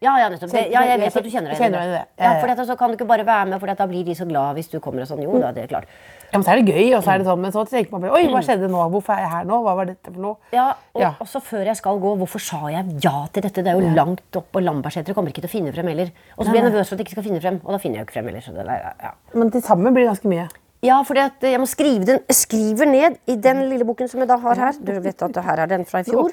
Ja, 0.00 0.14
ja, 0.16 0.30
nettopp. 0.32 0.52
Det, 0.54 0.62
ja, 0.72 0.80
jeg 0.88 1.00
vet 1.02 1.16
at 1.18 1.26
du 1.26 1.32
kjenner 1.32 1.52
deg 1.52 1.60
igjen 1.60 1.74
i 1.76 1.90
det. 1.92 2.04
Ja, 2.22 2.30
for 2.40 2.54
for 2.54 2.70
så 2.70 2.76
kan 2.80 2.92
du 2.92 2.96
ikke 2.96 3.08
bare 3.10 3.26
være 3.28 3.50
med, 3.50 3.58
for 3.60 3.74
da 3.82 3.88
blir 3.90 4.06
de 4.06 4.14
så 4.16 4.24
glad 4.30 4.56
hvis 4.56 4.70
du 4.72 4.78
kommer 4.80 5.04
og 5.04 5.10
sånn. 5.10 5.20
Jo 5.26 5.36
da, 5.42 5.50
det 5.56 5.66
er 5.66 5.74
klart. 5.74 5.90
Ja, 6.30 6.38
men 6.38 6.44
så 6.46 6.52
er 6.52 6.60
det 6.62 6.70
gøy, 6.74 6.94
og 6.96 7.02
så 7.02 7.10
er 7.14 7.18
det 7.18 7.26
sånn, 7.26 7.40
men 7.42 7.50
så 7.52 7.64
tenker 7.66 7.90
man 7.90 8.04
Oi, 8.10 8.22
hva 8.30 8.38
skjedde 8.46 8.68
nå? 8.70 8.82
Hvorfor 8.92 9.16
er 9.16 9.24
jeg 9.24 9.30
her 9.32 9.44
nå? 9.50 9.56
Hva 9.64 9.74
var 9.80 9.88
dette 9.90 10.12
for 10.12 10.20
noe? 10.22 10.36
Ja, 10.54 10.68
og 10.94 11.02
Ja. 11.02 11.10
også 11.20 11.40
før 11.42 11.64
jeg 11.66 11.76
skal 11.76 11.98
gå, 11.98 12.16
hvorfor 12.22 12.38
sa 12.40 12.60
jeg 12.70 12.86
ja 13.02 13.26
til 13.32 13.42
dette? 13.42 13.64
Det 13.64 13.66
er 13.66 13.80
jo 13.80 13.90
langt 13.96 14.36
opp, 14.36 14.46
og 14.54 14.62
Lambertseter 14.62 15.12
kommer 15.14 15.30
ikke 15.34 15.42
til 15.42 15.50
å 15.50 15.54
finne 15.58 15.72
frem 15.74 15.88
heller. 15.90 16.10
Og 16.38 16.44
så 16.46 16.50
blir 16.52 16.62
jeg 16.62 16.70
nervøs 16.70 16.88
for 16.88 16.94
at 16.94 16.98
jeg 17.02 17.06
ikke 17.08 17.16
skal 17.18 17.26
finne 17.26 17.40
frem, 17.42 17.60
og 17.64 17.72
da 17.72 17.78
finner 17.78 17.98
jeg 17.98 18.06
jo 18.06 18.08
ikke 18.08 18.18
frem 18.20 18.26
heller. 18.30 18.40
Så 18.46 18.52
det, 18.54 18.66
ja. 19.02 19.10
Men 19.34 19.50
til 19.50 19.62
sammen 19.62 19.92
blir 19.94 20.06
det 20.06 20.12
ganske 20.14 20.28
mye. 20.30 20.48
Ja, 20.82 21.02
for 21.04 21.12
jeg 21.14 21.58
må 21.60 21.66
skrive 21.68 22.06
den 22.08 22.20
Jeg 22.24 22.36
skriver 22.38 22.86
ned 22.88 23.16
i 23.28 23.34
den 23.36 23.58
lille 23.68 23.84
boken 23.84 24.08
som 24.08 24.20
jeg 24.22 24.28
da 24.30 24.38
har 24.40 24.54
her. 24.56 24.72
Du 24.80 24.92
vet 25.04 25.22
at 25.26 25.36
her 25.44 25.60
er 25.60 25.66
den 25.68 25.84
fra 25.84 26.00
i 26.00 26.04
fjor. 26.08 26.30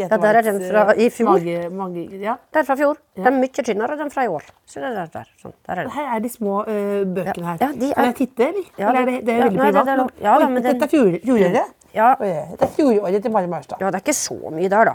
Ja, 0.00 0.06
der 0.16 0.38
er 0.38 0.42
den 0.46 0.60
fra 0.70 0.94
i 0.96 1.10
fjor. 1.12 1.32
Mage, 1.36 1.68
mage, 1.76 2.20
ja. 2.22 2.36
Den 2.54 2.60
er 2.62 2.64
fra 2.64 2.72
i 2.72 2.80
fjor. 2.80 2.96
Den 3.16 3.26
er 3.26 3.36
mye 3.42 3.48
tynnere 3.68 3.98
den 4.00 4.10
fra 4.14 4.24
i 4.24 4.30
år. 4.32 4.46
Så 4.64 4.80
det 4.80 4.88
er 4.96 5.10
der, 5.12 5.28
sånn. 5.42 5.52
der 5.68 5.72
er 5.76 5.82
den. 5.82 5.90
Her 5.92 6.08
er 6.16 6.20
de 6.24 6.28
små 6.32 6.62
uh, 6.64 7.04
bøkene 7.04 7.46
her. 7.50 7.58
Ja, 7.60 7.68
de 7.82 7.90
er- 7.90 7.94
Kan 7.94 8.04
jeg 8.08 8.16
titte, 8.22 8.48
eller? 8.48 8.64
Ja, 8.78 8.92
det- 8.92 9.28
er 9.28 9.42
veldig 9.44 9.60
privat? 9.60 10.10
Ja, 10.22 10.38
da, 10.38 10.48
men 10.48 10.62
den- 10.62 10.80
Dette 10.80 10.84
er 10.84 10.92
fjor- 10.96 11.20
fjoråret? 11.26 11.70
Ja. 11.94 12.14
Dette 12.16 12.64
er 12.64 12.72
fjoråret 12.78 13.22
til 13.22 13.30
Mari 13.30 13.46
Maurstad. 13.46 13.76
ja, 13.80 13.90
det 13.90 13.94
er 14.00 14.04
ikke 14.08 14.16
så 14.16 14.38
mye 14.50 14.68
der, 14.70 14.84
da. 14.84 14.94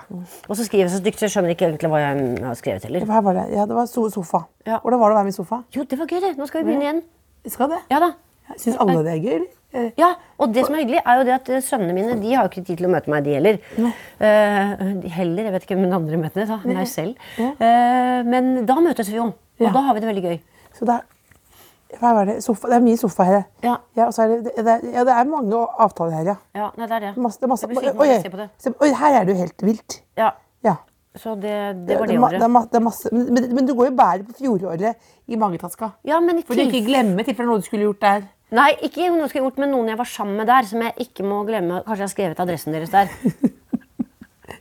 Og 0.50 0.56
så 0.58 0.66
skriver 0.66 0.90
jeg 0.90 0.90
så 0.90 0.98
stygt, 1.04 1.20
så 1.20 1.26
jeg 1.30 1.32
skjønner 1.38 1.54
ikke 1.54 1.68
egentlig 1.70 1.90
hva 1.94 2.00
jeg 2.02 2.44
har 2.44 2.56
skrevet 2.56 2.84
heller. 2.84 3.06
Her 3.06 3.22
var 3.22 3.34
det, 3.34 3.46
ja, 3.54 3.66
det 3.70 3.76
var 3.76 3.86
sofa. 3.86 4.42
Hvordan 4.66 5.00
var 5.00 5.10
det 5.10 5.14
å 5.14 5.20
være 5.22 5.24
med 5.30 5.34
i 5.34 5.38
sofa? 5.38 5.62
Jo, 5.72 5.84
det 5.84 6.00
var 6.00 6.08
gøy, 6.08 6.20
det. 6.20 6.38
Nå 6.38 6.48
skal 6.48 6.64
vi 6.64 6.72
begynne 6.72 6.82
igjen. 6.90 7.04
Skal 7.46 7.70
det? 7.70 7.78
Ja 7.92 8.00
da. 8.00 8.12
Syns 8.56 8.78
alle 8.80 9.04
det 9.04 9.14
er 9.18 9.24
gøy, 9.24 9.34
eller? 9.36 9.48
Eh, 9.74 9.90
Ja, 10.00 10.14
og 10.40 10.54
det 10.56 10.64
som 10.66 10.76
er 10.76 10.80
hyggelig, 10.86 11.02
er 11.06 11.18
jo 11.20 11.24
det 11.28 11.34
at 11.36 11.50
eh, 11.50 11.60
sønnene 11.62 11.94
mine 11.94 12.16
de 12.22 12.34
har 12.34 12.46
jo 12.48 12.50
ikke 12.54 12.66
tid 12.66 12.78
til 12.80 12.88
å 12.88 12.92
møte 12.94 13.12
meg, 13.12 13.26
de 13.26 13.34
heller. 13.36 13.60
Uh, 13.78 15.04
heller, 15.18 15.44
Jeg 15.44 15.54
vet 15.54 15.64
ikke 15.68 15.76
hvem 15.76 15.84
den 15.90 15.94
andre 15.98 16.18
møter, 16.22 16.48
da. 16.48 16.58
meg 16.64 16.88
selv. 16.88 17.16
Uh, 17.38 18.24
men 18.26 18.66
da 18.66 18.80
møtes 18.80 19.10
vi 19.12 19.18
jo, 19.20 19.28
og 19.34 19.68
Ja. 19.68 19.72
da 19.76 19.82
har 19.90 19.94
vi 19.94 20.00
det 20.00 20.10
veldig 20.10 20.24
gøy. 20.24 20.40
Så 20.80 20.86
var 20.88 22.26
det? 22.26 22.44
Sofa. 22.44 22.68
Det 22.68 22.76
er 22.76 22.82
mye 22.84 22.98
sofa 23.00 23.24
her. 23.24 23.44
Ja. 23.64 23.76
og 24.06 24.14
så 24.14 24.24
er 24.24 24.28
det, 24.42 24.52
det, 24.58 24.76
ja, 24.94 25.04
det 25.08 25.14
er 25.14 25.24
mange 25.30 25.56
avtaler 25.80 26.12
her, 26.20 26.26
ja. 26.26 26.36
Ja, 26.56 26.72
nei, 26.78 26.88
det 26.88 26.96
er 26.98 27.00
det. 27.00 27.14
Masse, 27.18 27.40
det 27.40 27.48
er 27.48 27.48
masse, 27.54 27.68
Jeg 27.70 27.96
oi, 27.96 28.08
se 28.22 28.30
på 28.30 28.38
det. 28.38 28.50
se- 28.60 28.74
oi, 28.82 28.90
her 28.94 29.22
er 29.22 29.26
det 29.26 29.36
jo 29.36 29.40
helt 29.44 29.62
vilt. 29.64 30.02
Ja, 30.18 30.32
Ja. 30.64 30.76
så 31.16 31.36
det, 31.36 31.88
det 31.88 31.98
var 32.00 32.06
det, 32.08 32.20
året. 32.20 32.40
det 32.40 32.44
er 32.44 32.82
men, 33.14 33.56
men- 33.56 33.66
du 33.66 33.74
går 33.74 33.86
jo 33.90 33.96
bare 33.96 34.24
på 34.24 34.34
fjoråret 34.38 34.96
i 35.28 35.36
magetaska. 35.36 35.92
Ja, 36.06 36.20
men 36.20 36.38
i 36.40 36.42
For 36.44 36.54
du 36.56 36.62
ikke 36.62 36.86
glemme 36.86 37.16
glemmer 37.16 37.24
tilfelle 37.26 37.48
noe 37.48 37.58
du 37.60 37.66
skulle 37.66 37.84
gjort 37.88 38.02
der. 38.02 38.22
Nei, 38.56 38.70
ikke 38.86 39.10
noe 39.12 39.26
jeg 39.26 39.30
skulle 39.34 39.44
gjort 39.50 39.58
med 39.60 39.70
noen 39.74 39.90
jeg 39.92 39.98
var 40.00 40.08
sammen 40.08 40.38
med 40.40 40.48
der, 40.48 40.64
som 40.70 40.84
jeg 40.86 40.94
ikke 41.04 41.24
må 41.28 41.42
glemme. 41.48 41.82
Kanskje 41.84 41.98
jeg 42.00 42.08
har 42.08 42.14
skrevet 42.14 42.40
adressen 42.46 42.76
deres 42.78 42.94
der. 42.94 43.12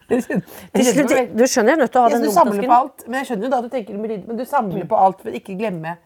Til 0.06 0.22
slutt, 0.22 1.12
du 1.34 1.44
skjønner 1.46 1.72
jeg 1.72 1.76
er 1.76 1.80
nødt 1.82 1.92
til 1.94 2.00
å 2.00 2.02
ha 2.04 2.10
den 2.12 2.22
du 2.22 2.28
romtasken. 2.30 2.70
alt, 2.76 3.04
men 3.06 3.18
jeg 3.20 3.26
skjønner 3.30 3.46
jo 3.46 3.50
da 3.52 3.58
at 3.58 3.64
du 3.66 3.72
tenker 3.74 3.96
med 3.98 4.10
lyd, 4.12 4.26
men 4.28 4.38
du 4.38 4.44
samler 4.46 4.84
på 4.90 4.98
alt 4.98 5.22
for 5.22 5.30
å 5.30 5.38
ikke 5.38 5.56
glemme. 5.58 5.96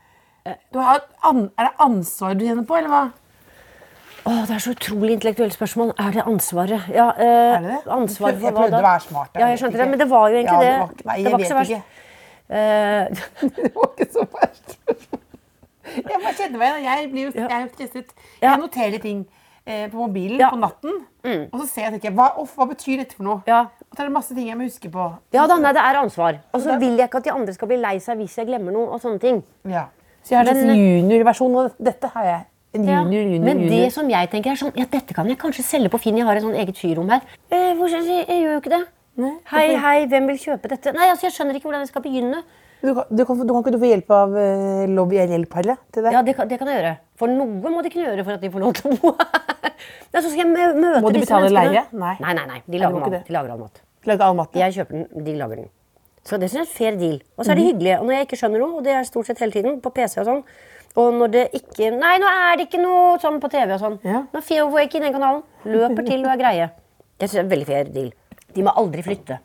Du 0.72 0.78
har, 0.80 1.02
er 1.28 1.66
det 1.68 1.72
ansvar 1.84 2.36
du 2.36 2.44
kjenner 2.46 2.64
på, 2.68 2.76
eller 2.80 2.92
hva? 2.92 3.02
Åh, 4.28 4.40
det 4.48 4.54
er 4.56 4.62
så 4.64 4.72
utrolig 4.74 5.14
intellektuelle 5.16 5.52
spørsmål. 5.56 5.92
Er 6.00 6.10
det 6.16 6.24
ansvaret? 6.28 6.88
Ja, 6.92 7.06
eh, 7.16 7.54
Er 7.56 7.62
det 7.64 7.70
det? 7.72 7.80
Ansvar 7.92 8.32
Jeg 8.34 8.40
for 8.42 8.56
prøvde 8.56 8.80
å 8.80 8.84
være 8.84 9.04
smart, 9.04 9.30
Ja, 9.40 9.46
jeg 9.52 9.60
skjønte 9.62 9.80
det, 9.80 9.88
men 9.92 9.98
det 10.02 10.08
var 10.10 10.28
jo 10.28 10.36
egentlig 10.40 10.56
Ja, 10.56 10.60
det 10.60 10.74
var 10.80 10.88
nei, 11.08 11.16
jeg 11.16 11.24
det 11.24 11.32
var 11.32 11.38
vet 11.38 11.46
ikke 11.46 11.52
så 11.52 11.58
verst. 11.60 11.70
ikke. 11.70 11.82
Eh, 12.50 13.04
Det 13.56 13.72
var 13.76 13.88
ikke 13.96 14.08
så 14.12 14.26
verst. 14.36 14.69
Igjen. 16.66 16.84
Jeg 16.84 17.10
blir 17.12 17.22
jo 17.28 17.32
jeg 17.34 17.50
er 17.50 17.60
jo 17.66 17.68
stresset. 17.74 18.14
Jeg 18.42 18.58
noterer 18.58 18.98
ting 19.00 19.26
eh, 19.66 19.88
på 19.90 19.96
mobilen 19.96 20.38
Ja. 20.40 20.50
på 20.50 20.58
natten, 20.60 21.00
og 21.52 21.60
så 21.60 21.66
ser 21.68 21.82
jeg 21.82 21.92
og 21.94 22.00
tenker 22.00 22.14
hva, 22.16 22.28
off, 22.40 22.54
hva 22.56 22.66
betyr 22.68 22.98
dette 23.04 23.14
for 23.16 23.24
noe? 23.24 23.42
Ja. 23.46 23.60
Og 23.90 23.96
så 23.96 24.02
er 24.02 24.06
det 24.08 24.12
masse 24.12 24.34
ting 24.34 24.46
jeg 24.48 24.56
må 24.56 24.64
huske 24.68 24.90
på. 24.90 25.06
ja 25.32 25.46
da, 25.46 25.56
nei, 25.58 25.72
det 25.72 25.80
er 25.82 25.98
ansvar. 26.00 26.38
Og 26.54 26.60
så 26.62 26.78
vil 26.78 26.96
jeg 26.96 27.08
ikke 27.08 27.18
at 27.18 27.24
de 27.24 27.32
andre 27.32 27.52
skal 27.54 27.68
bli 27.68 27.76
lei 27.80 27.98
seg 27.98 28.16
hvis 28.18 28.36
jeg 28.38 28.46
glemmer 28.46 28.72
noe. 28.72 28.88
og 28.94 29.00
sånne 29.00 29.20
ting. 29.20 29.42
Ja. 29.68 29.86
Så 30.22 30.34
jeg 30.34 30.38
har 30.44 30.48
en 30.52 30.62
slags 30.62 30.78
juniorversjon 30.78 31.56
av 31.56 31.72
dette. 31.80 32.06
har 32.14 32.24
jeg. 32.24 32.40
En 32.72 32.84
junior, 32.84 33.22
junior, 33.24 33.44
Men 33.44 33.58
junior. 33.64 33.70
det 33.86 33.92
som 33.92 34.08
jeg 34.08 34.30
tenker 34.30 34.50
er 34.52 34.54
sånn, 34.60 34.72
ja, 34.76 34.84
dette 34.86 35.14
kan 35.14 35.26
jeg 35.26 35.38
kanskje 35.38 35.64
selge 35.64 35.88
på 35.90 35.98
Finn. 35.98 36.16
Jeg 36.16 36.24
har 36.26 36.36
et 36.36 36.42
sånn 36.44 36.54
eget 36.54 36.76
fyrom 36.78 37.08
her. 37.10 37.20
Eh, 37.50 37.74
hvor, 37.74 37.88
jeg, 37.90 38.04
jeg 38.28 38.42
gjør 38.44 38.52
jo 38.52 38.60
ikke 38.60 38.70
det. 38.76 38.86
Hei, 39.50 39.74
hei, 39.76 40.06
hvem 40.06 40.26
vil 40.30 40.38
kjøpe 40.38 40.68
dette? 40.70 40.92
Nei, 40.94 41.08
altså, 41.10 41.26
Jeg 41.26 41.32
skjønner 41.34 41.56
ikke 41.58 41.66
hvordan 41.66 41.82
jeg 41.82 41.88
skal 41.90 42.02
begynne. 42.02 42.44
Du, 42.80 42.94
kan, 42.96 43.04
du, 43.12 43.24
kan, 43.28 43.40
du 43.44 43.52
kan 43.52 43.60
ikke 43.62 43.72
du 43.74 43.78
få 43.82 43.88
hjelp 43.90 44.10
av 44.16 44.30
uh, 44.32 44.86
Lobby 44.88 45.18
RL-paret 45.20 45.78
til 45.92 46.02
det? 46.06 46.12
Ja, 46.14 46.22
det 46.24 46.34
kan, 46.38 46.48
det 46.48 46.56
kan 46.58 46.68
jeg 46.70 46.78
gjøre. 46.80 46.94
For 47.20 47.28
noe 47.28 47.72
må 47.74 47.82
de 47.84 47.90
kunne 47.92 48.06
gjøre 48.08 48.24
for 48.24 48.38
at 48.38 48.40
de 48.40 48.50
får 48.54 48.62
lov 48.64 48.72
til 48.78 48.88
å 48.90 48.96
bo 49.02 49.12
her. 49.18 49.74
Så 50.16 50.30
skal 50.32 50.40
jeg 50.42 50.48
mø- 50.50 50.78
møte 50.80 51.02
Må 51.04 51.10
de 51.14 51.20
betale 51.22 51.50
leie? 51.52 51.82
Nei. 51.92 52.14
Nei, 52.24 52.32
nei, 52.38 52.46
nei. 52.48 52.62
De 52.66 52.78
Nei, 52.78 52.80
lager 52.80 52.96
de 52.96 53.00
må 53.00 53.04
ikke 53.04 53.12
mat. 53.18 53.28
De 53.30 53.36
lager 53.36 54.24
all 54.26 54.34
mat. 54.40 54.48
All? 54.56 54.60
Jeg 54.62 54.74
kjøper 54.78 54.96
den, 54.96 55.24
de 55.28 55.34
lager 55.38 55.60
den. 55.62 55.68
Så 56.30 56.38
det 56.40 56.48
synes 56.52 56.68
jeg 56.68 56.68
er 56.68 56.76
fair 56.78 56.98
deal. 57.00 57.20
Og 57.36 57.44
så 57.46 57.52
er 57.52 57.60
de 57.60 57.62
Mhm. 57.62 57.70
hyggelige. 57.70 57.98
Og 58.00 58.06
når 58.08 58.12
jeg 58.16 58.26
ikke 58.26 58.38
skjønner 58.40 58.58
noe, 58.64 58.76
og 58.80 58.84
det 58.84 58.92
er 58.96 59.04
stort 59.08 59.26
sett 59.30 59.38
hele 59.44 59.52
tiden, 59.54 59.80
på 59.80 59.92
PC 59.94 60.18
og 60.20 60.26
sånn, 60.26 60.42
og 60.96 61.14
når 61.20 61.28
det 61.36 61.44
ikke 61.60 61.90
Nei, 61.96 62.16
nå 62.18 62.26
er 62.26 62.56
det 62.58 62.66
ikke 62.68 62.80
noe 62.82 63.18
sånn 63.22 63.38
på 63.40 63.48
TV 63.52 63.72
og 63.76 63.80
sånn. 63.80 63.98
Ja. 64.04 64.24
Nå 64.34 64.40
får 64.42 64.80
jeg 64.80 64.88
ikke 64.90 65.00
den 65.04 65.12
kanalen. 65.14 65.42
Løper 65.64 66.06
til 66.08 66.24
og 66.26 66.32
er 66.34 66.40
greie. 66.42 66.70
Det 67.20 67.28
synes 67.30 67.36
jeg 67.36 67.40
er 67.40 67.46
en 67.46 67.54
veldig 67.54 67.66
fair 67.70 67.84
deal. 67.94 68.10
De 68.54 68.62
må 68.66 68.72
aldri 68.74 69.02
flytte. 69.06 69.38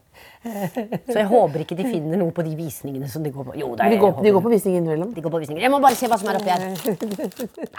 Så 0.46 1.16
jeg 1.18 1.26
håper 1.32 1.64
ikke 1.64 1.76
de 1.80 1.86
finner 1.90 2.20
noe 2.22 2.32
på 2.36 2.44
de 2.46 2.52
visningene 2.60 3.08
som 3.10 3.24
de 3.26 3.32
går 3.34 3.48
på. 3.48 3.56
Jo, 3.58 3.72
det 3.76 3.86
er, 3.86 3.90
De 3.96 3.98
går, 4.02 4.12
de 4.24 4.32
går 4.36 4.44
på 4.46 4.52
visning 4.54 4.76
innimellom. 4.78 5.14
de 5.16 5.22
går 5.26 5.34
på 5.34 5.40
visninger. 5.42 5.62
Jeg 5.66 5.72
må 5.74 5.80
bare 5.82 5.98
se 5.98 6.10
hva 6.12 6.20
som 6.22 6.30
er 6.30 6.38
oppi 6.38 6.52
her. 6.54 6.62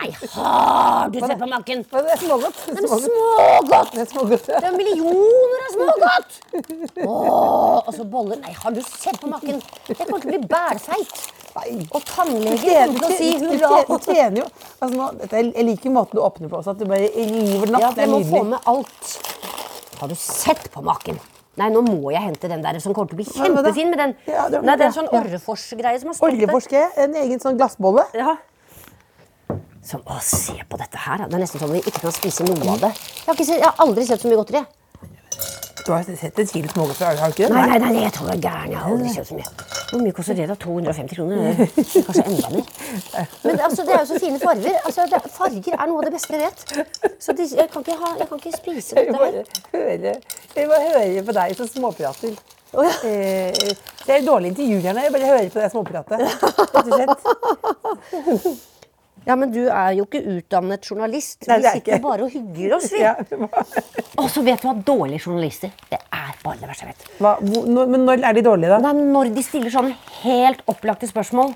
Nei, 0.00 0.08
har 0.34 1.10
du 1.14 1.18
sett 1.22 1.38
på 1.38 1.48
maken? 1.52 1.84
Det 1.92 2.02
er 2.16 2.20
smågodt. 2.24 2.58
Det 2.66 2.82
er 2.82 2.88
smågodt. 2.90 3.92
Det 3.94 4.02
er 4.02 4.10
smågodt. 4.10 4.46
Det 4.50 4.64
er 4.70 4.76
millioner 4.76 5.64
av 5.66 5.70
smågodt! 5.76 6.38
Åh, 7.06 7.78
og 7.86 7.92
så 7.94 8.04
boller. 8.16 8.40
Nei, 8.42 8.52
har 8.62 8.74
du 8.76 8.82
sett 8.86 9.20
på 9.22 9.30
maken? 9.30 9.62
Jeg 9.86 9.98
kommer 10.02 10.22
til 10.24 10.30
å 10.30 10.34
bli 10.34 10.42
bælfeit. 10.50 11.16
Og 11.56 12.02
tannlegen 12.04 12.58
kommer 12.60 12.98
til 12.98 13.06
å 13.06 13.12
si 13.16 13.30
hurra. 13.40 13.78
du 13.88 13.94
tjener 14.04 14.42
jo 14.42 14.48
altså 14.82 14.92
nå, 14.92 15.06
er- 15.30 15.52
Jeg 15.56 15.64
liker 15.70 15.94
måten 15.94 16.18
du 16.18 16.20
åpner 16.20 16.50
på 16.52 16.58
også. 16.60 16.74
At 16.74 16.82
du 16.82 16.84
bare 16.90 17.08
river 17.14 17.66
den 17.70 17.78
opp. 17.78 17.80
Ja, 17.86 17.90
det 17.96 18.04
jeg 18.04 18.10
må 18.12 18.20
få 18.28 18.42
med 18.50 18.58
alt. 18.66 19.16
Har 20.00 20.08
du 20.12 20.14
sett 20.20 20.68
på 20.74 20.82
maken? 20.84 21.16
Nei, 21.56 21.70
nå 21.72 21.80
må 21.86 22.10
jeg 22.12 22.20
hente 22.20 22.48
den 22.52 22.60
der 22.62 22.78
som 22.84 22.92
kommer 22.92 23.08
til 23.08 23.16
å 23.16 23.22
bli 23.22 23.28
kjempefin 23.30 23.88
med 23.90 23.98
den. 23.98 24.14
Ja, 24.28 24.48
det- 24.52 24.62
Nei, 24.62 24.76
det 24.76 24.84
er 24.84 24.90
en 24.90 24.92
sånn. 24.92 25.08
Orrefors-greie 25.08 25.98
som 26.00 26.08
har 26.08 26.14
stått 26.18 26.30
der. 26.30 26.36
Oljeforske, 26.36 26.82
en 26.98 27.14
egen 27.14 27.40
sånn 27.40 27.56
glassbolle. 27.56 28.04
Ja. 28.14 28.36
Sånn, 29.86 30.02
å, 30.04 30.18
se 30.20 30.52
på 30.68 30.76
dette 30.76 30.98
her. 30.98 31.18
Det 31.28 31.34
er 31.34 31.38
nesten 31.38 31.60
sånn 31.60 31.70
at 31.70 31.76
vi 31.78 31.90
ikke 31.90 32.00
kan 32.02 32.12
spise 32.12 32.44
noe 32.44 32.58
av 32.74 32.80
det. 32.80 32.90
Jeg 32.92 33.26
har, 33.26 33.34
ikke 33.34 33.44
sett, 33.46 33.60
jeg 33.60 33.64
har 33.70 33.76
aldri 33.86 34.04
sett 34.04 34.20
så 34.20 34.28
mye 34.28 34.36
godteri. 34.42 34.66
Du 35.86 35.92
har 35.92 36.02
sett 36.02 36.38
et 36.38 36.50
kilo 36.50 36.68
smågodteri, 36.68 37.16
har 37.16 37.30
du 37.30 37.32
ikke 37.36 37.48
det? 37.48 37.54
Nei, 37.54 37.78
nei, 37.78 37.90
nei, 37.92 38.02
jeg 38.02 38.12
tror 38.12 38.32
jeg 38.32 38.38
er 38.38 38.48
gæren. 38.50 38.70
Jeg 38.70 38.78
har 38.82 38.90
aldri 38.90 39.08
kjøpt 39.14 39.28
så 39.30 39.34
mye. 39.38 39.75
Hvor 39.90 40.02
mye 40.02 40.12
koster 40.12 40.34
det? 40.34 40.48
da? 40.50 40.54
250 40.58 41.14
kroner? 41.14 41.60
Kanskje 42.06 42.24
enda 42.26 42.48
mer. 42.50 42.64
Men 43.44 43.60
altså, 43.60 43.84
det 43.86 43.94
er 43.94 44.00
jo 44.02 44.08
så 44.10 44.18
fine 44.22 44.40
farger. 44.42 44.78
Altså, 44.84 45.06
det, 45.12 45.20
farger 45.36 45.76
er 45.78 45.86
noe 45.86 46.00
av 46.02 46.08
det 46.08 46.12
beste 46.16 46.34
jeg 46.34 46.42
vet. 46.42 46.58
Så 47.22 47.32
de, 47.38 47.46
jeg, 47.54 47.68
kan 47.72 47.86
ikke 47.86 47.98
ha, 48.02 48.12
jeg 48.18 48.28
kan 48.32 48.42
ikke 48.42 48.56
spise 48.58 48.98
dette 48.98 49.16
her. 49.22 50.20
jeg 50.56 50.68
bare 50.72 50.84
høre 50.90 51.22
på 51.30 51.36
deg 51.38 51.56
som 51.60 51.70
småprater. 51.70 52.34
Eh, 52.76 53.52
Det 54.06 54.14
er 54.14 54.26
dårlig 54.26 54.52
intervju 54.52 54.80
her 54.84 54.94
nå. 54.94 55.00
Jeg 55.06 55.12
bare 55.14 55.30
hører 55.32 55.50
på 55.54 55.62
deg 55.62 55.70
småprate. 55.72 56.14
Rett 56.22 56.42
og 56.82 56.88
slett. 56.94 58.72
Ja, 59.26 59.34
men 59.36 59.50
du 59.50 59.64
er 59.66 59.92
jo 59.98 60.04
ikke 60.06 60.20
utdannet 60.36 60.86
journalist. 60.86 61.48
Nei, 61.48 61.56
Vi 61.58 61.62
det 61.64 61.70
er 61.70 61.78
sitter 61.80 62.02
bare 62.04 62.22
og 62.28 62.30
hygger 62.30 62.76
oss, 62.76 62.90
vi. 62.92 63.00
Ja. 63.06 63.14
Og 64.22 64.28
så 64.32 64.42
vet 64.46 64.62
du 64.62 64.68
hva 64.68 64.74
dårlige 64.86 65.26
journalister 65.26 65.72
Det 65.90 65.98
er 65.98 66.36
bare 66.44 66.56
det 66.60 66.68
verste 66.70 66.86
jeg 66.86 66.94
vet. 66.94 67.08
Hva, 67.20 67.32
hvor- 67.42 67.66
når- 67.68 67.88
men 67.92 68.06
når 68.06 68.22
er 68.24 68.32
de 68.38 68.42
dårlige, 68.46 68.70
da? 68.70 68.78
Nei, 68.78 68.92
er 68.94 69.10
når 69.16 69.34
de 69.34 69.42
stiller 69.42 69.70
sånne 69.74 69.96
helt 70.22 70.62
opplagte 70.70 71.08
spørsmål, 71.10 71.52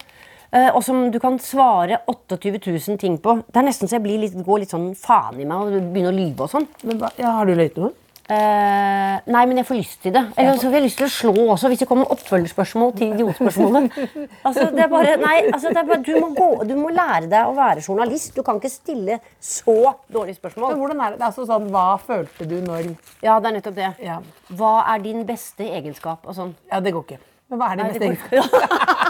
eh, 0.52 0.68
og 0.74 0.82
som 0.84 1.06
du 1.14 1.18
kan 1.22 1.38
svare 1.38 2.00
28 2.10 2.58
000 2.66 2.98
ting 2.98 3.18
på 3.22 3.36
Det 3.46 3.56
er 3.62 3.68
nesten 3.70 3.88
så 3.88 3.96
jeg 4.00 4.02
blir 4.02 4.18
litt, 4.26 4.34
går 4.44 4.64
litt 4.64 4.74
sånn 4.74 4.90
faen 4.98 5.38
i 5.40 5.46
meg 5.46 5.56
og 5.56 5.72
begynner 5.94 6.10
å 6.12 6.18
lyve 6.18 6.40
og 6.48 6.50
sånn. 6.50 6.66
Men, 6.84 6.98
hva- 6.98 7.14
ja, 7.18 7.30
har 7.38 7.46
du 7.46 7.54
løyet 7.54 7.78
noe? 7.78 7.92
Eh, 8.30 9.14
nei, 9.26 9.40
men 9.50 9.58
jeg 9.58 9.66
får 9.66 9.76
lyst 9.80 9.96
til 10.04 10.12
det. 10.14 10.20
Eller 10.38 10.54
så 10.60 10.68
får 10.68 10.76
jeg 10.78 10.84
lyst 10.84 11.00
til 11.00 11.06
å 11.08 11.10
slå 11.10 11.32
også, 11.56 11.70
hvis 11.72 11.80
det 11.82 11.88
kommer 11.90 12.12
oppfølgerspørsmål 12.14 12.92
til 13.00 13.14
idiotspørsmålet. 13.16 13.96
Altså, 14.46 14.68
det 14.70 14.84
er 14.84 14.90
bare, 14.92 15.16
nei, 15.18 15.38
altså, 15.48 15.72
det 15.74 15.80
er 15.82 15.88
bare, 15.88 16.02
du, 16.06 16.12
må 16.22 16.28
gå, 16.36 16.46
du 16.68 16.74
må 16.78 16.92
lære 16.94 17.26
deg 17.32 17.48
å 17.50 17.56
være 17.56 17.82
journalist. 17.82 18.30
Du 18.36 18.44
kan 18.46 18.60
ikke 18.60 18.70
stille 18.70 19.18
så 19.42 19.74
dårlige 20.06 20.36
Men 20.36 20.38
spørsmål. 20.38 20.76
hvordan 20.78 21.02
er 21.02 21.10
det? 21.10 21.18
det 21.18 21.26
er 21.26 21.32
altså 21.32 21.48
sånn, 21.50 21.66
hva 21.74 21.86
følte 22.06 22.46
du 22.46 22.56
når 22.68 22.92
Ja, 23.26 23.40
det 23.42 23.50
er 23.50 23.56
nettopp 23.58 23.76
det. 23.80 23.90
Ja, 24.06 24.20
Hva 24.54 24.72
er 24.94 25.02
din 25.02 25.26
beste 25.26 25.66
egenskap? 25.66 26.22
og 26.22 26.34
sånn. 26.38 26.54
ja 26.70 26.78
det 26.80 26.94
går 26.94 27.02
ikke. 27.08 27.20
Men 27.50 27.58
hva 27.58 27.72
er 27.72 27.76
din 27.80 27.86
Nei, 27.86 27.92
beste 27.98 28.06
egenskap? 28.14 28.50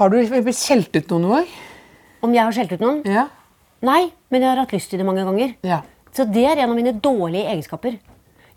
Har 0.00 0.08
du 0.08 0.16
skjelt 0.56 0.94
ut 0.96 1.10
noen 1.12 1.28
gang? 1.28 1.48
Om 2.24 2.32
jeg 2.36 2.44
har 2.44 2.52
skjelt 2.56 2.72
ut 2.72 2.80
noen? 2.84 3.00
Ja. 3.08 3.26
Nei, 3.82 4.10
men 4.30 4.42
jeg 4.42 4.50
har 4.50 4.60
hatt 4.60 4.72
lyst 4.74 4.90
til 4.92 4.98
det 5.00 5.06
mange 5.08 5.24
ganger. 5.24 5.54
ja. 5.64 5.80
Så 6.12 6.24
det 6.26 6.42
er 6.42 6.58
en 6.58 6.70
av 6.72 6.74
mine 6.76 6.90
dårlige 6.98 7.46
egenskaper. 7.52 7.94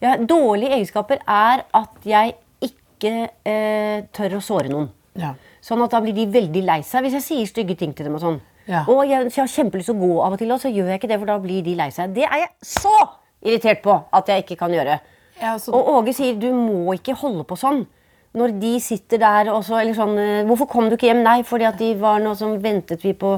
Ja, 0.02 0.16
dårlige 0.18 0.72
egenskaper 0.74 1.20
er 1.30 1.62
at 1.78 2.08
jeg 2.10 2.34
ikke 2.66 3.12
eh, 3.46 4.02
tør 4.12 4.40
å 4.40 4.42
såre 4.42 4.72
noen. 4.74 4.88
Ja. 5.14 5.36
Sånn 5.62 5.84
at 5.86 5.92
da 5.94 6.00
blir 6.02 6.16
de 6.18 6.26
veldig 6.34 6.64
lei 6.66 6.80
seg 6.82 7.06
hvis 7.06 7.14
jeg 7.20 7.22
sier 7.28 7.46
stygge 7.52 7.76
ting 7.78 7.94
til 7.94 8.08
dem. 8.10 8.16
Og 8.18 8.24
sånn. 8.26 8.40
Ja. 8.66 8.82
Og 8.90 9.04
jeg, 9.06 9.30
jeg 9.30 9.38
har 9.38 9.52
kjempelyst 9.54 9.86
til 9.92 9.94
å 9.96 10.02
gå 10.02 10.10
av 10.26 10.34
og 10.34 10.42
til, 10.42 10.50
og 10.56 10.60
så 10.64 10.72
gjør 10.74 10.90
jeg 10.96 11.00
ikke 11.04 11.12
det, 11.14 11.20
for 11.22 11.30
da 11.30 11.38
blir 11.46 11.62
de 11.64 11.76
lei 11.78 11.90
seg. 11.94 12.16
Det 12.18 12.26
er 12.26 12.42
jeg 12.42 12.50
så 12.74 12.96
irritert 13.46 13.84
på 13.86 14.00
at 14.18 14.34
jeg 14.34 14.48
ikke 14.48 14.58
kan 14.66 14.74
gjøre. 14.74 14.98
Ja, 15.40 15.54
så- 15.62 15.76
Og 15.78 15.94
Åge 15.94 16.14
sier 16.18 16.34
du 16.42 16.50
må 16.58 16.98
ikke 16.98 17.14
holde 17.22 17.46
på 17.46 17.54
sånn. 17.56 17.86
Når 18.34 18.56
de 18.58 18.72
sitter 18.82 19.20
der 19.22 19.50
og 19.54 19.60
så, 19.62 19.76
eller 19.78 19.94
sånn 19.94 20.16
eh, 20.18 20.46
'Hvorfor 20.48 20.66
kom 20.70 20.88
du 20.90 20.96
ikke 20.96 21.06
hjem?' 21.12 21.22
Nei, 21.22 21.44
fordi 21.46 21.68
at 21.70 21.78
de 21.78 21.92
var 22.02 22.18
noe 22.24 22.34
som 22.38 22.56
ventet 22.62 23.04
vi 23.06 23.12
på 23.14 23.36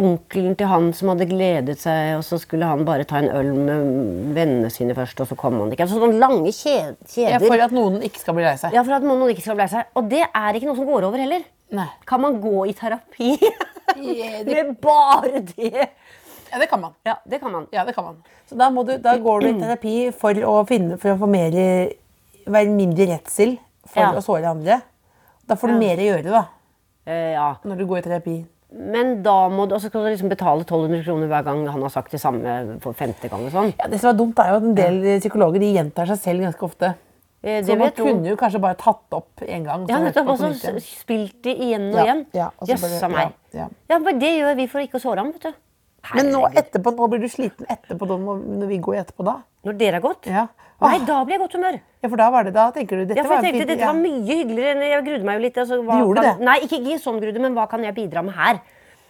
onkelen 0.00 0.54
til 0.56 0.70
han 0.70 0.86
som 0.96 1.10
hadde 1.12 1.26
gledet 1.28 1.76
seg, 1.82 2.14
og 2.16 2.24
så 2.24 2.38
skulle 2.40 2.64
han 2.64 2.86
bare 2.88 3.04
ta 3.04 3.20
en 3.20 3.28
øl 3.28 3.52
med 3.52 4.32
vennene 4.38 4.70
sine 4.72 4.96
først, 4.96 5.20
og 5.20 5.28
så 5.28 5.36
kom 5.36 5.60
han 5.60 5.74
ikke. 5.74 5.84
Altså 5.84 6.00
sånne 6.00 6.22
lange 6.22 6.48
kjeder. 6.56 6.96
Ja, 7.34 7.42
for 7.44 7.60
at 7.60 7.76
noen 7.76 8.00
ikke 8.08 8.24
skal 8.24 8.38
bli 8.38 8.48
lei 8.48 8.56
seg. 8.56 8.72
Ja, 8.72 8.86
for 8.88 8.96
at 8.96 9.04
noen 9.04 9.28
ikke 9.28 9.44
skal 9.44 9.58
bli 9.58 9.66
lei 9.66 9.70
seg. 9.74 9.92
Og 10.00 10.08
det 10.08 10.24
er 10.24 10.56
ikke 10.56 10.70
noe 10.70 10.80
som 10.80 10.88
går 10.88 11.10
over 11.10 11.24
heller. 11.26 11.44
Nei. 11.76 11.88
Kan 12.08 12.24
man 12.24 12.40
gå 12.40 12.64
i 12.70 12.72
terapi 12.72 13.36
med 14.48 14.74
bare 14.80 15.44
det? 15.52 15.92
Ja, 16.48 16.56
det 16.56 16.72
kan 16.72 16.80
man. 16.80 16.96
Ja, 17.04 17.20
det 17.28 17.44
kan 17.44 17.52
man. 17.52 17.68
Ja, 17.70 17.84
det 17.84 17.92
kan 17.92 18.04
man. 18.04 18.20
Så 18.48 18.56
da, 18.56 18.72
må 18.72 18.88
du, 18.88 18.96
da 18.96 19.18
går 19.20 19.44
du 19.44 19.52
i 19.52 19.56
terapi 19.60 19.96
for 20.16 20.32
å, 20.48 20.62
finne, 20.64 20.96
for 20.96 21.12
å 21.12 21.20
få 21.20 21.28
mer, 21.28 21.52
være 22.48 22.72
mindre 22.72 23.12
redsel 23.12 23.58
for 23.88 24.00
Ja. 24.04 24.12
å 24.12 24.22
såre 24.24 24.50
andre. 24.50 24.80
Da 25.48 25.54
får 25.56 25.68
du 25.72 25.78
mer 25.80 25.96
å 25.96 26.06
gjøre 26.10 26.30
da, 26.30 26.44
Eh, 27.06 27.32
ja. 27.32 27.54
når 27.64 27.78
du 27.78 27.86
går 27.88 27.98
i 27.98 28.02
terapi. 28.08 28.36
Men 28.70 29.22
da 29.24 29.48
må 29.48 29.66
du, 29.66 29.74
og 29.74 29.80
så 29.80 29.88
skal 29.88 30.04
du 30.04 30.10
liksom 30.12 30.28
betale 30.28 30.60
1200 30.66 31.02
kroner 31.06 31.26
hver 31.30 31.44
gang 31.44 31.66
han 31.66 31.80
har 31.80 31.88
sagt 31.88 32.10
det 32.12 32.20
samme 32.20 32.78
for 32.82 32.92
femte 32.92 33.28
gang. 33.30 33.46
og 33.46 33.50
sånn. 33.52 33.72
Ja, 33.78 33.86
det 33.88 33.98
som 34.00 34.10
er 34.10 34.18
dumt, 34.18 34.38
er 34.38 34.50
jo 34.50 34.56
at 34.56 34.62
en 34.62 34.74
del 34.74 34.98
psykologer 35.20 35.58
de 35.58 35.72
gjentar 35.72 36.06
seg 36.06 36.18
selv 36.18 36.40
ganske 36.44 36.62
ofte. 36.68 36.94
Eh, 37.42 37.62
Så 37.62 37.78
man 37.78 37.90
kunne 37.92 38.26
jo 38.28 38.36
kanskje 38.36 38.60
bare 38.60 38.74
tatt 38.76 39.08
opp 39.12 39.40
en 39.46 39.64
gang. 39.64 39.86
Ja, 39.88 39.98
nettopp. 40.00 40.28
Og 40.28 40.38
så 40.38 40.80
spilt 40.82 41.40
det 41.42 41.56
igjen 41.58 41.88
og 41.94 41.94
Ja, 41.94 42.04
igjen. 42.04 42.26
ja, 42.34 42.50
Jøssa 42.66 43.08
meg. 43.08 43.32
ja, 43.54 43.60
ja. 43.60 43.68
Ja, 43.88 43.98
men 43.98 44.18
det 44.18 44.38
gjør 44.42 44.56
vi 44.56 44.66
for 44.66 44.80
ikke 44.80 44.98
å 44.98 45.00
såre 45.00 45.18
ham. 45.18 45.32
vet 45.32 45.40
du. 45.42 45.52
Men 46.14 46.30
nå 46.32 46.46
etterpå, 46.54 46.92
nå 46.96 47.08
blir 47.10 47.20
du 47.20 47.28
sliten 47.28 47.66
etterpå 47.68 48.06
da, 48.08 48.16
når 48.16 48.66
vi 48.68 48.78
går 48.78 48.96
etterpå 49.04 49.24
da? 49.24 49.36
Når 49.66 49.78
dere 49.78 49.92
har 49.98 50.00
gått? 50.00 50.26
Ja. 50.26 50.46
Nei, 50.80 50.98
da 51.04 51.24
blir 51.26 51.34
jeg 51.34 51.40
i 51.40 51.42
godt 51.42 51.54
humør. 51.58 51.80
ja, 52.02 52.08
for 52.08 52.16
da 52.16 52.30
var 52.30 52.44
det, 52.44 52.52
da 52.54 52.70
tenker 52.70 52.96
du, 53.00 53.04
dette 53.06 53.16
Ja, 53.18 53.24
for 53.24 53.34
jeg 53.42 53.42
tenkte 53.48 53.66
var, 53.66 53.74
Dette 53.74 53.86
var 53.86 53.94
mye 53.98 54.22
hyggeligere. 54.38 54.74
enn 54.76 54.82
Jeg 54.88 55.04
grudde 55.08 55.24
meg 55.24 55.34
jo 55.38 55.42
litt. 55.42 55.56
Altså, 55.58 55.78
hva 55.82 55.96
Du 55.98 56.04
gjorde 56.04 56.22
kan, 56.22 56.38
det? 56.38 56.44
Nei, 56.46 56.58
ikke, 56.66 56.78
ikke 56.84 56.98
sånn 57.02 57.18
grudde, 57.20 57.40
men 57.42 57.54
hva 57.58 57.68
kan 57.68 57.82
jeg 57.82 57.94
bidra 57.96 58.22
med 58.24 58.34
her? 58.38 58.60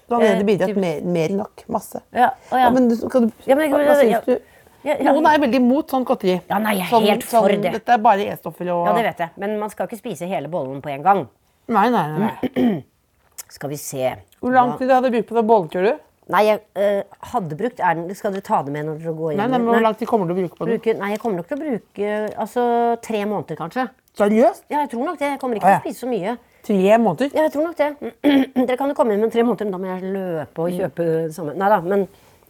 Du 0.08 0.14
har 0.14 0.22
allerede 0.22 0.40
Eh, 0.40 0.44
bidratt 0.48 0.70
typ- 0.72 0.80
mer, 0.80 1.00
mer 1.04 1.28
enn 1.28 1.36
nok, 1.36 1.64
masse. 1.68 2.00
Ja, 2.16 2.30
å 2.50 2.56
ja. 2.58 2.70
men 2.70 2.88
kan 3.10 3.26
du, 3.28 3.32
Ja, 3.44 3.54
men 3.54 3.70
jeg- 3.70 3.86
hva 3.86 3.96
syns 4.00 4.24
du? 4.24 4.40
ja, 4.84 4.94
ja. 4.96 5.12
Noen 5.12 5.26
er 5.26 5.38
veldig 5.44 5.60
imot 5.60 5.88
sånn 5.90 6.04
godteri. 6.06 6.40
Ja, 6.48 6.58
nei, 6.58 6.76
jeg 6.76 6.86
er 6.86 6.90
Sånn- 6.96 7.06
helt 7.06 7.22
for 7.24 7.48
sånn, 7.50 7.60
det. 7.62 7.72
Dette 7.72 7.88
er 7.92 7.98
bare 7.98 8.20
E-stoffer 8.32 8.68
og 8.72 8.86
Ja, 8.86 8.92
det 8.94 9.04
vet 9.04 9.18
jeg. 9.18 9.30
Men 9.36 9.58
man 9.60 9.68
skal 9.68 9.86
ikke 9.86 9.98
spise 10.00 10.26
hele 10.26 10.48
bollen 10.48 10.80
på 10.80 10.88
en 10.88 11.02
gang. 11.02 11.28
Nei, 11.68 11.90
nei, 11.90 12.06
nei. 12.18 12.32
nei. 12.56 12.84
Skal 13.48 13.68
vi 13.68 13.76
se. 13.76 14.14
Hvor 14.40 14.52
lang 14.52 14.78
tid 14.78 14.88
hadde 14.88 15.10
du 15.10 15.18
brukt 15.20 15.28
på 15.28 15.34
det 15.36 15.46
bollen, 15.46 15.68
tror 15.68 15.82
du? 15.84 15.98
Nei, 16.28 16.42
jeg 16.44 16.60
eh, 16.76 17.20
hadde 17.30 17.56
brukt 17.56 17.78
er 17.80 17.94
den, 17.96 18.10
Skal 18.16 18.34
dere 18.34 18.44
ta 18.44 18.60
det 18.64 18.72
med 18.74 18.84
når 18.84 18.98
dere 19.00 19.14
går 19.16 19.36
Nei, 19.38 19.46
nei, 19.48 19.60
men 19.62 19.70
Hvor 19.70 19.84
lang 19.86 19.96
tid 19.96 20.10
kommer 20.10 20.28
du 20.28 20.34
til 20.34 20.42
å 20.42 20.42
bruke 20.42 20.58
på 20.58 20.66
den? 20.68 20.76
Bruke, 20.76 20.94
nei, 20.98 21.08
jeg 21.14 21.22
kommer 21.22 21.40
nok 21.40 21.48
til 21.48 21.56
å 21.56 21.62
bruke 21.62 22.10
altså, 22.44 22.64
tre 23.04 23.22
måneder, 23.24 23.58
kanskje. 23.62 23.86
Seriøst? 24.18 24.66
Ja, 24.68 24.82
jeg 24.82 24.90
tror 24.92 25.06
nok 25.06 25.18
det. 25.20 25.30
Jeg 25.32 25.40
kommer 25.40 25.60
ikke 25.60 25.70
til 25.70 25.78
å 25.78 25.84
spise 25.86 26.02
så 26.02 26.10
mye. 26.10 26.34
Tre 26.68 26.98
måneder? 27.00 27.30
Ja, 27.32 27.46
jeg 27.46 27.54
tror 27.54 27.68
nok 27.68 27.78
det. 27.78 28.12
Dere 28.68 28.76
kan 28.80 28.92
jo 28.92 28.96
komme 28.98 29.16
inn 29.16 29.24
med 29.24 29.32
tre 29.32 29.44
måneder, 29.46 29.68
men 29.68 29.76
da 29.76 29.80
må 29.80 29.88
jeg 29.88 30.12
løpe 30.18 30.66
og 30.66 30.76
kjøpe 30.82 31.06
det 31.08 31.32
samme. 31.36 31.54
Nei 31.56 31.70
da, 31.72 31.80
men 31.86 32.04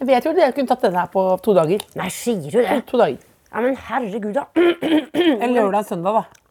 Jeg 0.08 0.22
tror 0.24 0.38
jeg 0.38 0.54
kunne 0.56 0.70
tatt 0.70 0.84
denne 0.86 1.04
her 1.04 1.12
på 1.12 1.24
to 1.44 1.54
dager. 1.58 1.86
Nei, 1.98 2.10
sier 2.14 2.50
du 2.50 2.58
det? 2.58 2.80
To 2.90 2.98
dager. 2.98 3.22
Ja, 3.52 3.62
men 3.62 3.78
herregud, 3.88 4.34
da. 4.34 4.48
En 5.44 5.54
lørdag 5.54 5.84
og 5.84 5.88
søndag, 5.92 6.18
da. 6.18 6.42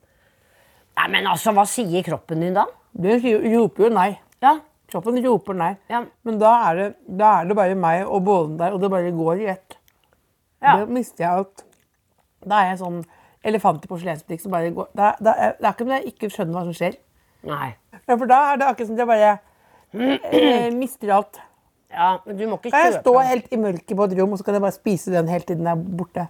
Nei, 0.98 1.12
men 1.18 1.30
altså, 1.34 1.52
hva 1.56 1.68
sier 1.70 2.08
kroppen 2.08 2.44
din 2.46 2.56
da? 2.56 2.68
Du 2.98 3.12
roper 3.12 3.88
jo 3.88 3.92
nei. 3.94 4.10
Ja, 4.44 4.58
Kroppen 4.88 5.17
roper 5.26 5.54
nei. 5.60 5.73
Ja. 5.91 6.06
Men 6.23 6.38
da 6.39 6.52
er, 6.69 6.76
det, 6.80 6.88
da 7.19 7.32
er 7.41 7.50
det 7.50 7.56
bare 7.60 7.76
meg 7.76 8.06
og 8.08 8.21
bålen 8.28 8.54
der, 8.60 8.71
og 8.76 8.80
det 8.84 8.89
bare 8.93 9.12
går 9.12 9.41
i 9.43 9.50
ett. 9.52 9.76
Ja. 10.63 10.78
Da 10.80 10.86
mister 10.89 11.26
jeg 11.26 11.32
alt. 11.41 11.63
Da 12.47 12.62
er 12.63 12.69
jeg 12.71 12.80
sånn 12.80 13.02
elefant 13.47 13.84
i 13.84 13.89
porselensbutikk 13.91 14.41
som 14.45 14.54
bare 14.56 14.71
går 14.76 14.88
da, 14.97 15.12
da, 15.23 15.34
er- 15.36 15.58
Det 15.60 15.67
er 15.67 15.73
ikke 15.76 15.86
om 15.88 15.91
jeg 15.95 16.08
ikke 16.13 16.30
skjønner 16.34 16.56
hva 16.56 16.63
som 16.69 16.78
skjer. 16.80 16.95
Nei. 17.47 17.69
Ja, 18.08 18.15
for 18.15 18.26
da 18.32 18.39
er 18.54 18.58
det 18.62 18.69
akkurat 18.69 18.88
som 18.89 18.97
jeg 18.97 19.08
bare 19.12 19.34
eh, 19.93 20.71
mister 20.82 21.13
alt. 21.17 21.41
Ja, 21.91 22.10
men 22.26 22.38
du 22.39 22.47
må 22.47 22.58
ikke 22.60 22.71
Kan 22.73 22.84
jeg 22.86 22.93
kjøpe 22.97 23.04
stå 23.04 23.13
helt 23.28 23.54
i 23.56 23.60
mørket 23.62 23.93
på 24.00 24.08
et 24.08 24.15
rom, 24.19 24.34
og 24.36 24.39
så 24.39 24.47
kan 24.47 24.58
jeg 24.58 24.63
bare 24.65 24.76
spise 24.76 25.13
den 25.13 25.30
helt 25.32 25.47
til 25.47 25.60
den 25.60 25.69
er 25.71 25.84
borte? 26.00 26.28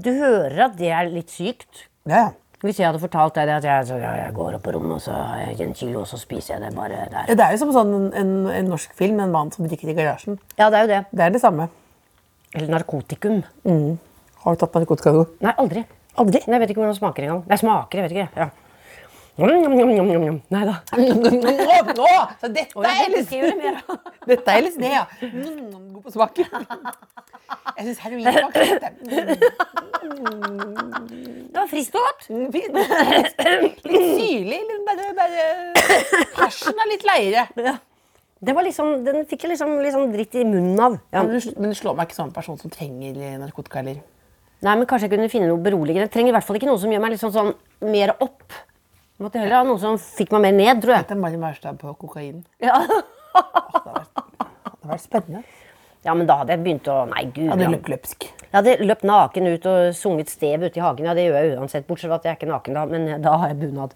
Du 0.00 0.10
hører 0.16 0.66
at 0.68 0.76
det 0.78 0.90
er 0.94 1.10
litt 1.10 1.30
sykt. 1.34 1.86
Ja, 2.08 2.26
ja. 2.26 2.28
Hvis 2.60 2.76
jeg 2.76 2.90
hadde 2.90 3.00
fortalt 3.00 3.38
deg 3.38 3.48
det, 3.48 3.54
at 3.62 3.64
jeg, 3.64 3.86
så, 3.88 3.96
ja, 4.02 4.10
jeg 4.26 4.34
går 4.36 4.58
opp 4.58 4.64
på 4.66 4.74
rommet 4.74 4.98
og 4.98 5.00
så 5.00 5.14
har 5.16 5.38
jeg 5.46 5.62
en 5.64 5.76
kilo, 5.76 6.02
og 6.02 6.08
så 6.10 6.18
spiser 6.20 6.54
jeg 6.58 6.66
det 6.66 6.74
bare 6.76 7.06
der. 7.08 7.30
Det 7.32 7.44
er 7.46 7.54
jo 7.56 7.60
som 7.62 7.72
sånn 7.72 7.94
en, 7.96 8.08
en, 8.20 8.32
en 8.52 8.68
norsk 8.68 8.92
film 8.98 9.16
med 9.16 9.30
en 9.30 9.32
mann 9.32 9.52
som 9.54 9.64
drikker 9.64 9.92
i 9.92 9.96
garasjen. 9.96 10.36
Ja, 10.58 10.68
det 10.68 10.82
er 10.82 10.84
jo 10.84 10.90
det. 10.90 11.00
Det 11.16 11.24
er 11.24 11.32
det 11.32 11.40
samme. 11.40 11.70
Eller 12.52 12.74
narkotikum. 12.74 13.40
Mm. 13.64 13.96
Har 14.44 14.56
du 14.56 14.60
tatt 14.60 14.76
narkotika? 14.76 15.14
Nei, 15.40 15.54
aldri. 15.62 15.86
Aldri. 16.20 16.42
Nei, 16.44 16.58
jeg 16.58 16.64
vet 16.64 16.74
ikke 16.74 16.82
hvordan 16.82 16.92
det 16.92 17.00
smaker 17.00 17.26
engang. 17.28 17.42
Nei, 17.48 17.58
smaker, 17.60 18.02
jeg 18.02 18.08
vet 18.08 18.16
ikke. 18.18 18.44
Ja. 18.44 18.50
Nei 20.54 20.62
da. 20.68 20.76
Nå! 21.96 22.08
Så 22.40 22.50
dette 22.52 22.84
er 22.90 23.10
LSD! 23.10 23.34
Dette 24.30 24.54
er 24.54 24.64
LSD, 24.66 24.84
ja. 24.92 25.04
Mm, 25.24 25.92
god 25.94 26.02
på 26.04 26.14
smaken. 26.14 26.46
Jeg 27.76 27.86
syns 27.86 28.00
heroin 28.04 28.22
smaker 28.26 28.62
godt. 28.74 28.90
Det 31.50 31.58
var 31.58 31.68
friskt 31.70 31.96
og 31.98 32.06
godt. 32.06 32.26
Mm, 32.30 32.48
fint. 32.54 32.74
Litt 33.90 34.08
syrlig. 34.20 34.60
Litt 34.70 34.84
bare, 34.88 35.10
bare 35.18 35.46
Hasjen 36.40 36.84
er 36.84 36.92
litt 36.92 37.06
leiere. 37.08 37.46
Ja. 37.60 37.76
Det 38.40 38.54
var 38.56 38.64
liksom, 38.64 39.02
den 39.04 39.26
fikk 39.28 39.44
jeg 39.44 39.52
liksom, 39.54 39.74
liksom 39.84 40.12
dritt 40.14 40.36
i 40.40 40.46
munnen 40.48 40.80
av. 40.80 40.96
Ja. 41.12 41.24
Men 41.24 41.34
du, 41.36 41.52
men 41.60 41.74
du 41.74 41.76
slår 41.76 41.98
meg 41.98 42.08
ikke 42.08 42.16
som 42.20 42.30
en 42.30 42.36
person 42.36 42.56
som 42.60 42.72
trenger 42.72 43.18
narkotika 43.42 43.82
heller. 43.82 44.00
Nei, 44.60 44.74
men 44.76 44.86
Kanskje 44.88 45.08
jeg 45.08 45.14
kunne 45.16 45.28
finne 45.32 45.48
noe 45.48 45.60
beroligende. 45.64 46.06
Jeg 46.08 46.14
trenger 46.14 46.32
i 46.32 46.36
hvert 46.36 46.46
fall 46.48 46.58
ikke 46.58 46.68
noe 46.68 46.80
som 46.80 46.92
gjør 46.92 47.02
meg 47.04 47.14
litt 47.14 47.22
sånn, 47.22 47.32
sånn 47.36 47.52
mer 47.92 48.14
opp. 48.20 48.56
Jeg 49.20 49.26
måtte 49.26 49.40
heller 49.42 49.58
ha 49.58 49.64
noe 49.68 49.76
som 49.82 49.98
fikk 50.00 50.30
meg 50.32 50.46
mer 50.46 50.54
ned, 50.56 50.78
tror 50.80 50.94
jeg. 50.94 51.04
Dette 51.04 51.12
er 51.12 51.18
Mari 51.20 51.36
Maurstad 51.36 51.76
på 51.76 51.90
kokain. 52.00 52.38
Ja. 52.64 52.78
Det 52.80 54.88
har 54.88 54.94
vært 54.94 55.02
spennende. 55.04 55.42
ja, 56.06 56.14
men 56.16 56.24
da 56.24 56.38
hadde 56.40 56.54
jeg 56.54 56.62
begynt 56.64 56.88
å 56.88 56.94
Nei, 57.10 57.26
gud. 57.28 57.50
Hadde 57.50 57.60
det 57.60 57.66
ja. 57.66 57.72
løp 57.74 57.90
løpsk. 57.92 58.24
Jeg 58.40 58.56
hadde 58.56 58.76
løpt 58.88 59.04
naken 59.06 59.50
ut 59.52 59.68
og 59.68 59.90
sunget 59.94 60.32
stev 60.32 60.64
ute 60.64 60.80
i 60.80 60.82
hagen. 60.82 61.04
Ja, 61.04 61.12
det 61.18 61.26
gjør 61.28 61.36
jeg 61.36 61.60
uansett, 61.60 61.84
bortsett 61.86 62.08
fra 62.08 62.16
at 62.16 62.30
jeg 62.30 62.32
er 62.32 62.40
ikke 62.40 62.48
naken 62.50 62.80
da, 62.80 62.86
men 62.88 63.06
da 63.22 63.36
har 63.42 63.52
jeg 63.52 63.60
bunad. 63.60 63.92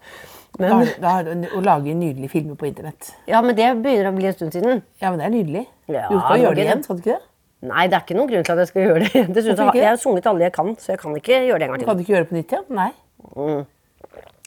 Da 0.55 0.69
Men, 0.69 0.93
da 1.01 1.17
har 1.17 1.27
du 1.27 1.49
å 1.57 1.63
lage 1.65 1.97
nydelige 1.97 2.31
filmer 2.37 2.61
på 2.61 2.69
internett. 2.69 3.09
ja, 3.27 3.41
men 3.41 3.57
det 3.57 3.73
begynner 3.81 4.13
å 4.13 4.15
bli 4.15 4.29
en 4.29 4.37
stund 4.37 4.53
siden. 4.53 4.85
Ja, 5.01 5.09
men 5.09 5.19
det 5.19 5.25
er 5.25 5.33
nydelig. 5.33 5.65
Ja, 5.89 6.05
du 6.07 6.19
skal 6.21 6.37
det 6.37 6.43
gjøre 6.45 6.55
det 6.61 6.69
igjen, 6.69 6.85
skal 6.85 6.95
du 6.95 7.03
ikke 7.03 7.17
det? 7.17 7.21
Nei, 7.65 7.89
det 7.89 7.97
er 7.97 8.05
ikke 8.05 8.21
noen 8.21 8.29
grunn 8.29 8.45
til 8.45 8.53
at 8.53 8.61
jeg 8.61 8.71
skal 8.75 8.85
gjøre 8.85 9.07
det. 9.09 9.25
Dessuten, 9.35 9.73
jeg 9.73 9.89
har 9.89 9.97
sunget 9.99 10.29
alle 10.29 10.45
jeg 10.45 10.53
kan, 10.61 10.75
så 10.77 10.93
jeg 10.93 11.01
kan 11.01 11.17
ikke 11.17 11.47
gjøre 11.49 11.59
det 11.59 11.67
en 11.67 11.73
gang 11.73 11.81
til. 11.81 11.89
kan 11.89 11.97
du 11.97 12.05
ikke 12.05 12.13
gjøre 12.13 12.27
det 12.27 12.29
på 12.29 12.37
nytt 12.37 12.53
igjen? 12.53 12.67
Nei. 12.77 12.91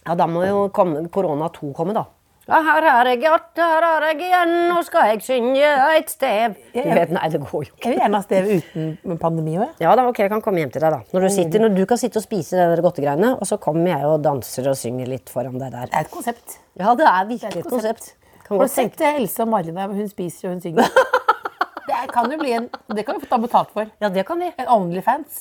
Ja, 0.08 0.14
da 0.16 0.26
må 0.30 0.44
jo 0.46 0.68
korona 0.72 1.50
2 1.52 1.74
komme, 1.76 1.92
da. 1.96 2.06
Ja, 2.48 2.62
her 2.64 2.84
er 2.88 3.08
jeg 3.10 3.18
gjort, 3.26 3.50
her 3.60 3.84
er 3.84 4.04
jeg 4.06 4.22
igjen, 4.24 4.52
nå 4.70 4.78
skal 4.86 5.10
jeg 5.10 5.18
synge 5.26 5.72
et 5.98 6.08
stev. 6.08 6.54
Du 6.72 6.78
vet, 6.80 7.10
nei, 7.12 7.26
det 7.28 7.40
går 7.42 7.52
jo 7.52 7.60
ikke. 7.66 7.82
Jeg 7.82 7.92
vil 7.92 7.98
gjerne 8.00 8.16
ha 8.16 8.24
stev 8.24 8.46
uten 8.54 9.18
pandemi 9.20 9.58
òg. 9.60 9.74
Ja 9.84 9.92
da, 9.98 10.06
ok, 10.08 10.22
jeg 10.24 10.32
kan 10.32 10.40
komme 10.46 10.62
hjem 10.62 10.72
til 10.72 10.80
deg, 10.80 10.94
da. 10.96 11.02
Når 11.12 11.26
du, 11.26 11.28
sitter, 11.34 11.60
når 11.66 11.74
du 11.76 11.82
kan 11.90 12.00
sitte 12.00 12.22
og 12.22 12.24
spise 12.24 12.56
de 12.72 12.86
godtegreiene, 12.86 13.34
og 13.36 13.50
så 13.50 13.58
kommer 13.60 13.92
jeg 13.92 14.08
og 14.08 14.24
danser 14.24 14.70
og 14.72 14.78
synger 14.80 15.10
litt 15.12 15.28
foran 15.28 15.60
deg 15.60 15.76
der. 15.76 15.90
Det 15.92 16.00
er 16.00 16.08
et 16.08 16.14
konsept. 16.14 16.56
Ja, 16.80 16.94
det 16.96 17.10
er 17.10 17.28
virkelig 17.34 17.66
et 17.66 17.68
konsept. 17.68 18.08
Kan 18.46 18.56
Har 18.56 18.64
du 18.64 18.72
sett 18.72 19.04
eh, 19.04 19.20
Else 19.20 19.44
og 19.44 19.52
Mari 19.52 19.76
der 19.76 19.92
hun 19.92 20.08
spiser 20.08 20.48
og 20.48 20.56
hun 20.56 20.64
synger? 20.64 20.88
Det 21.88 22.12
kan 22.14 22.30
jo 22.32 22.36
bli 22.40 22.52
en 22.54 22.68
Det 22.96 23.02
kan 23.04 23.16
vi 23.18 23.26
få 23.26 23.28
ta 23.28 23.38
betalt 23.42 23.72
for. 23.74 23.88
Ja, 24.00 24.08
det 24.12 24.24
kan 24.28 24.40
vi. 24.40 24.48
En 24.56 24.68
Onlyfans. 24.72 25.38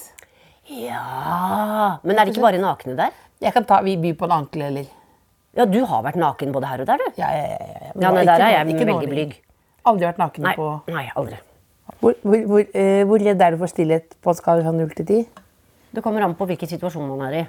Ja, 0.67 1.99
Men 2.03 2.17
er 2.17 2.25
det 2.27 2.33
ikke 2.33 2.43
bare 2.43 2.59
nakne 2.59 2.97
der? 2.97 3.15
Jeg 3.41 3.53
kan 3.53 3.65
ta, 3.65 3.81
Vi 3.85 3.95
byr 3.97 4.15
på 4.17 4.25
en 4.25 4.31
ankel, 4.31 4.61
eller 4.71 4.85
Ja, 5.57 5.65
du 5.65 5.79
har 5.85 6.03
vært 6.03 6.15
naken 6.21 6.51
både 6.53 6.67
her 6.69 6.81
og 6.81 6.87
der, 6.87 6.97
du. 6.97 7.11
Ja, 7.17 7.29
ja, 7.33 7.43
ja. 7.47 7.57
ja. 7.57 7.91
Ja, 8.01 8.11
nei, 8.11 8.23
der 8.25 8.41
er 8.41 8.51
jeg 8.57 8.65
veldig 8.67 8.85
lenger. 8.87 9.07
blyg. 9.13 9.35
Aldri 9.87 10.05
vært 10.09 10.17
naken 10.21 10.43
Nei, 10.43 10.55
på 10.55 10.67
nei, 10.93 11.05
aldri. 11.15 11.37
Hvor, 12.01 12.13
hvor, 12.21 12.41
hvor, 12.51 12.65
eh, 12.75 13.03
hvor 13.07 13.19
redd 13.23 13.41
er 13.41 13.51
du 13.55 13.57
for 13.57 13.71
stillhet 13.71 14.17
på 14.21 14.29
en 14.33 14.35
skala 14.37 14.61
fra 14.65 14.71
0 14.75 14.89
til 14.97 15.05
10? 15.05 15.27
Det 15.95 16.03
kommer 16.03 16.21
an 16.25 16.35
på 16.35 16.45
hvilken 16.45 16.67
situasjon 16.69 17.07
man 17.07 17.21
er 17.29 17.37
i. 17.39 17.45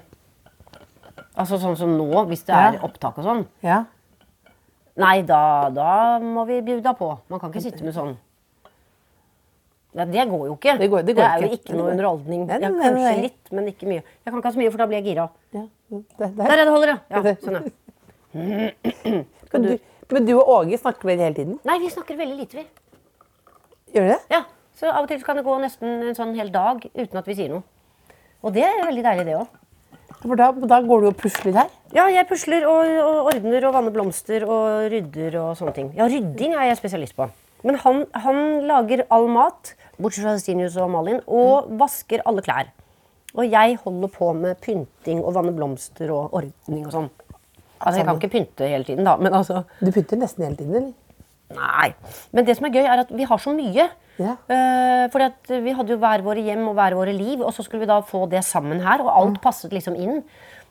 Altså 1.39 1.59
sånn 1.61 1.77
som 1.77 1.91
nå, 1.99 2.07
hvis 2.31 2.45
det 2.47 2.55
er 2.55 2.79
opptak 2.87 3.19
og 3.19 3.25
sånn. 3.27 3.43
Ja. 3.63 3.83
Nei, 4.99 5.23
da, 5.23 5.69
da 5.71 6.19
må 6.23 6.47
vi 6.49 6.61
bjuda 6.67 6.95
på. 6.99 7.11
Man 7.29 7.41
kan 7.43 7.53
ikke 7.53 7.63
sitte 7.69 7.85
med 7.85 7.95
sånn. 7.95 8.17
Ja, 9.97 10.05
det 10.05 10.25
går 10.31 10.47
jo 10.47 10.55
ikke. 10.57 10.79
Det 10.79 10.89
går- 10.91 11.03
det 11.07 11.15
går 11.17 11.25
er 11.25 11.41
jo 11.43 11.49
ikke. 11.57 11.75
noe 11.75 11.91
underholdning. 11.93 12.47
Nei, 12.47 12.59
nei, 12.59 12.69
nei, 12.71 12.89
kanskje 12.89 13.03
nei. 13.05 13.21
litt, 13.23 13.53
men 13.53 13.67
ikke 13.67 13.87
mye. 13.89 14.03
Jeg 14.03 14.31
kan 14.33 14.39
ikke 14.39 14.49
ha 14.51 14.53
så 14.53 14.59
mye, 14.59 14.71
for 14.71 14.79
da 14.79 14.87
blir 14.87 15.03
jeg 15.03 15.05
gira. 15.15 15.29
ja. 15.55 15.67
Der 15.89 16.33
der. 16.37 16.51
er 16.53 16.65
det 16.65 16.73
holder, 16.73 16.91
ja. 16.93 17.23
ja 17.23 17.35
sånn, 17.43 17.59
ja. 17.59 17.63
Men, 19.49 19.65
du, 19.65 19.71
men 20.13 20.27
du 20.29 20.35
og 20.37 20.49
Åge 20.53 20.77
snakker 20.77 21.09
vel 21.09 21.23
hele 21.25 21.33
tiden? 21.37 21.55
Nei, 21.65 21.79
vi 21.81 21.89
snakker 21.89 22.19
veldig 22.19 22.37
lite, 22.37 22.61
vi. 22.61 22.67
Gjør 23.97 24.11
det? 24.13 24.19
Ja, 24.35 24.43
Så 24.77 24.91
av 24.93 25.07
og 25.07 25.09
til 25.09 25.23
kan 25.25 25.39
det 25.41 25.47
gå 25.47 25.55
nesten 25.63 26.11
en 26.11 26.19
sånn 26.19 26.35
hel 26.37 26.51
dag 26.53 26.85
uten 26.85 27.17
at 27.19 27.27
vi 27.31 27.37
sier 27.39 27.49
noe. 27.55 27.65
Og 28.45 28.53
det 28.55 28.67
er 28.67 28.85
veldig 28.85 29.07
deilig, 29.07 29.25
det 29.31 29.39
òg. 29.39 29.57
For 30.21 30.39
da, 30.39 30.51
da 30.53 30.79
går 30.85 31.03
du 31.03 31.09
og 31.09 31.17
pusler 31.19 31.57
her? 31.57 31.73
Ja, 31.97 32.05
jeg 32.13 32.29
pusler 32.29 32.67
og, 32.69 32.93
og 33.01 33.31
ordner 33.33 33.67
og 33.71 33.75
vanner 33.79 33.95
blomster 33.95 34.45
og 34.45 34.91
rydder 34.93 35.39
og 35.41 35.55
sånne 35.59 35.75
ting. 35.77 35.91
Ja, 35.97 36.07
rydding 36.11 36.55
er 36.59 36.69
jeg 36.69 36.81
spesialist 36.83 37.17
på. 37.17 37.31
Men 37.67 37.79
han, 37.83 38.05
han 38.15 38.43
lager 38.69 39.07
all 39.15 39.27
mat, 39.33 39.73
bortsett 39.99 40.27
fra 40.27 40.37
Stinius 40.39 40.77
og 40.79 40.93
Malin, 40.93 41.23
og 41.27 41.73
vasker 41.81 42.23
alle 42.29 42.45
klær. 42.45 42.71
Og 43.37 43.45
jeg 43.45 43.77
holder 43.85 44.13
på 44.13 44.33
med 44.37 44.61
pynting 44.65 45.21
og 45.21 45.35
vanne 45.37 45.53
blomster 45.57 46.11
og 46.15 46.35
ordning 46.39 46.87
og 46.87 46.95
sånn. 46.95 47.11
Altså, 47.79 48.01
jeg 48.01 48.09
kan 48.09 48.19
ikke 48.19 48.33
pynte 48.33 48.67
hele 48.67 48.87
tiden, 48.87 49.07
da, 49.07 49.15
men 49.21 49.35
altså 49.37 49.63
Du 49.79 49.93
pynter 49.95 50.19
nesten 50.19 50.49
hele 50.49 50.59
tiden, 50.59 50.75
eller? 50.81 50.95
Nei. 51.55 51.93
Men 52.35 52.45
det 52.45 52.59
som 52.59 52.67
er 52.69 52.75
gøy, 52.75 52.85
er 52.85 53.03
at 53.05 53.11
vi 53.15 53.25
har 53.29 53.41
så 53.41 53.55
mye. 53.57 53.87
Ja. 54.19 54.35
Eh, 54.53 55.05
fordi 55.13 55.29
at 55.31 55.53
vi 55.65 55.73
hadde 55.79 55.95
jo 55.95 56.01
hver 56.03 56.25
våre 56.27 56.43
hjem 56.45 56.67
og 56.69 56.77
hver 56.77 56.97
våre 56.99 57.15
liv, 57.17 57.41
og 57.41 57.55
så 57.57 57.65
skulle 57.65 57.87
vi 57.87 57.91
da 57.91 58.01
få 58.05 58.27
det 58.29 58.43
sammen 58.45 58.83
her. 58.85 59.01
Og 59.05 59.11
alt 59.15 59.41
passet 59.45 59.73
liksom 59.73 59.97
inn. 59.97 60.21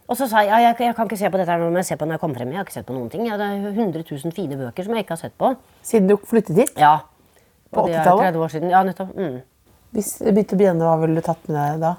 Og 0.07 0.15
så 0.15 0.27
sa 0.29 0.43
jeg 0.45 0.53
ja, 0.53 0.69
jeg, 0.69 0.77
jeg 0.85 0.95
kan 0.95 1.09
ikke 1.09 1.19
se 1.19 1.31
på 1.31 1.39
dette 1.39 1.51
her 1.51 1.59
nå, 1.59 1.67
men 1.71 1.81
jeg 1.81 1.89
ser 1.89 1.99
på 1.99 2.07
når 2.07 2.15
jeg 2.15 2.23
kommer 2.23 2.39
frem. 2.39 2.53
Jeg 2.53 2.61
har 2.61 2.67
ikke 2.67 2.77
sett 2.77 2.87
på 2.87 2.95
noen 2.95 3.09
ting. 3.11 3.25
Jeg 3.27 3.33
hadde 3.35 3.49
er 3.57 3.73
100 3.73 4.05
000 4.07 4.35
fine 4.35 4.59
bøker 4.59 4.87
som 4.87 4.95
jeg 4.95 5.03
ikke 5.03 5.15
har 5.17 5.23
sett 5.25 5.35
på. 5.39 5.51
Siden 5.87 6.11
du 6.11 6.15
flyttet 6.29 6.61
hit? 6.61 6.73
Ja. 6.79 6.99
På 7.73 7.83
Og 7.83 7.89
det 7.89 7.97
er 7.97 8.05
80-tallet? 8.05 8.29
30 8.29 8.45
år 8.45 8.53
siden. 8.53 8.71
Ja, 8.71 8.83
nettopp. 8.87 9.15
Mm. 9.17 9.41
Hvis 9.97 10.13
det 10.21 10.35
begynte 10.35 10.55
å 10.55 10.61
brenne, 10.61 10.87
hva 10.87 10.99
ville 11.01 11.19
du 11.19 11.25
tatt 11.25 11.49
med 11.49 11.57
deg 11.57 11.81
da? 11.83 11.95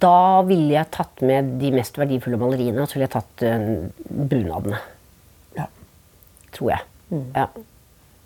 Da 0.00 0.42
ville 0.48 0.72
jeg 0.74 0.88
tatt 0.94 1.20
med 1.26 1.54
de 1.60 1.70
mest 1.74 1.98
verdifulle 2.00 2.38
maleriene, 2.40 2.82
og 2.82 2.88
så 2.88 2.96
ville 2.98 3.06
jeg 3.08 3.14
tatt 3.14 3.42
eh, 3.44 3.64
bunadene. 4.30 4.78
Ja. 5.58 5.66
Tror 6.56 6.70
jeg. 6.72 7.20
Ja. 7.36 7.48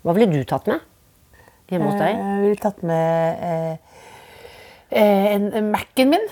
Hva 0.05 0.13
ville 0.15 0.31
du 0.31 0.45
tatt 0.47 0.69
med 0.71 0.79
hjemme 1.69 1.89
hos 1.91 1.99
deg? 1.99 2.15
Eh, 2.15 2.29
Jeg 2.29 2.43
ville 2.45 2.61
tatt 2.63 2.79
med 2.87 3.43
eh, 3.49 4.03
eh, 4.89 5.25
en, 5.35 5.49
en 5.59 5.71
Mac-en 5.73 6.13
min. 6.15 6.29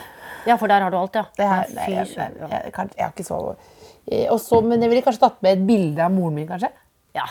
Ja, 0.47 0.55
for 0.55 0.71
der 0.71 0.85
har 0.85 0.93
du 0.93 0.97
alt, 0.97 1.17
ja. 1.19 1.25
Det 1.35 1.47
her, 1.51 1.73
nei, 1.75 1.89
jeg, 1.91 2.07
jeg, 2.15 2.37
jeg, 2.47 2.71
kan- 2.73 2.93
jeg 2.95 3.03
har 3.03 3.11
ikke 3.11 3.25
så 3.27 3.41
Også, 4.31 4.61
Men 4.63 4.79
jeg 4.79 4.87
ville 4.93 5.03
kanskje 5.03 5.19
tatt 5.25 5.41
med 5.43 5.57
et 5.57 5.65
bilde 5.67 5.99
av 6.05 6.13
moren 6.15 6.37
min, 6.39 6.47
kanskje. 6.47 6.69
Ja. 7.17 7.25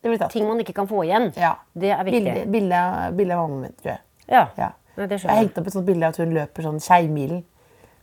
Det 0.00 0.08
ville 0.08 0.22
tatt. 0.22 0.32
Ting 0.32 0.46
man 0.48 0.62
ikke 0.62 0.72
kan 0.78 0.88
få 0.88 1.02
igjen. 1.04 1.26
Ja. 1.36 1.50
Det 1.76 1.90
er 1.92 2.00
viktig. 2.06 2.22
Bilde, 2.24 2.46
bilde, 2.54 2.80
bilde 3.18 3.36
av 3.36 3.42
mammaen 3.44 3.66
min, 3.66 3.74
tror 3.82 3.90
jeg. 3.92 4.00
Ja. 4.32 4.46
Ja. 4.56 4.70
Nei, 4.96 5.06
det 5.10 5.20
Jeg 5.22 5.30
har 5.30 5.40
hengt 5.42 5.58
opp 5.58 5.66
et 5.66 5.72
sånt 5.74 5.86
bilde 5.86 6.06
av 6.06 6.14
at 6.14 6.20
hun 6.22 6.34
løper 6.36 6.62
sånn 6.68 6.80
Skeimilen. 6.82 7.42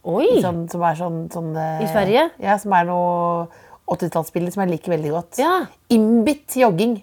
Oi! 0.03 0.41
Sånn, 0.41 0.63
som 0.71 0.81
er 0.87 0.97
sånn, 0.97 1.19
sånn 1.31 1.51
eh, 1.55 1.83
I 1.85 1.87
Sverige? 1.91 2.25
Ja, 2.41 2.57
som 2.61 2.73
er 2.73 2.87
noe 2.89 3.47
80-tallsbilde 3.91 4.51
som 4.53 4.63
jeg 4.65 4.73
liker 4.75 4.95
veldig 4.95 5.11
godt. 5.13 5.39
Ja. 5.41 5.65
Innbitt 5.93 6.55
jogging. 6.57 7.01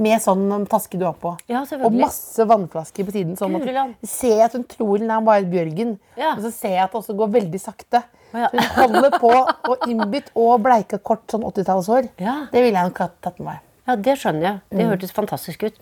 Med 0.00 0.18
sånn 0.24 0.64
taske 0.66 0.98
du 0.98 1.04
har 1.04 1.14
på. 1.20 1.34
Ja, 1.50 1.60
og 1.84 1.92
masse 1.94 2.42
vannflasker 2.48 3.06
på 3.06 3.12
siden. 3.14 3.36
Sånn 3.38 3.54
at 3.60 4.08
ser 4.08 4.40
at 4.46 4.56
hun 4.56 4.64
tror 4.64 4.98
hun 4.98 5.10
er 5.12 5.20
bare 5.26 5.44
Bjørgen. 5.46 5.98
Ja. 6.18 6.32
Og 6.36 6.42
så 6.46 6.50
ser 6.54 6.74
jeg 6.78 6.84
at 6.86 6.94
det 6.94 6.98
også 7.02 7.14
går 7.18 7.30
veldig 7.36 7.60
sakte. 7.60 8.02
Ja. 8.32 8.48
Så 8.48 8.56
Hun 8.56 8.94
holder 8.94 9.18
på 9.20 9.30
og 9.70 9.86
innbitt 9.90 10.30
og 10.38 10.62
bleika 10.64 10.98
kort 11.02 11.26
sånn 11.30 11.44
80-tallshår. 11.46 12.08
Ja. 12.22 12.46
Det 12.50 12.62
ville 12.64 12.78
jeg 12.78 12.90
nok 12.90 12.98
ha 13.04 13.10
tatt 13.20 13.38
med 13.38 13.52
meg. 13.52 13.60
Ja, 13.86 13.96
det 13.96 14.16
skjønner 14.22 14.42
jeg. 14.46 14.60
Det 14.70 14.84
Mm. 14.84 14.90
hørtes 14.92 15.12
fantastisk 15.12 15.62
ut. 15.66 15.80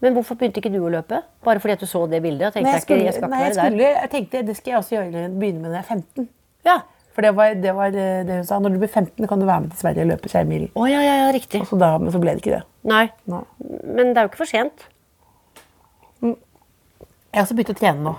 Men 0.00 0.14
hvorfor 0.16 0.38
begynte 0.40 0.62
ikke 0.62 0.72
du 0.72 0.78
å 0.80 0.90
løpe? 0.92 1.18
Bare 1.44 1.60
fordi 1.60 1.74
at 1.76 1.82
du 1.84 1.86
så 1.90 2.06
det 2.08 2.22
bildet? 2.24 2.46
og 2.48 2.54
tenkte 2.54 2.70
Nei, 2.70 2.72
jeg, 2.72 2.80
jeg, 2.80 2.86
skulle, 2.86 3.04
jeg 3.04 3.14
skal 3.16 3.26
ikke 3.28 3.34
nei, 3.34 3.40
jeg, 3.42 3.50
være 3.50 3.58
der. 3.60 3.74
skulle, 3.74 3.90
jeg 4.00 4.10
tenkte 4.14 4.42
det 4.48 4.56
skal 4.56 4.72
jeg 4.72 4.78
også 4.80 4.94
gjøre, 4.96 5.24
begynne 5.42 5.60
med 5.60 5.68
når 5.70 5.76
jeg 5.76 5.84
er 5.84 5.90
15. 5.96 6.28
Ja. 6.70 6.78
For 7.10 7.26
det 7.26 7.32
var, 7.36 7.54
det 7.58 7.72
var 7.74 7.96
eh, 7.98 8.20
det 8.24 8.36
hun 8.38 8.46
sa. 8.48 8.58
Når 8.62 8.72
du 8.76 8.78
blir 8.80 8.88
15, 8.88 9.26
kan 9.28 9.40
du 9.42 9.44
være 9.48 9.64
med 9.66 9.74
til 9.74 9.80
Sverige 9.82 10.06
og 10.06 10.10
løpe 10.12 10.30
Skeimilen. 10.30 10.70
Oh, 10.78 10.86
ja, 10.88 11.00
ja, 11.04 11.14
ja, 11.24 11.28
riktig. 11.34 11.60
Så 11.68 11.76
da, 11.80 11.90
men 12.00 12.14
så 12.14 12.20
ble 12.22 12.32
det 12.36 12.44
ikke 12.44 12.54
det. 12.54 12.62
Nei. 12.88 13.04
Nei. 13.28 13.42
Men 13.90 14.14
det 14.14 14.22
er 14.22 14.28
jo 14.28 14.30
ikke 14.32 14.40
for 14.44 14.48
sent. 14.52 14.86
Jeg 16.22 17.38
har 17.38 17.44
også 17.44 17.56
begynt 17.58 17.72
å 17.74 17.78
trene 17.78 18.04
nå. 18.04 18.14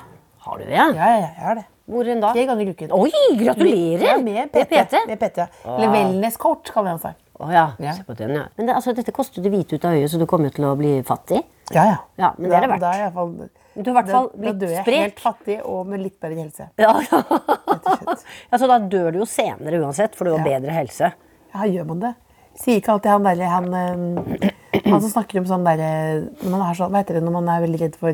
Har 0.46 0.60
du 0.60 0.66
det? 0.68 0.76
Ja, 0.76 0.88
ja, 0.96 1.08
ja, 1.16 1.18
jeg 1.26 1.46
har 1.46 1.58
det. 1.60 1.66
Hvor 1.92 2.08
enn 2.08 2.22
da? 2.24 2.30
Tre 2.36 2.46
ganger 2.48 2.70
i 2.70 2.76
uken. 2.76 2.94
Oi, 2.96 3.10
gratulerer! 3.42 4.06
Ja, 4.06 4.14
med 4.22 4.52
Det 4.54 4.64
PT. 4.70 4.78
er 4.78 4.86
PT. 4.86 5.02
Med 5.10 5.20
PT. 5.24 5.48
Eller 5.68 5.92
wellness 5.92 6.38
coach, 6.40 6.72
kan 6.72 6.88
vi 6.88 6.94
si. 7.04 7.12
Å 7.42 7.50
ja. 7.52 7.66
Ja. 7.82 7.96
Se 7.98 8.06
på 8.08 8.16
den, 8.20 8.36
ja. 8.38 8.46
Men 8.58 8.70
det, 8.70 8.76
altså, 8.78 8.94
dette 8.96 9.12
koster 9.16 9.44
det 9.44 9.52
hvite 9.52 9.76
ut 9.80 9.88
av 9.90 9.98
øyet, 9.98 10.12
så 10.14 10.20
du 10.22 10.28
kommer 10.30 10.54
til 10.56 10.68
å 10.70 10.76
bli 10.80 10.94
fattig. 11.08 11.42
Ja, 11.76 11.84
ja. 11.86 11.98
Ja, 12.18 12.30
men 12.38 12.50
det 12.50 12.58
er 12.58 12.62
det 12.66 12.70
verdt. 12.74 12.82
Da, 12.82 12.92
er 12.92 13.04
jeg 13.06 13.14
fall, 13.14 13.32
Du 13.76 13.82
har 13.82 13.92
i 13.92 13.98
hvert 14.02 14.10
fall 14.12 14.30
blitt 14.36 14.42
sprek. 14.42 14.60
da 14.60 14.66
dør 14.66 14.72
jeg 14.76 14.84
sprek. 14.86 15.02
helt 15.02 15.20
fattig 15.20 15.58
og 15.66 15.88
med 15.88 16.02
litt 16.02 16.20
bedre 16.20 16.40
helse. 16.44 16.70
Ja, 16.78 16.92
ja. 17.12 17.22
Ja, 18.52 18.58
Så 18.58 18.68
da 18.68 18.80
dør 18.80 19.12
du 19.14 19.20
jo 19.22 19.26
senere 19.30 19.80
uansett, 19.82 20.16
for 20.16 20.26
du 20.26 20.32
har 20.36 20.40
Ja. 20.44 20.60
bedre 20.60 20.72
helse. 20.76 21.12
Ja, 21.54 21.66
gjør 21.68 21.88
man 21.88 22.00
det? 22.00 22.14
Sier 22.60 22.82
ikke 22.82 22.92
alltid 22.96 23.12
han 23.12 23.24
derre 23.24 23.48
han, 23.48 23.74
eh, 23.74 24.82
han 24.86 25.02
som 25.02 25.10
snakker 25.10 25.40
om 25.40 25.46
sånn 25.48 25.64
derre 25.64 26.30
man 26.52 26.60
har 26.62 26.76
sånn, 26.76 26.92
Hva 26.92 27.00
heter 27.00 27.16
det 27.20 27.24
når 27.24 27.32
man 27.38 27.48
er 27.50 27.62
veldig 27.66 27.80
redd 27.80 27.96
for 27.96 28.12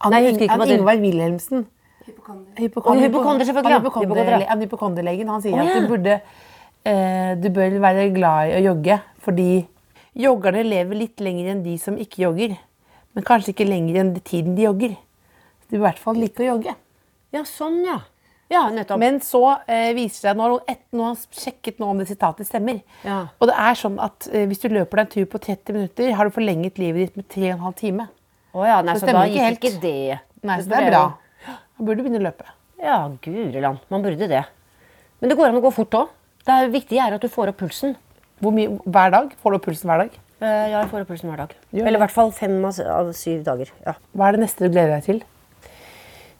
Han, 0.00 0.10
Nei, 0.12 0.20
ikke 0.30 0.48
han 0.50 0.60
Ingvar 0.68 0.98
Wilhelmsen. 1.00 1.66
Hypokonder. 2.04 3.00
hypokonder, 3.08 3.44
selvfølgelig. 3.48 3.72
Han 3.72 3.82
hypokonder- 3.82 4.18
Hypokonder. 4.24 4.46
han 4.48 4.60
hypokonderlegen. 4.60 5.28
Han 5.28 5.42
sier 5.42 5.54
oh, 5.54 5.64
ja. 5.64 5.70
at 5.70 5.82
du 5.82 5.88
burde 5.88 6.20
eh, 6.84 7.34
Du 7.40 7.48
bør 7.50 7.78
være 7.80 8.08
glad 8.14 8.50
i 8.50 8.58
å 8.58 8.64
jogge, 8.74 9.00
fordi 9.24 9.66
joggerne 10.14 10.62
lever 10.68 10.94
litt 10.94 11.20
lenger 11.24 11.50
enn 11.54 11.62
de 11.64 11.76
som 11.78 11.96
ikke 11.96 12.22
jogger. 12.28 12.56
Men 13.14 13.26
kanskje 13.26 13.54
ikke 13.54 13.68
lenger 13.68 14.00
enn 14.00 14.14
tiden 14.26 14.56
de 14.58 14.66
jogger. 14.66 14.96
De 15.64 15.76
vil 15.76 15.80
i 15.80 15.84
hvert 15.84 16.00
fall 16.02 16.18
like 16.18 16.42
å 16.42 16.48
jogge. 16.54 16.74
Ja, 17.34 17.44
sånn, 17.48 17.80
ja. 17.86 18.00
Ja, 18.52 18.66
nettopp. 18.70 19.00
Men 19.00 19.16
så 19.24 19.40
eh, 19.66 19.90
viser 19.96 20.28
det 20.28 20.32
seg, 20.34 20.40
nå 20.92 21.04
har 21.04 21.14
han 21.14 21.16
sjekket 21.32 21.80
nå 21.80 21.88
om 21.90 22.02
det 22.02 22.06
sitatet 22.10 22.46
stemmer. 22.46 22.82
Ja. 23.06 23.22
Og 23.40 23.48
det 23.50 23.54
er 23.58 23.78
sånn 23.80 23.96
at 24.02 24.28
eh, 24.30 24.44
hvis 24.50 24.60
du 24.62 24.68
løper 24.68 25.00
deg 25.00 25.06
en 25.06 25.12
tur 25.14 25.30
på 25.32 25.40
30 25.46 25.78
minutter, 25.78 26.12
har 26.14 26.28
du 26.28 26.34
forlenget 26.34 26.78
livet 26.82 27.08
ditt 27.08 27.16
med 27.18 27.28
3,5 27.32 27.78
timer. 27.80 28.10
Oh, 28.54 28.62
ja, 28.68 28.82
nei, 28.86 28.94
Så 28.98 29.08
så, 29.08 29.14
da 29.16 29.24
gikk 29.26 29.40
helt. 29.42 29.64
ikke 29.64 29.80
det. 29.82 30.20
Nei, 30.44 30.58
så 30.60 30.70
det 30.70 30.82
er 30.82 30.90
bra. 30.92 31.04
Da 31.48 31.86
burde 31.86 31.96
du 31.98 32.04
begynne 32.04 32.20
å 32.20 32.26
løpe. 32.28 32.46
Ja, 32.84 32.98
guri 33.24 33.62
land. 33.64 33.80
Man 33.90 34.04
burde 34.04 34.28
det. 34.30 34.44
Men 35.18 35.32
det 35.32 35.38
går 35.40 35.48
an 35.50 35.58
å 35.58 35.64
gå 35.64 35.72
fort 35.74 35.96
òg. 35.98 36.12
Det 36.44 36.52
er 36.54 36.70
viktige 36.70 37.02
er 37.02 37.16
at 37.16 37.24
du 37.24 37.32
får 37.32 37.50
opp 37.50 37.62
pulsen. 37.64 37.96
Hvor 38.44 38.52
mye, 38.54 38.76
hver 38.84 39.14
dag? 39.14 39.32
Får 39.40 39.54
du 39.54 39.58
opp 39.58 39.66
pulsen 39.66 39.90
hver 39.90 40.04
dag? 40.04 40.18
Eh, 40.40 40.70
Ja, 40.72 40.80
jeg 40.80 40.90
får 40.90 41.04
opplevelsen 41.04 41.30
hver 41.30 41.44
dag. 41.44 41.54
Gjør 41.72 41.86
Eller 41.86 42.00
i 42.00 42.04
hvert 42.04 42.14
fall 42.14 42.32
fem 42.34 42.56
av 42.64 43.12
syv 43.14 43.44
dager. 43.46 43.70
Ja. 43.86 43.94
Hva 44.14 44.28
er 44.28 44.36
det 44.36 44.44
neste 44.46 44.66
du 44.66 44.72
gleder 44.74 44.96
deg 44.96 45.06
til? 45.06 45.22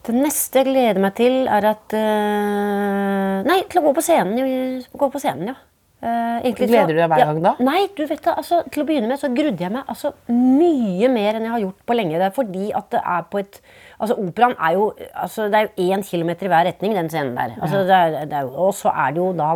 Det 0.04 0.14
neste 0.16 0.60
jeg 0.60 0.68
gleder 0.68 1.00
meg 1.00 1.14
til, 1.16 1.46
er 1.48 1.64
at 1.70 1.94
uh, 1.96 3.38
Nei, 3.46 3.62
til 3.70 3.80
å 3.80 3.86
gå 3.86 3.94
på 3.96 4.04
scenen. 4.04 4.82
Gå 4.92 5.08
på 5.12 5.22
scenen, 5.22 5.54
ja. 5.54 5.60
Uh, 6.04 6.42
egentlig 6.44 6.66
Gleder 6.68 6.92
du 6.92 6.98
deg 6.98 7.08
hver 7.08 7.22
ja, 7.22 7.26
gang 7.30 7.38
da? 7.40 7.54
Nei, 7.64 7.86
du 7.96 8.02
vet 8.04 8.20
det, 8.20 8.32
altså, 8.34 8.58
til 8.68 8.82
å 8.82 8.84
begynne 8.84 9.08
med 9.08 9.16
så 9.16 9.30
grudde 9.32 9.64
jeg 9.64 9.72
meg 9.72 9.88
altså, 9.88 10.10
mye 10.28 11.08
mer 11.08 11.38
enn 11.38 11.46
jeg 11.46 11.54
har 11.54 11.62
gjort 11.62 11.86
på 11.88 11.96
lenge. 11.96 12.18
Det 12.20 12.26
er 12.26 12.34
fordi 12.36 12.66
at 12.76 12.90
det 12.92 13.00
er 13.14 13.26
på 13.32 13.40
et 13.40 13.60
Altså, 13.94 14.16
Operaen 14.18 14.56
er 14.58 14.74
jo 14.74 14.88
altså, 15.14 15.46
Det 15.48 15.56
er 15.56 15.68
jo 15.70 15.84
én 15.94 16.02
kilometer 16.04 16.48
i 16.48 16.50
hver 16.52 16.66
retning, 16.68 16.96
den 16.98 17.08
scenen 17.08 17.38
der. 17.38 17.54
Altså, 17.56 17.84
det 17.88 17.94
er, 17.96 18.16
det 18.28 18.36
er, 18.42 18.50
og 18.50 18.74
så 18.76 18.92
er 18.92 19.14
det 19.14 19.22
jo 19.22 19.30
da 19.38 19.48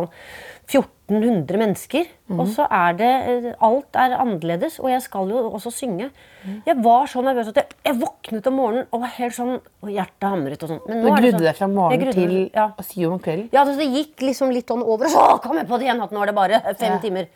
1400 0.69 1.57
mennesker. 1.57 2.05
Mm. 2.29 2.39
Og 2.43 2.47
så 2.53 2.65
er 2.69 2.93
det 2.99 3.09
eh, 3.31 3.47
Alt 3.65 3.97
er 3.97 4.13
annerledes, 4.19 4.77
og 4.79 4.91
jeg 4.91 5.01
skal 5.01 5.31
jo 5.33 5.41
også 5.49 5.71
synge. 5.73 6.11
Jeg 6.67 6.77
var 6.83 7.09
så 7.09 7.23
nervøs 7.25 7.49
at 7.49 7.57
jeg, 7.57 7.65
jeg 7.89 7.97
våknet 7.99 8.47
om 8.47 8.53
morgenen 8.61 8.85
og 8.93 9.01
var 9.03 9.11
helt 9.17 9.35
sånn 9.35 9.55
Og 9.57 9.89
hjertet 9.91 10.27
hamret 10.29 10.61
og 10.63 10.69
sånn. 10.71 10.81
Men 10.87 11.01
nå 11.01 11.09
du 11.09 11.15
grudde 11.17 11.33
sånn- 11.33 11.47
deg 11.49 11.57
fra 11.57 11.67
morgen 11.73 11.99
grudde 12.05 12.13
til 12.21 12.37
ja. 12.53 12.67
å 12.77 12.85
syv 12.85 13.11
om 13.17 13.19
kvelden? 13.19 13.49
Ja, 13.51 13.65
så 13.65 13.75
det 13.79 13.89
gikk 13.89 14.21
liksom 14.29 14.53
litt 14.53 14.69
sånn 14.69 14.85
over, 14.85 15.09
og 15.09 15.11
så 15.11 15.27
kom 15.43 15.57
jeg 15.57 15.67
på 15.67 15.79
det 15.81 15.89
igjen 15.89 16.03
at 16.05 16.13
nå 16.15 16.21
er 16.21 16.31
det 16.31 16.35
bare 16.37 16.61
fem 16.75 16.93
Ja. 16.93 16.99
timer. 17.03 17.27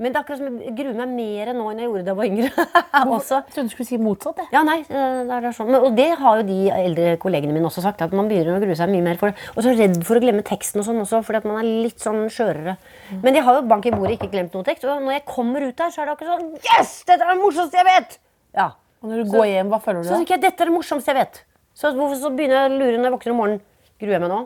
Men 0.00 0.08
det 0.08 0.16
er 0.16 0.22
akkurat 0.22 0.38
som 0.40 0.54
jeg 0.56 0.72
gruer 0.72 0.94
meg 0.96 1.10
mer 1.12 1.48
nå 1.52 1.64
enn 1.68 1.80
jeg 1.82 1.88
gjorde 1.90 2.02
da 2.06 2.12
jeg 2.12 2.16
var 2.16 2.28
yngre. 2.30 2.66
også. 3.18 3.40
Jeg 3.42 3.52
trodde 3.52 3.68
du 3.68 3.72
skulle 3.74 3.88
si 3.90 3.98
motsatt. 4.00 4.38
jeg. 4.40 4.48
Ja, 4.54 4.62
nei, 4.64 4.78
eh, 4.88 5.18
det 5.28 5.36
er 5.36 5.46
sånn. 5.52 5.68
Men, 5.68 5.84
og 5.84 5.98
det 5.98 6.06
har 6.16 6.38
jo 6.40 6.46
de 6.48 6.56
eldre 6.72 7.10
kollegene 7.20 7.52
mine 7.52 7.68
også 7.68 7.84
sagt, 7.84 8.00
at 8.00 8.14
man 8.16 8.30
begynner 8.30 8.56
å 8.56 8.62
grue 8.62 8.76
seg 8.78 8.88
mye 8.88 9.04
mer 9.04 9.20
for 9.20 9.28
det. 9.30 9.50
Og 9.52 9.66
så 9.66 9.74
redd 9.76 9.98
for 10.08 10.16
å 10.16 10.22
glemme 10.24 10.40
teksten 10.48 10.80
og 10.80 10.88
sånn 10.88 11.02
også, 11.04 11.20
fordi 11.28 11.42
at 11.42 11.48
man 11.50 11.60
er 11.60 11.68
litt 11.84 12.00
sånn 12.00 12.24
skjørere. 12.32 12.78
Men 13.20 13.36
de 13.36 13.44
har 13.44 13.58
jo 13.60 13.66
bank 13.68 13.90
i 13.90 13.92
bordet 13.92 14.16
ikke 14.16 14.30
glemt 14.32 14.56
noe 14.56 14.64
tekst, 14.64 14.88
og 14.88 15.04
når 15.04 15.18
jeg 15.18 15.24
kommer 15.28 15.68
ut 15.68 15.76
der, 15.76 15.92
så 15.92 16.02
er 16.02 16.08
det 16.08 16.16
akkurat 16.16 16.40
sånn 16.40 16.72
Yes! 16.72 16.94
Dette 17.12 17.28
er 17.28 17.34
det 17.34 17.38
morsomste 17.44 17.82
jeg 17.82 17.88
vet! 17.92 18.16
Ja. 18.56 18.70
Og 19.02 19.12
når 19.12 19.24
du 19.26 19.36
går 19.36 19.46
hjem, 19.50 19.70
hva 19.74 19.82
føler 19.84 20.00
du 20.00 20.08
Så 20.08 20.14
da? 20.14 20.22
tenker 20.22 20.38
jeg, 20.38 20.44
dette 20.48 20.64
er 20.64 20.72
det 20.72 20.78
morsomste 20.78 21.12
jeg 21.12 21.20
vet. 21.20 21.44
Så 21.76 21.92
hvorfor 21.96 22.16
så 22.20 22.32
begynner 22.32 22.62
jeg 22.64 22.72
å 22.72 22.74
lure 22.80 22.96
når 22.96 23.08
jeg 23.10 23.14
våkner 23.18 23.32
om 23.36 23.40
morgenen. 23.44 23.62
Gruer 24.00 24.16
jeg 24.16 24.22
meg 24.24 24.30
nå? 24.32 24.40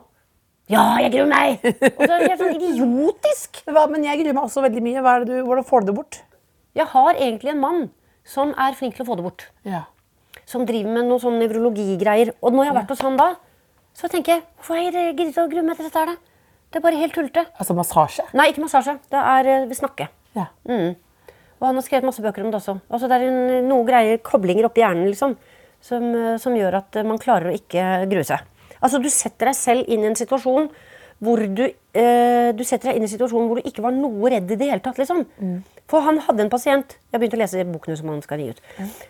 Ja, 0.72 0.84
jeg 0.98 1.12
gruer 1.14 1.28
meg! 1.30 1.60
Og 1.96 2.00
så 2.00 2.08
er 2.10 2.22
det 2.22 2.30
helt 2.32 2.40
sånn 2.42 2.56
idiotisk. 2.58 3.60
Hva, 3.70 3.84
men 3.90 4.06
jeg 4.06 4.22
gruer 4.22 4.34
meg 4.34 4.48
også 4.48 4.64
veldig 4.64 4.82
mye. 4.82 5.04
Du, 5.28 5.34
hvordan 5.46 5.66
får 5.68 5.84
du 5.84 5.90
det 5.90 5.96
bort? 6.00 6.20
Jeg 6.76 6.90
har 6.92 7.12
egentlig 7.14 7.52
en 7.54 7.62
mann 7.62 7.84
som 8.26 8.50
er 8.58 8.74
flink 8.78 8.96
til 8.96 9.06
å 9.06 9.08
få 9.08 9.18
det 9.18 9.26
bort. 9.28 9.46
Ja. 9.66 9.84
Som 10.46 10.66
driver 10.66 10.96
med 10.98 11.06
noen 11.06 11.22
sånne 11.22 11.44
nevrologigreier. 11.44 12.34
Og 12.42 12.54
når 12.54 12.66
jeg 12.66 12.72
har 12.72 12.80
vært 12.80 12.94
hos 12.96 13.04
han 13.06 13.18
da, 13.20 13.30
så 13.96 14.10
tenker 14.12 14.36
jeg 14.36 14.46
hvorfor 14.58 14.80
har 14.80 14.98
jeg 14.98 15.14
giddet 15.14 15.38
å 15.40 15.48
grue 15.52 15.64
meg 15.64 15.78
til 15.78 15.88
dette 15.88 16.02
her, 16.02 16.12
da? 16.12 16.34
Det 16.66 16.80
er 16.80 16.84
bare 16.84 16.98
helt 17.00 17.14
tullete. 17.14 17.46
Altså 17.56 17.76
massasje? 17.78 18.26
Nei, 18.36 18.50
ikke 18.50 18.64
massasje. 18.66 18.96
Det 19.12 19.20
er 19.22 19.68
vi 19.70 19.78
snakker. 19.78 20.10
Ja. 20.36 20.50
Mm. 20.68 20.96
Og 21.56 21.64
han 21.64 21.78
har 21.78 21.86
skrevet 21.86 22.04
masse 22.10 22.24
bøker 22.24 22.44
om 22.44 22.50
det 22.50 22.58
også. 22.58 22.74
Altså, 22.90 23.08
det 23.08 23.16
er 23.16 23.30
en, 23.30 23.68
noe 23.70 23.86
greier, 23.88 24.18
koblinger 24.24 24.68
oppi 24.68 24.82
hjernen 24.82 25.08
liksom, 25.08 25.36
som, 25.80 26.10
eh, 26.10 26.34
som 26.42 26.56
gjør 26.58 26.80
at 26.82 26.98
eh, 27.00 27.06
man 27.06 27.22
klarer 27.22 27.48
å 27.48 27.56
ikke 27.56 27.86
grue 28.10 28.26
seg. 28.28 28.44
Altså, 28.82 29.00
du 29.02 29.08
setter 29.12 29.50
deg 29.50 29.56
selv 29.58 29.88
inn 29.88 30.04
i 30.04 30.10
en 30.10 30.18
situasjon 30.18 30.68
hvor 31.24 31.40
du, 31.40 31.62
eh, 31.96 32.50
du 32.52 32.60
setter 32.64 32.90
deg 32.90 32.98
inn 32.98 33.06
i 33.06 33.08
en 33.08 33.12
situasjon 33.14 33.46
hvor 33.48 33.56
du 33.56 33.68
ikke 33.70 33.80
var 33.84 33.94
noe 33.96 34.28
redd 34.34 34.50
i 34.52 34.58
det 34.60 34.68
hele 34.68 34.84
tatt. 34.84 34.98
liksom. 35.00 35.22
For 35.88 36.02
han 36.02 36.18
hadde 36.18 36.42
en 36.42 36.50
pasient 36.50 36.96
Jeg 37.12 37.20
begynte 37.20 37.36
å 37.38 37.40
lese 37.40 37.62
boken 37.64 37.96
som 37.96 38.08
han 38.10 38.20
skal 38.20 38.40
gi 38.42 38.48
ut. 38.50 38.60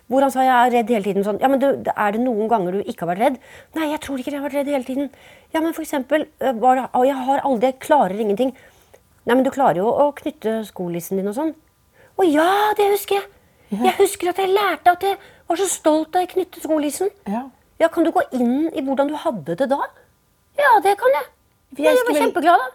Hvor 0.07 0.21
han 0.23 0.31
sa 0.31 0.45
jeg 0.45 0.53
er 0.55 0.75
redd 0.77 0.91
hele 0.93 1.03
tiden. 1.09 1.25
sånn, 1.25 1.41
ja, 1.41 1.49
men 1.49 1.59
du, 1.59 1.67
Er 1.97 2.12
det 2.12 2.21
noen 2.21 2.49
ganger 2.49 2.73
du 2.73 2.83
ikke 2.85 3.07
har 3.07 3.14
vært 3.17 3.25
redd? 3.25 3.39
Nei, 3.75 3.91
jeg 3.91 4.01
tror 4.01 4.19
ikke 4.19 4.31
jeg 4.31 4.41
har 4.41 4.49
vært 4.49 4.59
redd 4.61 4.67
hele 4.67 4.85
tiden. 4.85 5.11
Ja, 5.55 5.61
men 5.61 5.73
for 5.73 5.83
eksempel, 5.83 6.27
eh, 6.41 6.53
var 6.53 6.77
det, 6.77 6.89
jeg 7.09 7.17
har 7.17 7.41
aldri, 7.41 7.73
jeg 7.73 7.81
klarer 7.81 8.21
ingenting. 8.21 8.53
Nei, 9.27 9.35
men 9.35 9.43
du 9.43 9.51
klarer 9.51 9.77
jo 9.83 9.89
å 9.91 10.12
knytte 10.14 10.61
skolissen 10.69 11.17
din 11.17 11.27
og 11.27 11.35
sånn. 11.35 11.55
Å 12.19 12.23
ja, 12.31 12.73
det 12.77 12.93
husker 12.93 13.17
jeg! 13.17 13.25
Jeg 13.73 13.97
husker 13.99 14.29
at 14.31 14.37
jeg 14.39 14.53
lærte 14.55 14.93
at 14.93 15.03
jeg 15.03 15.17
var 15.49 15.57
så 15.57 15.67
stolt 15.67 16.12
da 16.12 16.21
jeg 16.23 16.29
knyttet 16.37 16.62
skolissen. 16.62 17.11
Ja. 17.27 17.49
Ja, 17.81 17.89
Kan 17.93 18.05
du 18.07 18.11
gå 18.14 18.22
inn 18.33 18.70
i 18.72 18.83
hvordan 18.83 19.11
du 19.11 19.16
hadde 19.20 19.57
det 19.61 19.68
da? 19.70 19.79
Ja, 20.57 20.79
det 20.85 20.97
kan 21.01 21.12
jeg. 21.18 21.27
Ja, 21.77 21.93
jeg 21.93 22.07
var 22.09 22.16
kjempeglad, 22.22 22.62
da. 22.62 22.70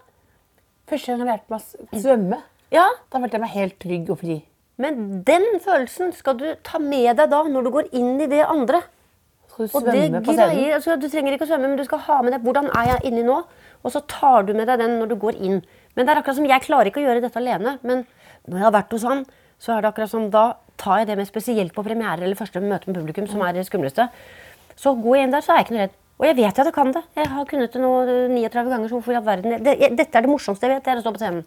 Første 0.92 1.12
gang 1.12 1.22
jeg 1.22 1.28
lærte 1.30 1.50
meg 1.50 1.60
å 1.60 2.02
svømme, 2.02 2.38
Ja, 2.72 2.86
da 3.10 3.20
følte 3.20 3.36
jeg 3.38 3.42
meg 3.42 3.50
helt 3.56 3.78
trygg 3.82 4.10
og 4.12 4.18
fri. 4.22 4.36
Men 4.80 5.22
den 5.26 5.44
følelsen 5.62 6.12
skal 6.16 6.36
du 6.40 6.46
ta 6.64 6.78
med 6.80 7.16
deg 7.18 7.30
da, 7.30 7.42
når 7.44 7.66
du 7.66 7.70
går 7.74 7.90
inn 7.92 8.20
i 8.20 8.28
det 8.30 8.40
andre. 8.46 8.80
Skal 9.52 9.66
du 9.68 9.72
svømme 9.74 10.22
på 10.24 10.32
scenen? 10.32 10.72
altså, 10.78 10.96
Du 11.00 11.08
trenger 11.08 11.34
ikke 11.36 11.44
å 11.44 11.50
svømme, 11.50 11.68
men 11.68 11.76
du 11.76 11.84
skal 11.84 12.00
ha 12.06 12.22
med 12.22 12.32
deg 12.32 12.46
hvordan 12.46 12.70
er 12.72 12.94
jeg 12.94 13.10
inni 13.10 13.24
nå. 13.26 13.42
Og 13.82 13.92
så 13.92 14.00
tar 14.08 14.46
du 14.48 14.54
med 14.54 14.66
deg 14.70 14.80
den 14.80 14.98
når 15.00 15.12
du 15.12 15.16
går 15.20 15.36
inn. 15.36 15.60
Men 15.94 16.06
det 16.06 16.14
er 16.14 16.22
akkurat 16.22 16.38
som 16.38 16.48
jeg 16.48 16.64
klarer 16.64 16.88
ikke 16.88 17.02
å 17.02 17.06
gjøre 17.06 17.20
dette 17.24 17.40
alene. 17.40 17.76
Men 17.82 18.06
når 18.48 18.56
jeg 18.58 18.64
har 18.68 18.76
vært 18.78 18.94
hos 18.96 19.04
han, 19.08 19.24
så 19.60 19.76
er 19.76 19.82
det 19.82 19.90
akkurat 19.92 20.10
som 20.10 20.30
da 20.32 20.44
tar 20.80 21.02
jeg 21.02 21.10
det 21.12 21.18
med 21.20 21.28
spesielt 21.28 21.74
på 21.76 21.84
premiere 21.84 22.24
eller 22.24 22.38
første 22.38 22.62
møte 22.64 22.88
med 22.88 22.96
publikum, 22.96 23.28
som 23.28 23.42
er 23.44 23.52
det 23.52 23.66
skumleste. 23.68 24.08
Så 24.78 24.94
går 25.00 25.18
jeg 25.18 25.28
inn 25.28 25.34
der, 25.34 25.44
så 25.44 25.54
er 25.54 25.60
jeg 25.60 25.68
ikke 25.68 25.76
noe 25.76 25.84
redd. 25.86 25.98
Og 26.22 26.28
jeg 26.28 26.38
vet 26.38 26.58
at 26.62 26.68
jeg 26.68 26.76
kan 26.76 26.92
det. 26.94 27.02
Jeg 27.18 27.30
har 27.32 27.46
kunnet 27.50 27.74
det 27.74 27.82
nå 27.82 27.92
eh, 28.06 28.30
39 28.30 28.70
ganger. 28.70 28.88
Så 28.88 28.98
hvorfor 28.98 29.14
i 29.14 29.18
all 29.18 29.26
verden 29.26 29.58
det, 29.64 29.76
jeg, 29.80 29.96
Dette 29.98 30.18
er 30.18 30.26
det 30.26 30.30
morsomste 30.30 30.68
jeg 30.68 30.76
vet, 30.76 30.84
det 30.86 30.92
er 30.92 31.00
å 31.00 31.04
stå 31.04 31.14
på 31.16 31.22
scenen. 31.22 31.44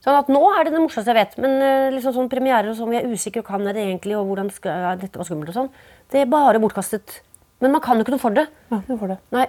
Sånn 0.00 0.16
at 0.16 0.30
Nå 0.32 0.40
er 0.56 0.64
det 0.64 0.74
det 0.74 0.80
morsomste 0.80 1.12
jeg 1.12 1.18
vet, 1.20 1.38
men 1.44 1.56
eh, 1.60 1.88
liksom 1.94 2.16
sånn 2.16 2.30
premierer 2.32 2.72
og 2.72 2.78
sånn, 2.78 2.90
vi 2.90 2.98
er 2.98 3.08
usikre, 3.10 3.44
kan 3.46 3.62
jeg 3.68 3.76
det 3.76 3.84
egentlig, 3.84 4.16
og 4.16 4.30
hvordan 4.30 4.48
skal, 4.54 4.86
ja, 4.86 4.92
dette 4.98 5.20
var 5.20 5.28
skummelt 5.28 5.52
og 5.52 5.58
sånn, 5.58 5.72
det 6.10 6.22
er 6.22 6.30
bare 6.32 6.62
bortkastet. 6.62 7.20
Men 7.60 7.74
man 7.76 7.84
kan 7.84 8.00
jo 8.00 8.06
ikke 8.06 8.16
noe 8.16 8.22
for 8.22 8.34
det. 8.34 8.46
Ja, 8.72 8.80
for 8.88 9.12
det. 9.12 9.18
Nei, 9.36 9.44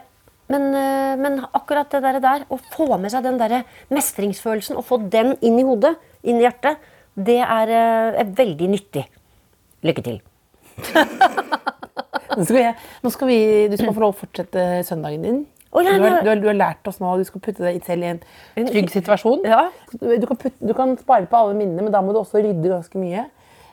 men, 0.52 0.68
eh, 0.76 1.16
men 1.24 1.40
akkurat 1.56 1.90
det 1.96 2.04
der, 2.04 2.20
der, 2.24 2.46
å 2.52 2.60
få 2.76 2.90
med 3.00 3.14
seg 3.14 3.24
den 3.24 3.40
der 3.40 3.62
mestringsfølelsen 3.96 4.80
og 4.80 4.88
få 4.90 5.00
den 5.14 5.38
inn 5.40 5.60
i 5.62 5.66
hodet, 5.68 5.96
inn 6.28 6.42
i 6.42 6.46
hjertet, 6.46 6.84
det 7.16 7.40
er, 7.40 7.72
eh, 7.72 8.22
er 8.22 8.36
veldig 8.36 8.72
nyttig. 8.76 9.08
Lykke 9.88 10.04
til. 10.04 10.20
Skal, 12.32 12.58
jeg, 12.62 12.76
nå 13.04 13.12
skal 13.14 13.28
vi, 13.32 13.40
du 13.72 13.76
skal 13.80 13.94
få 13.96 14.04
lov 14.04 14.14
å 14.16 14.20
fortsette 14.22 14.68
søndagen 14.88 15.26
din. 15.26 15.42
Du, 15.72 15.78
har, 15.80 15.98
du, 16.24 16.28
har, 16.30 16.40
du 16.42 16.48
har 16.50 16.58
lært 16.58 16.88
oss 16.90 16.98
nå 17.00 17.08
at 17.14 17.22
du 17.22 17.28
skal 17.30 17.42
putte 17.44 17.64
deg 17.64 17.78
selv 17.88 18.04
i 18.04 18.10
en 18.12 18.68
trygg 18.68 18.90
situasjon. 18.92 19.46
Ja. 19.48 19.62
Du, 19.96 20.26
kan 20.28 20.40
putte, 20.40 20.58
du 20.60 20.74
kan 20.76 20.98
spare 21.00 21.30
på 21.32 21.40
alle 21.40 21.56
minnene, 21.56 21.86
men 21.86 21.94
da 21.94 22.02
må 22.04 22.12
du 22.16 22.20
også 22.20 22.42
rydde 22.44 22.72
ganske 22.74 23.00
mye. 23.00 23.28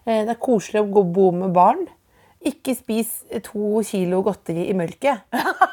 Eh, 0.07 0.21
Det 0.25 0.35
er 0.37 0.39
koselig 0.43 0.85
å 0.85 0.91
gå 0.95 1.03
bo 1.17 1.31
med 1.35 1.51
barn. 1.57 1.87
Ikke 2.47 2.71
spis 2.79 3.25
to 3.43 3.81
kilo 3.83 4.21
godteri 4.23 4.69
i 4.71 4.75
mørket. 4.79 5.25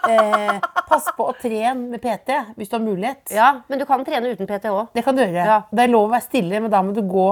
Eh, 0.10 0.58
pass 0.90 1.12
på 1.18 1.28
å 1.30 1.36
trene 1.38 1.92
med 1.94 2.02
PT 2.02 2.34
hvis 2.58 2.70
du 2.72 2.76
har 2.80 2.82
mulighet. 2.84 3.30
Ja, 3.34 3.52
men 3.70 3.80
du 3.82 3.86
kan 3.90 4.02
trene 4.06 4.34
uten 4.34 4.50
PT 4.50 4.70
òg. 4.74 4.88
Det 4.98 5.04
kan 5.06 5.18
du 5.18 5.22
gjøre. 5.24 5.46
Ja. 5.46 5.60
Det 5.70 5.86
er 5.86 5.94
lov 5.94 6.08
å 6.10 6.14
være 6.16 6.26
stille, 6.26 6.62
men 6.62 6.74
da 6.74 6.82
må 6.86 6.94
du 6.94 7.04
gå 7.06 7.28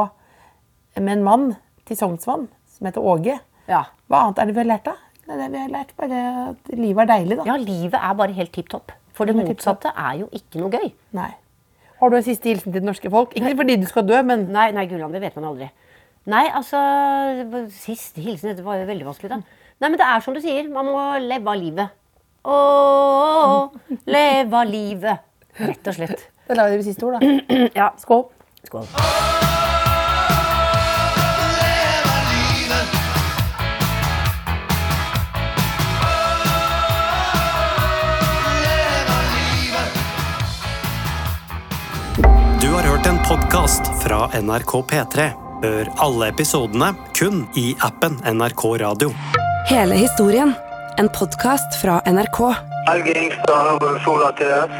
med 1.01 1.16
en 1.18 1.26
mann 1.26 1.47
til 1.89 1.97
Sognsvann 1.97 2.45
som 2.78 2.88
heter 2.89 3.01
Åge. 3.01 3.39
Ja. 3.70 3.84
Hva 4.10 4.24
annet 4.28 4.41
er 4.41 4.49
det 4.49 4.56
vi 4.58 4.62
har 4.64 4.70
lært, 4.70 4.86
da? 4.86 4.95
Det 5.24 5.32
er 5.34 5.39
det 5.39 5.51
vi 5.53 5.61
har 5.61 5.71
lært 5.71 5.93
bare 5.97 6.19
at 6.49 6.74
livet 6.76 7.03
er 7.05 7.09
deilig, 7.13 7.38
da. 7.39 7.45
ja, 7.47 7.55
livet 7.59 7.95
er 7.99 8.13
bare 8.19 8.36
helt 8.36 8.51
tipp 8.55 8.69
topp. 8.74 8.91
For 9.13 9.26
det 9.30 9.36
Det 9.38 9.43
er 9.45 9.49
motsatte 9.53 9.91
er 9.95 10.17
jo 10.19 10.28
ikke 10.36 10.59
noe 10.59 10.71
gøy. 10.74 10.89
Nei. 11.15 11.30
Har 12.01 12.09
du 12.11 12.17
en 12.17 12.26
siste 12.26 12.49
hilsen 12.49 12.74
til 12.74 12.82
det 12.82 12.88
norske 12.89 13.09
folk? 13.13 13.32
Ikke 13.39 13.53
fordi 13.55 13.78
du 13.80 13.86
skal 13.88 14.03
dø, 14.07 14.17
men 14.26 14.47
Nei, 14.51 14.71
nei, 14.76 14.86
Gulland, 14.89 15.13
det 15.15 15.21
vet 15.24 15.36
man 15.39 15.51
aldri. 15.53 15.69
Nei, 16.26 16.45
altså 16.55 16.80
Siste 17.71 18.24
hilsen, 18.24 18.49
dette 18.51 18.65
var 18.65 18.82
jo 18.82 18.88
veldig 18.89 19.07
vanskelig, 19.07 19.30
da. 19.32 19.39
Nei, 19.80 19.89
men 19.89 19.99
det 19.99 20.07
er 20.07 20.19
som 20.26 20.36
du 20.36 20.41
sier, 20.43 20.67
man 20.71 20.89
må 20.91 21.05
leve 21.24 21.53
av 21.53 21.59
livet. 21.59 21.95
Å, 22.43 22.57
leve 24.11 24.59
av 24.59 24.67
livet. 24.67 25.24
Rett 25.59 25.88
og 25.88 25.95
slett. 25.99 26.28
da 26.49 26.57
lar 26.59 26.67
vi 26.71 26.76
det 26.78 26.84
bli 26.84 26.91
siste 26.91 27.07
ord, 27.07 27.19
da. 27.21 27.69
Ja, 27.80 27.93
Skål. 28.01 28.28
skål. 28.67 29.43
Podkast 43.30 43.82
fra 44.03 44.28
NRK 44.41 44.71
P3. 44.91 45.26
Hør 45.63 45.89
alle 46.03 46.28
episodene 46.34 46.89
kun 47.15 47.45
i 47.55 47.69
appen 47.86 48.17
NRK 48.28 48.63
Radio. 48.82 49.13
Hele 49.69 49.95
historien. 49.95 50.51
En 50.99 51.07
podkast 51.09 51.78
fra 51.82 52.01
NRK. 52.05 52.39
Helge 52.89 53.13
Ingstad, 53.21 53.86
Sola 54.03 54.32
TS. 54.39 54.76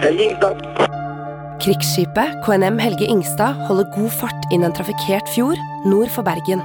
Helge 0.00 0.28
Ingstad. 0.30 0.62
Krigsskipet 1.60 2.40
KNM 2.46 2.80
Helge 2.80 3.10
Ingstad 3.12 3.60
holder 3.68 3.90
god 3.92 4.14
fart 4.22 4.48
inn 4.52 4.64
en 4.64 4.72
trafikkert 4.72 5.28
fjord 5.34 5.60
nord 5.84 6.08
for 6.14 6.24
Bergen. 6.24 6.64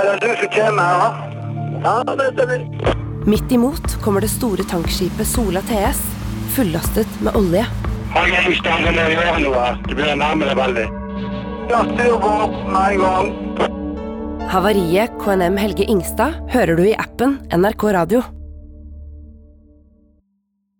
Er 0.00 0.14
det 0.14 0.22
du 0.24 0.32
som 0.40 0.54
kommer 0.56 0.88
her? 0.94 1.20
Ja, 1.84 1.98
det 2.16 2.30
stemmer. 2.32 2.64
Midt 3.28 3.52
imot 3.52 3.98
kommer 4.00 4.24
det 4.24 4.32
store 4.32 4.64
tankskipet 4.72 5.28
Sola 5.28 5.60
TS, 5.68 6.00
fullastet 6.56 7.20
med 7.20 7.36
olje. 7.36 7.66
Helge 8.14 8.56
stand 8.58 8.88
til 8.88 8.98
å 9.02 9.06
gjøre 9.12 9.36
noe? 9.44 9.66
Du 9.88 9.94
å 9.98 10.16
nærme 10.22 10.48
deg 10.48 10.56
veldig. 10.58 10.86
Styr 11.68 12.16
på 12.22 12.32
med 12.72 12.80
en 12.86 13.02
gang. 13.04 13.28
Havariet 14.48 15.18
KNM 15.20 15.58
Helge 15.60 15.84
Ingstad 15.92 16.38
hører 16.54 16.78
du 16.78 16.86
i 16.88 16.96
appen 16.96 17.36
NRK 17.52 17.90
Radio. 17.98 18.24